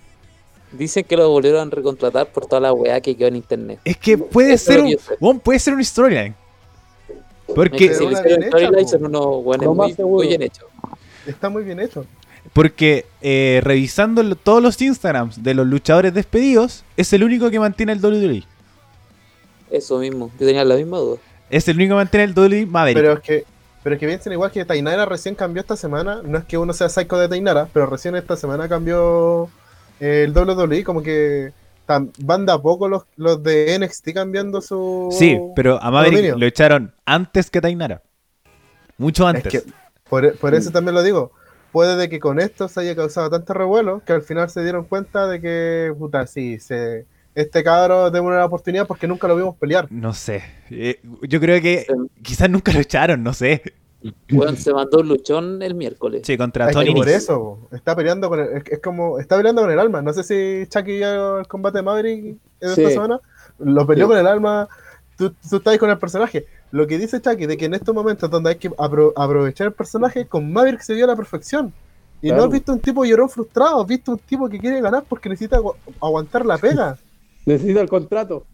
[0.71, 3.81] Dicen que lo volvieron a recontratar por toda la weá que quedó en internet.
[3.85, 4.85] Es que puede ser
[5.19, 6.35] un, puede ser un storyline.
[7.55, 9.45] Porque, bien son unos
[9.99, 10.67] muy, bien hechos.
[11.27, 12.05] Está muy bien hecho.
[12.53, 17.59] porque eh, revisando lo- todos los Instagrams de los luchadores despedidos, es el único que
[17.59, 18.45] mantiene el WWE.
[19.71, 20.31] Eso mismo.
[20.39, 21.19] Yo tenía la misma duda.
[21.51, 22.97] Es el único que mantiene el WWE Maverick.
[23.03, 23.45] Pero es que,
[23.83, 26.21] pero es que piensen igual que Tainara recién cambió esta semana.
[26.25, 29.49] No es que uno sea psycho de Tainara, pero recién esta semana cambió
[30.01, 30.85] eh, el WWE.
[30.85, 31.53] Como que
[32.19, 35.09] van de a poco los, los de NXT cambiando su.
[35.11, 36.37] sí, pero a Maverick dominio.
[36.39, 38.03] lo echaron antes que Tainara.
[38.99, 39.53] Mucho Es antes.
[39.65, 39.73] que
[40.09, 41.33] por, por eso también lo digo.
[41.73, 44.85] Puede de que con esto se haya causado tanto revuelo que al final se dieron
[44.85, 49.55] cuenta de que, puta, sí, se, este cabro tenemos una oportunidad porque nunca lo vimos
[49.57, 49.87] pelear.
[49.93, 50.43] No sé.
[50.71, 50.99] Eh,
[51.29, 51.87] yo creo que
[52.23, 53.63] quizás nunca lo echaron, no sé.
[54.57, 56.23] Se mandó un luchón el miércoles.
[56.25, 57.17] Sí, contra Es que Tony por Nese.
[57.19, 60.03] eso, está peleando con el, es, es como, está peleando con el alma.
[60.03, 62.39] No sé si Chucky vio el combate de Maverick Sí.
[62.61, 63.21] esta semana.
[63.59, 64.11] Lo peleó Sí.
[64.11, 64.69] con el alma.
[65.17, 66.47] Tú, tú estás ahí con el personaje.
[66.71, 69.73] Lo que dice Chucky de que en estos momentos donde hay que apro- aprovechar el
[69.73, 71.73] personaje, con Maverick se dio a la perfección.
[72.23, 75.05] Y no has visto un tipo llorón frustrado, has visto un tipo que quiere ganar
[75.09, 76.97] porque necesita agu- aguantar la pega.
[77.47, 78.45] Necesito el contrato.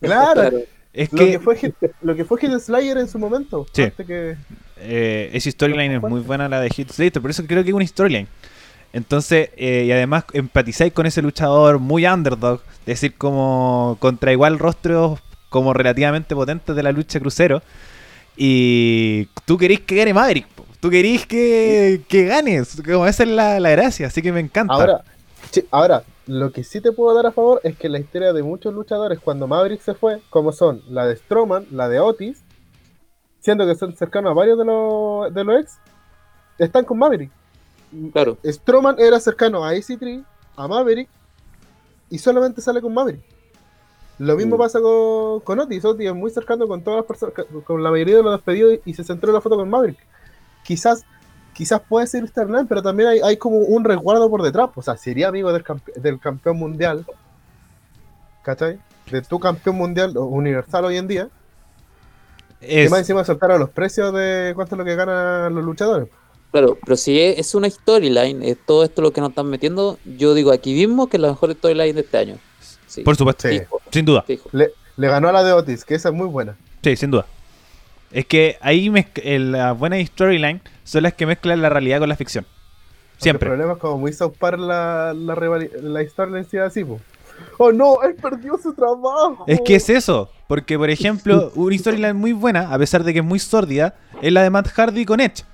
[0.00, 0.58] Claro, Claro.
[0.92, 3.66] Es lo que que fue lo que fue Hit Slayer en su momento.
[3.72, 3.90] Sí.
[4.06, 4.36] Que-
[4.84, 7.74] eh, esa storyline es muy buena la de Hit Slater, por eso creo que es
[7.74, 8.28] una storyline.
[8.92, 14.58] Entonces, eh, y además empatizáis con ese luchador muy underdog, es decir, como contra igual
[14.58, 17.62] rostros como relativamente potentes de la lucha crucero.
[18.36, 20.48] Y tú querís que gane Maverick.
[20.48, 20.64] po.
[20.80, 22.82] Tú querís que, que ganes.
[22.84, 24.08] Como esa es la, la gracia.
[24.08, 24.74] Así que me encanta.
[24.74, 25.04] Ahora,
[25.50, 28.42] sí, ahora, lo que sí te puedo dar a favor es que la historia de
[28.42, 32.43] muchos luchadores cuando Maverick se fue, como son la de Strowman, la de Otis,
[33.44, 35.78] siendo que son cercanos a varios de los, de los ex,
[36.56, 37.30] están con Maverick.
[38.14, 38.38] Claro.
[38.42, 40.24] Strowman era cercano a AC3,
[40.56, 41.10] a Maverick,
[42.08, 43.20] y solamente sale con Maverick.
[44.18, 44.58] Lo mismo Mm.
[44.58, 45.84] pasa con, con Otis.
[45.84, 47.34] Otis es muy cercano con todas las personas,
[47.66, 49.98] con la mayoría de los despedidos y se centró en la foto con Maverick.
[50.62, 51.04] Quizás,
[51.52, 54.70] quizás puede ser Sterling, pero también hay, hay como un resguardo por detrás.
[54.74, 57.04] O sea, sería amigo del, campe- del campeón mundial.
[58.42, 58.78] ¿Cachai?
[59.10, 61.28] De tu campeón mundial universal hoy en día.
[62.60, 66.08] Es- Y más encima soltaron los precios de cuánto es lo que ganan los luchadores.
[66.50, 70.34] Claro, pero si es, una storyline, es todo esto lo que nos están metiendo, yo
[70.34, 72.36] digo aquí mismo que es la mejor storyline de este año.
[72.86, 73.48] Sí, por supuesto.
[73.48, 73.58] Sí.
[73.58, 74.22] fijo, Sin duda.
[74.22, 74.48] fijo.
[74.52, 76.56] Le, le ganó a la de Otis, que esa es muy buena.
[76.82, 77.26] Sí, sin duda.
[78.12, 78.88] Es que ahí
[79.24, 82.44] las buenas storyline son las que mezclan la realidad con la ficción.
[82.44, 83.48] Porque Siempre.
[83.48, 86.84] El problema es como muy South Park la, la, rivali- la historia en sí así,
[86.84, 87.00] po.
[87.58, 89.44] Oh no, él perdió su trabajo.
[89.46, 90.30] Es que es eso.
[90.48, 94.32] Porque, por ejemplo, una storyline muy buena, a pesar de que es muy sórdida, es
[94.32, 95.44] la de Matt Hardy con Edge.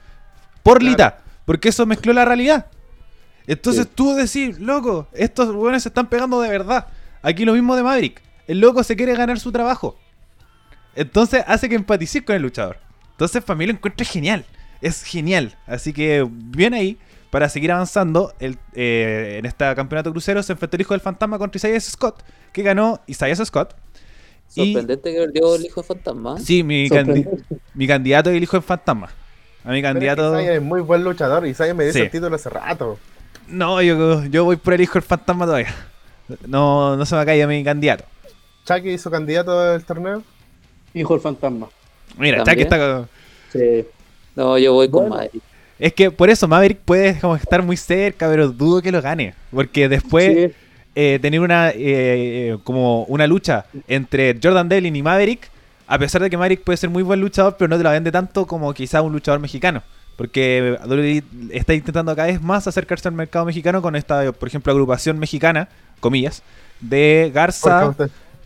[0.63, 0.91] Por Claro.
[0.91, 1.19] Lita.
[1.45, 2.67] Porque eso mezcló la realidad.
[3.47, 3.91] Entonces Sí.
[3.95, 6.87] tú decís, loco, estos buenos se están pegando de verdad.
[7.23, 8.23] Aquí lo mismo de Maverick.
[8.47, 9.97] El loco se quiere ganar su trabajo.
[10.95, 12.79] Entonces hace que empatices con el luchador.
[13.13, 14.45] Entonces, para mí lo encuentro genial.
[14.81, 15.57] Es genial.
[15.67, 16.99] Así que, bien ahí.
[17.31, 21.39] Para seguir avanzando, el, eh, en este campeonato crucero se enfrentó el hijo del fantasma
[21.39, 23.75] contra Isaiah Scott, que ganó Isaiah Scott.
[24.57, 26.39] Y- Sorprendente que perdió el hijo de fantasma.
[26.41, 27.29] Sí, mi, candi-
[27.75, 29.11] mi candidato es el hijo del fantasma.
[29.65, 30.33] A mi candidato.
[30.33, 31.47] Isaiah es muy buen luchador.
[31.47, 32.01] Isaiah me dio Sí.
[32.01, 32.99] el título hace rato.
[33.47, 35.73] No, yo, yo voy por el hijo del fantasma todavía.
[36.47, 38.05] No, no se me caiga mi candidato.
[38.65, 40.23] Chucky hizo candidato del torneo.
[40.95, 41.69] Hijo del fantasma.
[42.19, 42.69] Mira, También.
[42.69, 43.09] Chucky está.
[43.53, 43.87] Sí.
[44.35, 45.15] No, yo voy con Bueno.
[45.17, 45.43] Maverick.
[45.81, 49.35] Es que por eso Maverick puede como estar muy cerca, pero dudo que lo gane.
[49.51, 50.55] Porque después Sí.
[50.95, 55.51] eh, tener una eh, como una lucha entre Jordan Devlin y Maverick,
[55.87, 58.13] a pesar de que Maverick puede ser muy buen luchador, pero no te la vende
[58.13, 59.83] tanto como quizá un luchador mexicano.
[60.17, 64.71] Porque WWE está intentando cada vez más acercarse al mercado mexicano con esta, por ejemplo,
[64.73, 66.43] agrupación mexicana, comillas,
[66.81, 67.95] de Garza,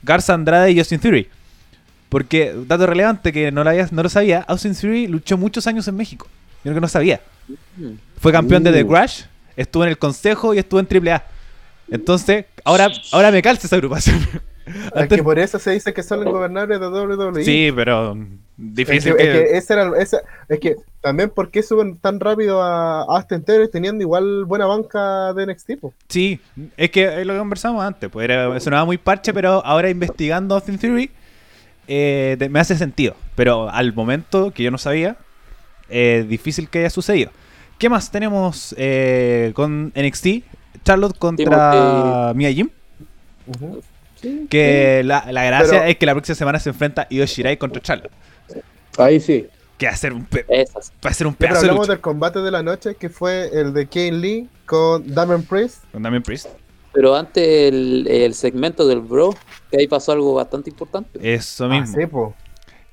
[0.05, 1.29] Garza Andrade y Austin Theory.
[2.09, 5.89] Porque, dato relevante que no lo, había- no lo sabía, Austin Theory luchó muchos años
[5.89, 6.29] en México.
[6.65, 7.21] Yo creo que no sabía.
[7.77, 7.93] Mm.
[8.19, 8.89] Fue campeón de The Uh.
[8.89, 9.23] Crash,
[9.57, 11.23] estuvo en el Consejo y estuvo en AAA.
[11.91, 14.17] Entonces, ahora, ahora me calza esa agrupación.
[14.67, 17.45] Es Antes- que por eso se dice que son los gobernables de WWE.
[17.45, 19.31] sí, pero mm, Es difícil que, que...
[19.43, 23.43] es que ese era, ese- es que también porque suben tan rápido a a Austin
[23.45, 25.73] Theory teniendo igual buena banca de NXT.
[25.83, 25.93] po.
[26.09, 26.41] Sí,
[26.79, 28.09] es que es lo que conversamos antes.
[28.09, 31.11] Pues era, sonaba muy parche, pero ahora investigando Austin Theory
[31.87, 33.17] eh, me hace sentido.
[33.35, 35.19] Pero al momento que yo no sabía,
[35.95, 37.31] eh, difícil que haya sucedido.
[37.79, 40.27] ¿Qué más tenemos eh, con NXT?
[40.85, 42.69] Charlotte contra Mia Jim.
[44.21, 47.57] Sí, Que la, la gracia Pero- es que la próxima semana se enfrenta Io Shirai
[47.57, 48.13] contra Charlotte.
[48.99, 49.47] Ahí sí.
[49.77, 51.93] Que va a ser un, pe- va a ser un Pero pedazo de hablamos lucha.
[51.95, 55.85] del combate de la noche que fue el de Kane Lee con Damon Priest.
[55.93, 56.47] Con Damian Priest.
[56.93, 59.35] Pero antes el, el segmento del bro,
[59.71, 61.19] que ahí pasó algo bastante importante.
[61.35, 61.97] Eso Ah, mismo.
[61.99, 62.35] sí, po.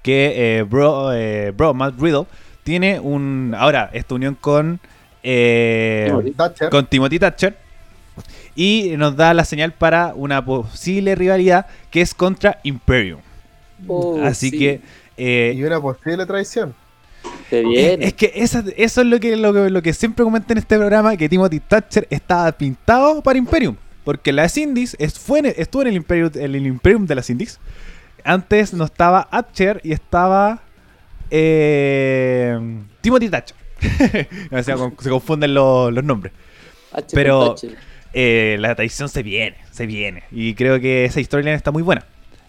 [0.02, 2.26] que eh, bro, eh, bro, Matt Riddle,
[2.64, 3.54] tiene un.
[3.58, 4.80] Ahora, esta unión con.
[5.24, 6.32] eh, Timothy.
[6.32, 6.70] Thatcher.
[6.70, 7.58] con Timothy Thatcher.
[8.56, 13.20] Y nos da la señal para una posible rivalidad que es contra Imperium.
[13.88, 14.82] Oh, Así sí, que.
[15.18, 16.76] eh, Y una posible traición.
[17.50, 18.06] se es, viene.
[18.06, 20.78] es que esa- eso es lo que, lo, que, lo que siempre comenté en este
[20.78, 23.76] programa: que Timothy Thatcher estaba pintado para Imperium.
[24.04, 27.30] Porque las Indies es- fue en- estuvo en el Imperium, en el Imperium de las
[27.30, 27.60] Indies.
[28.24, 30.62] Antes no estaba Thatcher y estaba
[31.32, 32.60] eh,
[33.02, 33.58] Timothy Thatcher.
[34.52, 36.34] O sea, con- se confunden los, los nombres.
[36.94, 37.56] H pero-.
[38.14, 40.24] Eh, la traición se viene, se viene.
[40.32, 42.04] Y creo que esa storyline está muy buena.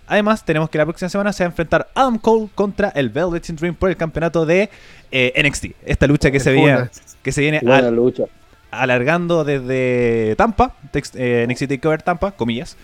[0.09, 3.47] Además, tenemos que la próxima semana se va a enfrentar Adam Cole contra el Velvet
[3.47, 4.69] Dream por el campeonato de
[5.13, 5.67] eh, NXT.
[5.87, 6.89] Esta lucha que se, viene,
[7.23, 8.25] que se viene Buena al- lucha.
[8.73, 12.77] alargando desde Tampa, tex- eh, NXT Takeover Tampa, comillas,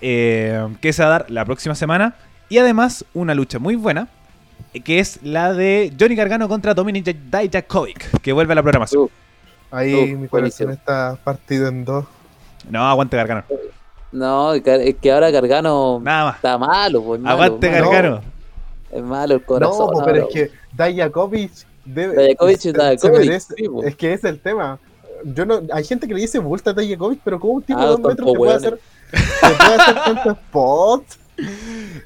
[0.00, 2.14] eh, que se va a dar la próxima semana.
[2.48, 4.06] Y además, una lucha muy buena,
[4.84, 9.02] que es la de Johnny Gargano contra Dominic Dijakovic, que vuelve a la programación.
[9.04, 9.08] Uh,
[9.70, 10.70] Ahí mi corazón buenísimo.
[10.72, 12.04] está partido en dos.
[12.70, 13.44] No, aguante Gargano.
[14.12, 14.62] No, es
[15.00, 16.36] que ahora Gargano Nada más.
[16.36, 17.20] está malo, pues.
[17.20, 17.90] malo, Aguante malo.
[17.90, 18.20] Gargano.
[18.92, 19.90] Es malo el No, corazón.
[19.92, 21.50] po, pero ahora, es que Dajakovic
[21.84, 22.14] debe.
[22.14, 23.66] Dajakovic se- se merece- sí.
[23.84, 24.78] Es que es el tema.
[25.24, 27.82] Yo no, hay gente que le dice bulta a Dajakovic, pero como un tipo Ah,
[27.84, 28.80] de dos con metros te puede hacer,
[29.10, 29.18] te
[29.50, 31.18] puede hacer tantos spots.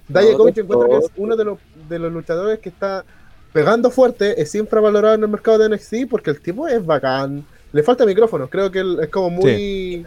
[0.09, 1.59] Dijakovic encuentro que es uno de los,
[1.91, 3.05] de los luchadores que está
[3.53, 7.45] pegando fuerte, es infravalorado en el mercado de NXT porque el tipo es bacán.
[7.73, 10.05] Le falta micrófono, creo que él es como muy.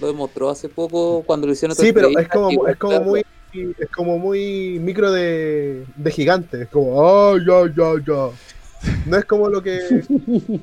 [0.00, 3.24] Lo demostró hace poco cuando lo hicieron Sí, pero es como, es como muy
[3.78, 6.62] es como muy micro de, de gigante.
[6.62, 8.30] Es como, oh, ya, ya, ya.
[9.06, 10.02] No es como lo que.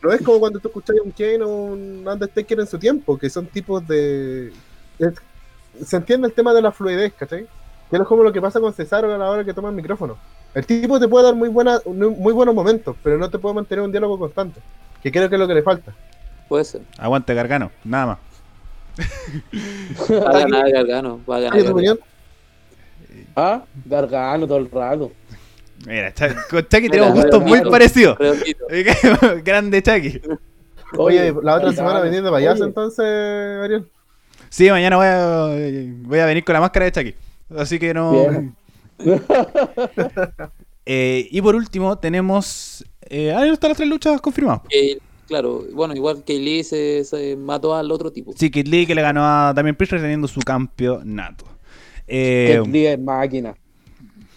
[0.00, 3.28] No es como cuando tú escuchas un Kane o un Undertaker en su tiempo, que
[3.28, 4.52] son tipos de.
[5.84, 7.48] se entiende el tema de la fluidez, ¿cachai?
[7.90, 10.16] Que es como lo que pasa con Cesaro a la hora que toma el micrófono.
[10.54, 13.84] El tipo te puede dar muy, buena, muy buenos momentos, pero no te puede mantener
[13.84, 14.60] un diálogo constante.
[15.02, 15.94] Que creo que es lo que le falta.
[16.48, 16.82] Puede ser.
[16.98, 18.18] Aguante Gargano, nada más.
[20.10, 21.20] va a ganar Gargano.
[21.28, 21.62] Va a ganar.
[21.62, 21.98] Gargano.
[23.36, 25.12] Ah, Gargano todo el rato.
[25.86, 26.12] Mira,
[26.50, 28.18] con Chucky tenemos gustos muy parecidos.
[29.44, 30.20] Grande Chucky.
[30.96, 33.86] Oye, la otra semana vendiendo payaso entonces, Ariel.
[34.48, 37.27] Sí, mañana voy a, voy a venir con la máscara de Chucky.
[37.56, 38.14] Así que no.
[40.86, 42.84] eh, y por último, tenemos.
[43.02, 44.62] Eh, ahí están las tres luchas confirmadas.
[45.26, 48.32] claro, bueno, igual que Lee se, se, mató al otro tipo.
[48.36, 51.44] Sí, Kid Lee que le ganó a Damien Priest reteniendo su campeonato.
[52.06, 53.54] Eh, Kid Lee es máquina.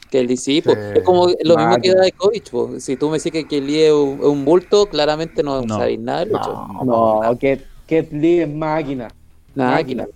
[0.09, 2.03] Que Lee sí, pues, es como lo mismo que da
[2.51, 2.83] pues.
[2.83, 5.77] Si tú me dices que Kid Lee es un, bulto, claramente no, no.
[5.77, 6.25] sabéis nada.
[6.25, 7.37] No, no, no,
[8.11, 9.09] Lee es máquina.
[9.55, 10.07] Máquina.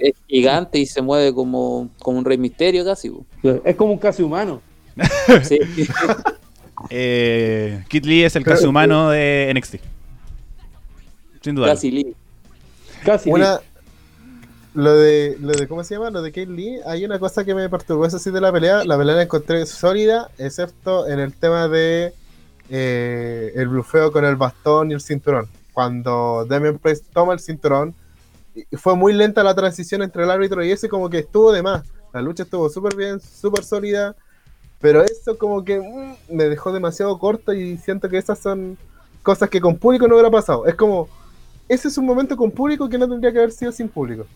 [0.00, 3.12] Es gigante y se mueve como, como un rey misterio casi.
[3.64, 4.62] Es como un casi humano.
[5.42, 5.58] sí.
[6.90, 9.76] eh, Kid Lee es el casi humano de NXT.
[11.42, 11.68] Sin duda.
[11.68, 12.14] Casi Lee.
[13.04, 13.60] Casi Una,
[14.76, 16.10] lo de, lo de, ¿cómo se llama?
[16.10, 18.84] Lo de Kate Lee, hay una cosa que me perturbó, eso sí, de la pelea.
[18.84, 22.12] La pelea la encontré sólida, excepto en el tema de
[22.68, 25.48] eh, el blufeo con el bastón y el cinturón.
[25.72, 27.94] Cuando Damian Priest toma el cinturón,
[28.72, 31.82] fue muy lenta la transición entre el árbitro y ese, como que estuvo de más.
[32.12, 34.16] La lucha estuvo súper bien, súper sólida,
[34.80, 38.78] pero eso como que mm, me dejó demasiado corto y siento que esas son
[39.22, 40.66] cosas que con público no hubiera pasado.
[40.66, 41.08] Es como,
[41.68, 44.26] ese es un momento con público que no tendría que haber sido sin público.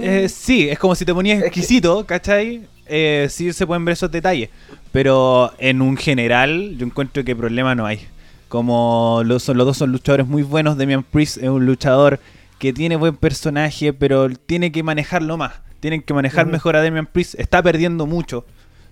[0.00, 2.68] Eh, sí, es como si te ponías exquisito, ¿cachai?
[2.86, 4.50] Eh, sí se pueden ver esos detalles.
[4.92, 8.06] Pero en un general, yo encuentro que problema no hay.
[8.48, 12.20] Como los, los dos son luchadores muy buenos, Demian Priest es un luchador
[12.62, 15.54] que tiene buen personaje, pero tiene que manejarlo más.
[15.80, 17.34] Tienen que manejar mejor a Demian Priest.
[17.40, 18.44] Está perdiendo mucho,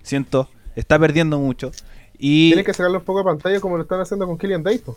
[0.03, 0.49] siento.
[0.75, 1.71] Está perdiendo mucho.
[2.19, 2.49] Y...
[2.49, 4.93] Tienen que sacarlo un poco de pantalla como lo están haciendo con Killian Dayton.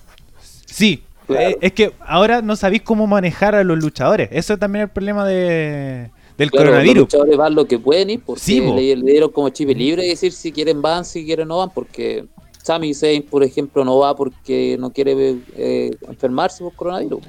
[0.67, 4.29] Sí, eh, es que ahora no sabéis cómo manejar a los luchadores.
[4.33, 6.97] Eso es también el problema de, del coronavirus.
[6.97, 10.33] Los luchadores van lo que pueden ir porque le, dieron como chip libre y decir
[10.33, 12.25] si quieren van, si quieren no van, porque
[12.61, 17.21] Sami Zayn, por ejemplo, no va porque no quiere eh, enfermarse por coronavirus.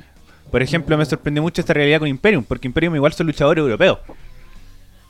[0.55, 3.99] Por ejemplo, me sorprendió mucho esta realidad con Imperium, porque Imperium igual son luchadores europeos.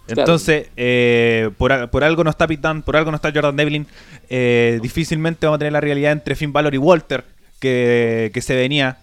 [0.08, 3.86] Entonces, eh, por, por, algo no está Pitan, por algo no está Jordan Devlin.
[4.82, 7.26] difícilmente vamos a tener la realidad entre Finn Balor y Walter,
[7.60, 8.98] que, se venía.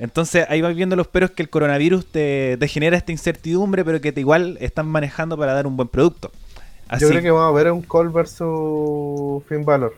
[0.00, 4.10] Entonces ahí vas viendo los peros que el coronavirus te, genera esta incertidumbre, pero que
[4.10, 6.32] te igual están manejando para dar un buen producto.
[6.98, 9.94] Yo creo que vamos a ver un Call versus Finn Balor.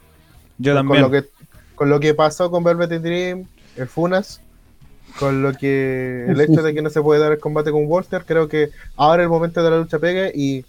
[0.59, 1.05] Yo también.
[1.05, 1.29] Con lo, que,
[1.75, 3.47] con lo que pasó con Velvet Dream,
[3.77, 4.43] el Funas,
[5.19, 8.25] con lo que el hecho de que no se puede dar el combate con Walter,
[8.27, 10.65] creo que ahora es el momento de la lucha pegue y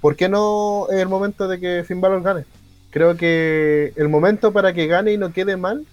[0.00, 2.44] ¿por qué no es el momento de que Finn Balor gane?
[2.90, 5.84] Creo que el momento para que gane y no quede mal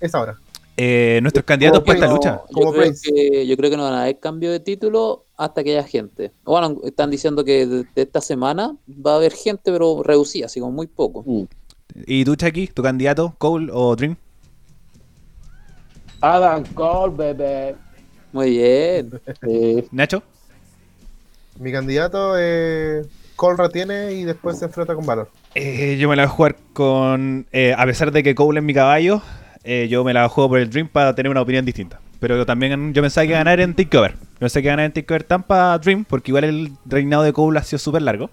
[0.00, 0.38] es ahora.
[0.76, 2.40] Eh, nuestros candidatos para esta lucha.
[2.56, 5.72] Yo creo, que, yo creo, que, no van a haber cambio de título hasta que
[5.72, 6.32] haya gente.
[6.44, 10.72] Bueno, están diciendo que de, esta semana va a haber gente, pero reducida, así como
[10.72, 11.22] muy poco.
[11.26, 11.42] Mm.
[12.06, 14.16] ¿Y tú, Chucky, tu candidato, Cole o Dream?
[16.20, 17.74] Adam Cole, bebé.
[18.32, 19.10] Muy bien.
[19.90, 20.22] Nacho.
[21.58, 23.06] Mi candidato es
[23.36, 25.30] Cole retiene y después se enfrenta con Valor.
[25.54, 27.46] Eh, yo me la voy a jugar con.
[27.52, 29.22] Eh, a pesar de que Cole es mi caballo,
[29.64, 32.00] eh, yo me la juego por el Dream para tener una opinión distinta.
[32.20, 34.12] Pero también yo pensaba que ganar en Takeover.
[34.12, 37.62] Yo pensé que ganar en Takeover Tampa Dream, porque igual el reinado de Cole ha
[37.62, 38.30] sido súper largo.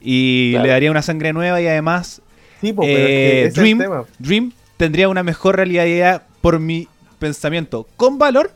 [0.00, 2.22] Y le daría una sangre nueva y además
[2.62, 6.88] eh, Dream, Dream tendría una mejor realidad por mi
[7.20, 8.50] pensamiento con valor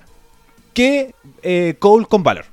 [0.74, 2.46] que eh, Cole con valor.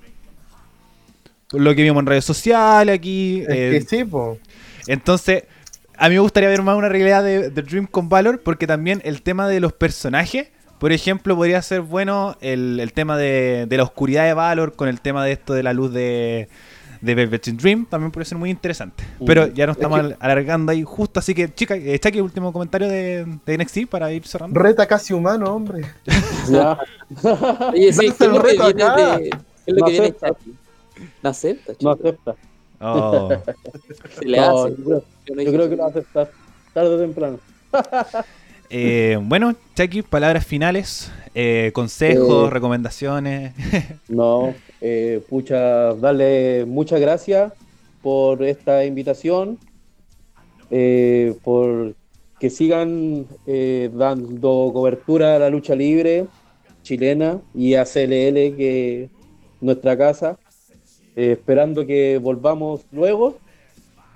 [1.51, 3.41] Lo que vimos en redes sociales aquí.
[3.41, 4.37] Es que sí, po.
[4.85, 5.45] Entonces,
[5.97, 9.23] a mí me gustaría ver más una realidad de, Dream con Valor, porque también el
[9.23, 14.35] tema de los personajes, por ejemplo, podría ser bueno el, tema de, la oscuridad de
[14.35, 16.47] Valor con el tema de esto de la luz de,
[17.03, 19.03] de Velvet Dream, también puede ser muy interesante.
[19.19, 22.53] Uh, Pero ya nos estamos alargando ahí justo, así que, chica, echa aquí el último
[22.53, 24.57] comentario de, de NXT para ir cerrando.
[24.59, 25.81] Reta casi humano, hombre.
[27.73, 30.15] Oye, sí, ¿qué es lo que viene de, ¿qué es lo no que viene
[31.21, 31.73] No acepta.
[31.81, 32.35] No acepta.
[32.80, 33.30] Oh.
[34.19, 34.75] Se le No, hace.
[34.77, 35.03] yo, creo,
[35.43, 36.31] Yo creo que lo va a aceptar
[36.73, 37.39] tarde o temprano.
[38.69, 42.49] Eh, bueno, Chucky, palabras finales, eh, consejos, Eh.
[42.51, 43.53] recomendaciones.
[44.07, 47.53] No, eh, pucha, darle muchas gracias
[48.01, 49.57] por esta invitación,
[50.69, 51.95] eh, por
[52.39, 56.26] que sigan eh, dando cobertura a la lucha libre
[56.84, 59.10] chilena y a CLL, que es
[59.61, 60.38] nuestra casa,
[61.15, 63.38] esperando que volvamos luego,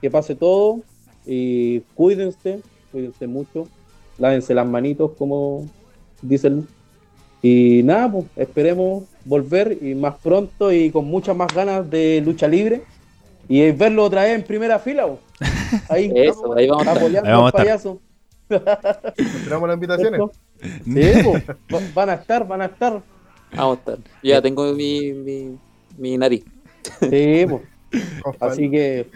[0.02, 0.82] que pase todo
[1.26, 2.60] y cuídense,
[2.92, 3.68] cuídense mucho,
[4.18, 5.70] lávense las manitos como
[6.22, 6.68] dicen
[7.42, 12.48] y nada, pues esperemos volver y más pronto y con muchas más ganas de lucha
[12.48, 12.82] libre
[13.48, 15.08] y verlo otra vez en primera fila.
[15.08, 15.20] pues.
[15.90, 16.98] Ahí, Eso, ahí vamos a estar.
[17.04, 17.66] apoyando Ahí vamos al a estar.
[17.66, 18.02] payaso.
[19.18, 20.22] Esperamos las invitaciones.
[20.86, 21.44] Sí, pues,
[21.74, 23.02] va- van a estar, van a estar.
[23.56, 23.98] Vamos a estar.
[24.24, 25.58] Yo ya tengo mi, mi,
[25.98, 26.44] mi nariz.
[27.10, 27.62] Sí, pues.
[28.40, 29.08] Así que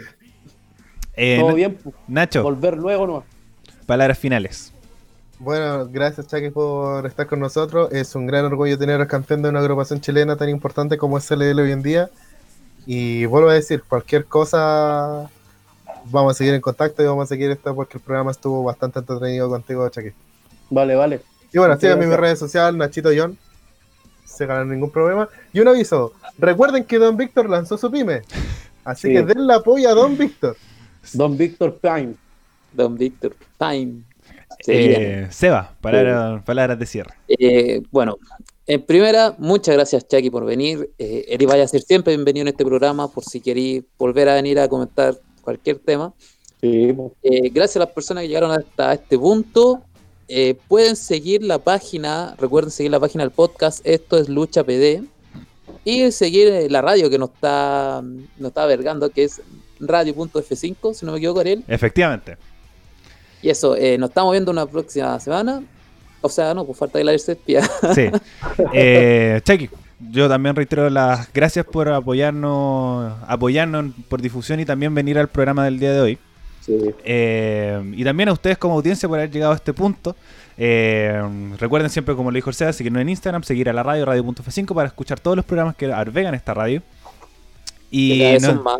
[1.15, 1.95] Eh, todo bien, pues.
[2.07, 3.23] Nacho, volver luego nomás.
[3.85, 4.70] palabras finales.
[5.43, 7.91] Bueno, gracias Chucky por estar con nosotros.
[7.91, 11.27] Es un gran orgullo tener al campeón de una agrupación chilena tan importante como es
[11.27, 12.11] CLL hoy en día.
[12.85, 15.31] Y vuelvo a decir, cualquier cosa,
[16.05, 18.99] vamos a seguir en contacto y vamos a seguir esto porque el programa estuvo bastante
[18.99, 20.11] entretenido contigo, Chucky.
[20.69, 21.21] Vale, vale.
[21.51, 23.35] Y bueno, síganme en mis redes sociales, Nachito John.
[24.23, 25.27] Se ganan ningún problema.
[25.53, 28.21] Y un aviso, recuerden que Don Víctor lanzó su pyme.
[28.83, 29.13] Así Sí.
[29.15, 30.55] que denle apoyo a Don Víctor.
[31.13, 32.13] Don Víctor Prime.
[32.73, 34.03] Don Víctor, time.
[34.67, 37.13] Eh, Seba, palabras, palabras de cierre.
[37.27, 38.17] Eh, bueno,
[38.67, 40.91] en primera, muchas gracias, Chucky, por venir.
[40.97, 44.35] Eh, Eri vaya a ser siempre bienvenido en este programa, por si queréis volver a
[44.35, 46.13] venir a comentar cualquier tema.
[46.61, 46.95] Sí.
[47.23, 49.81] Eh, gracias a las personas que llegaron hasta este punto.
[50.27, 55.03] Eh, pueden seguir la página, recuerden seguir la página del podcast, esto es Lucha PD,
[55.83, 59.41] y seguir eh, la radio que nos está, nos está vergando, que es
[59.81, 61.65] radio.f5, si no me equivoco, Ariel.
[61.67, 62.37] Efectivamente.
[63.41, 65.63] Y eso, eh, nos estamos viendo una próxima semana.
[66.21, 67.61] O sea, no, pues falta que la espía.
[67.95, 68.09] Sí.
[68.73, 69.69] Eh, Chucky,
[70.11, 75.65] yo también reitero las gracias por apoyarnos, apoyarnos por difusión y también venir al programa
[75.65, 76.17] del día de hoy.
[76.61, 76.77] Sí.
[77.03, 80.15] Eh, y también a ustedes como audiencia por haber llegado a este punto.
[80.57, 81.19] Eh,
[81.57, 84.75] recuerden siempre, como lo dijo el Seba, seguirnos en Instagram, seguir a la radio, radio.f5
[84.75, 86.83] para escuchar todos los programas que albergan esta radio.
[87.89, 88.79] Y, no- más.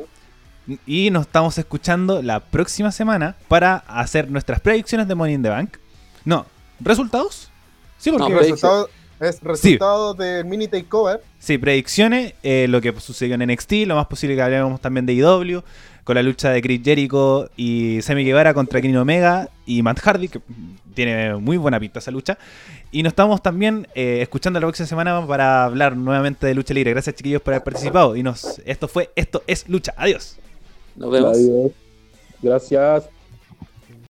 [0.85, 5.49] Y nos estamos escuchando la próxima semana para hacer nuestras predicciones de Money in the
[5.49, 5.77] Bank.
[6.25, 6.45] No,
[6.79, 7.49] ¿resultados?
[7.97, 8.29] Sí, porque...
[8.29, 8.69] No, El predicción.
[8.71, 8.89] resultado
[9.19, 11.21] es resultado del mini takeover.
[11.39, 15.13] Sí, predicciones, eh, lo que sucedió en NXT, lo más posible que hablemos también de
[15.13, 15.61] IW,
[16.03, 20.27] con la lucha de Chris Jericho y Sammy Guevara contra Kenny Omega y Matt Hardy,
[20.29, 20.41] que
[20.95, 22.37] tiene muy buena pinta esa lucha.
[22.91, 26.91] Y nos estamos también eh, escuchando la próxima semana para hablar nuevamente de lucha libre.
[26.91, 28.15] Gracias chiquillos por haber participado.
[28.15, 29.93] Y nos, esto fue, esto es lucha.
[29.97, 30.37] Adiós.
[30.95, 31.37] Nos vemos.
[31.37, 31.71] Adiós.
[32.41, 33.09] Gracias.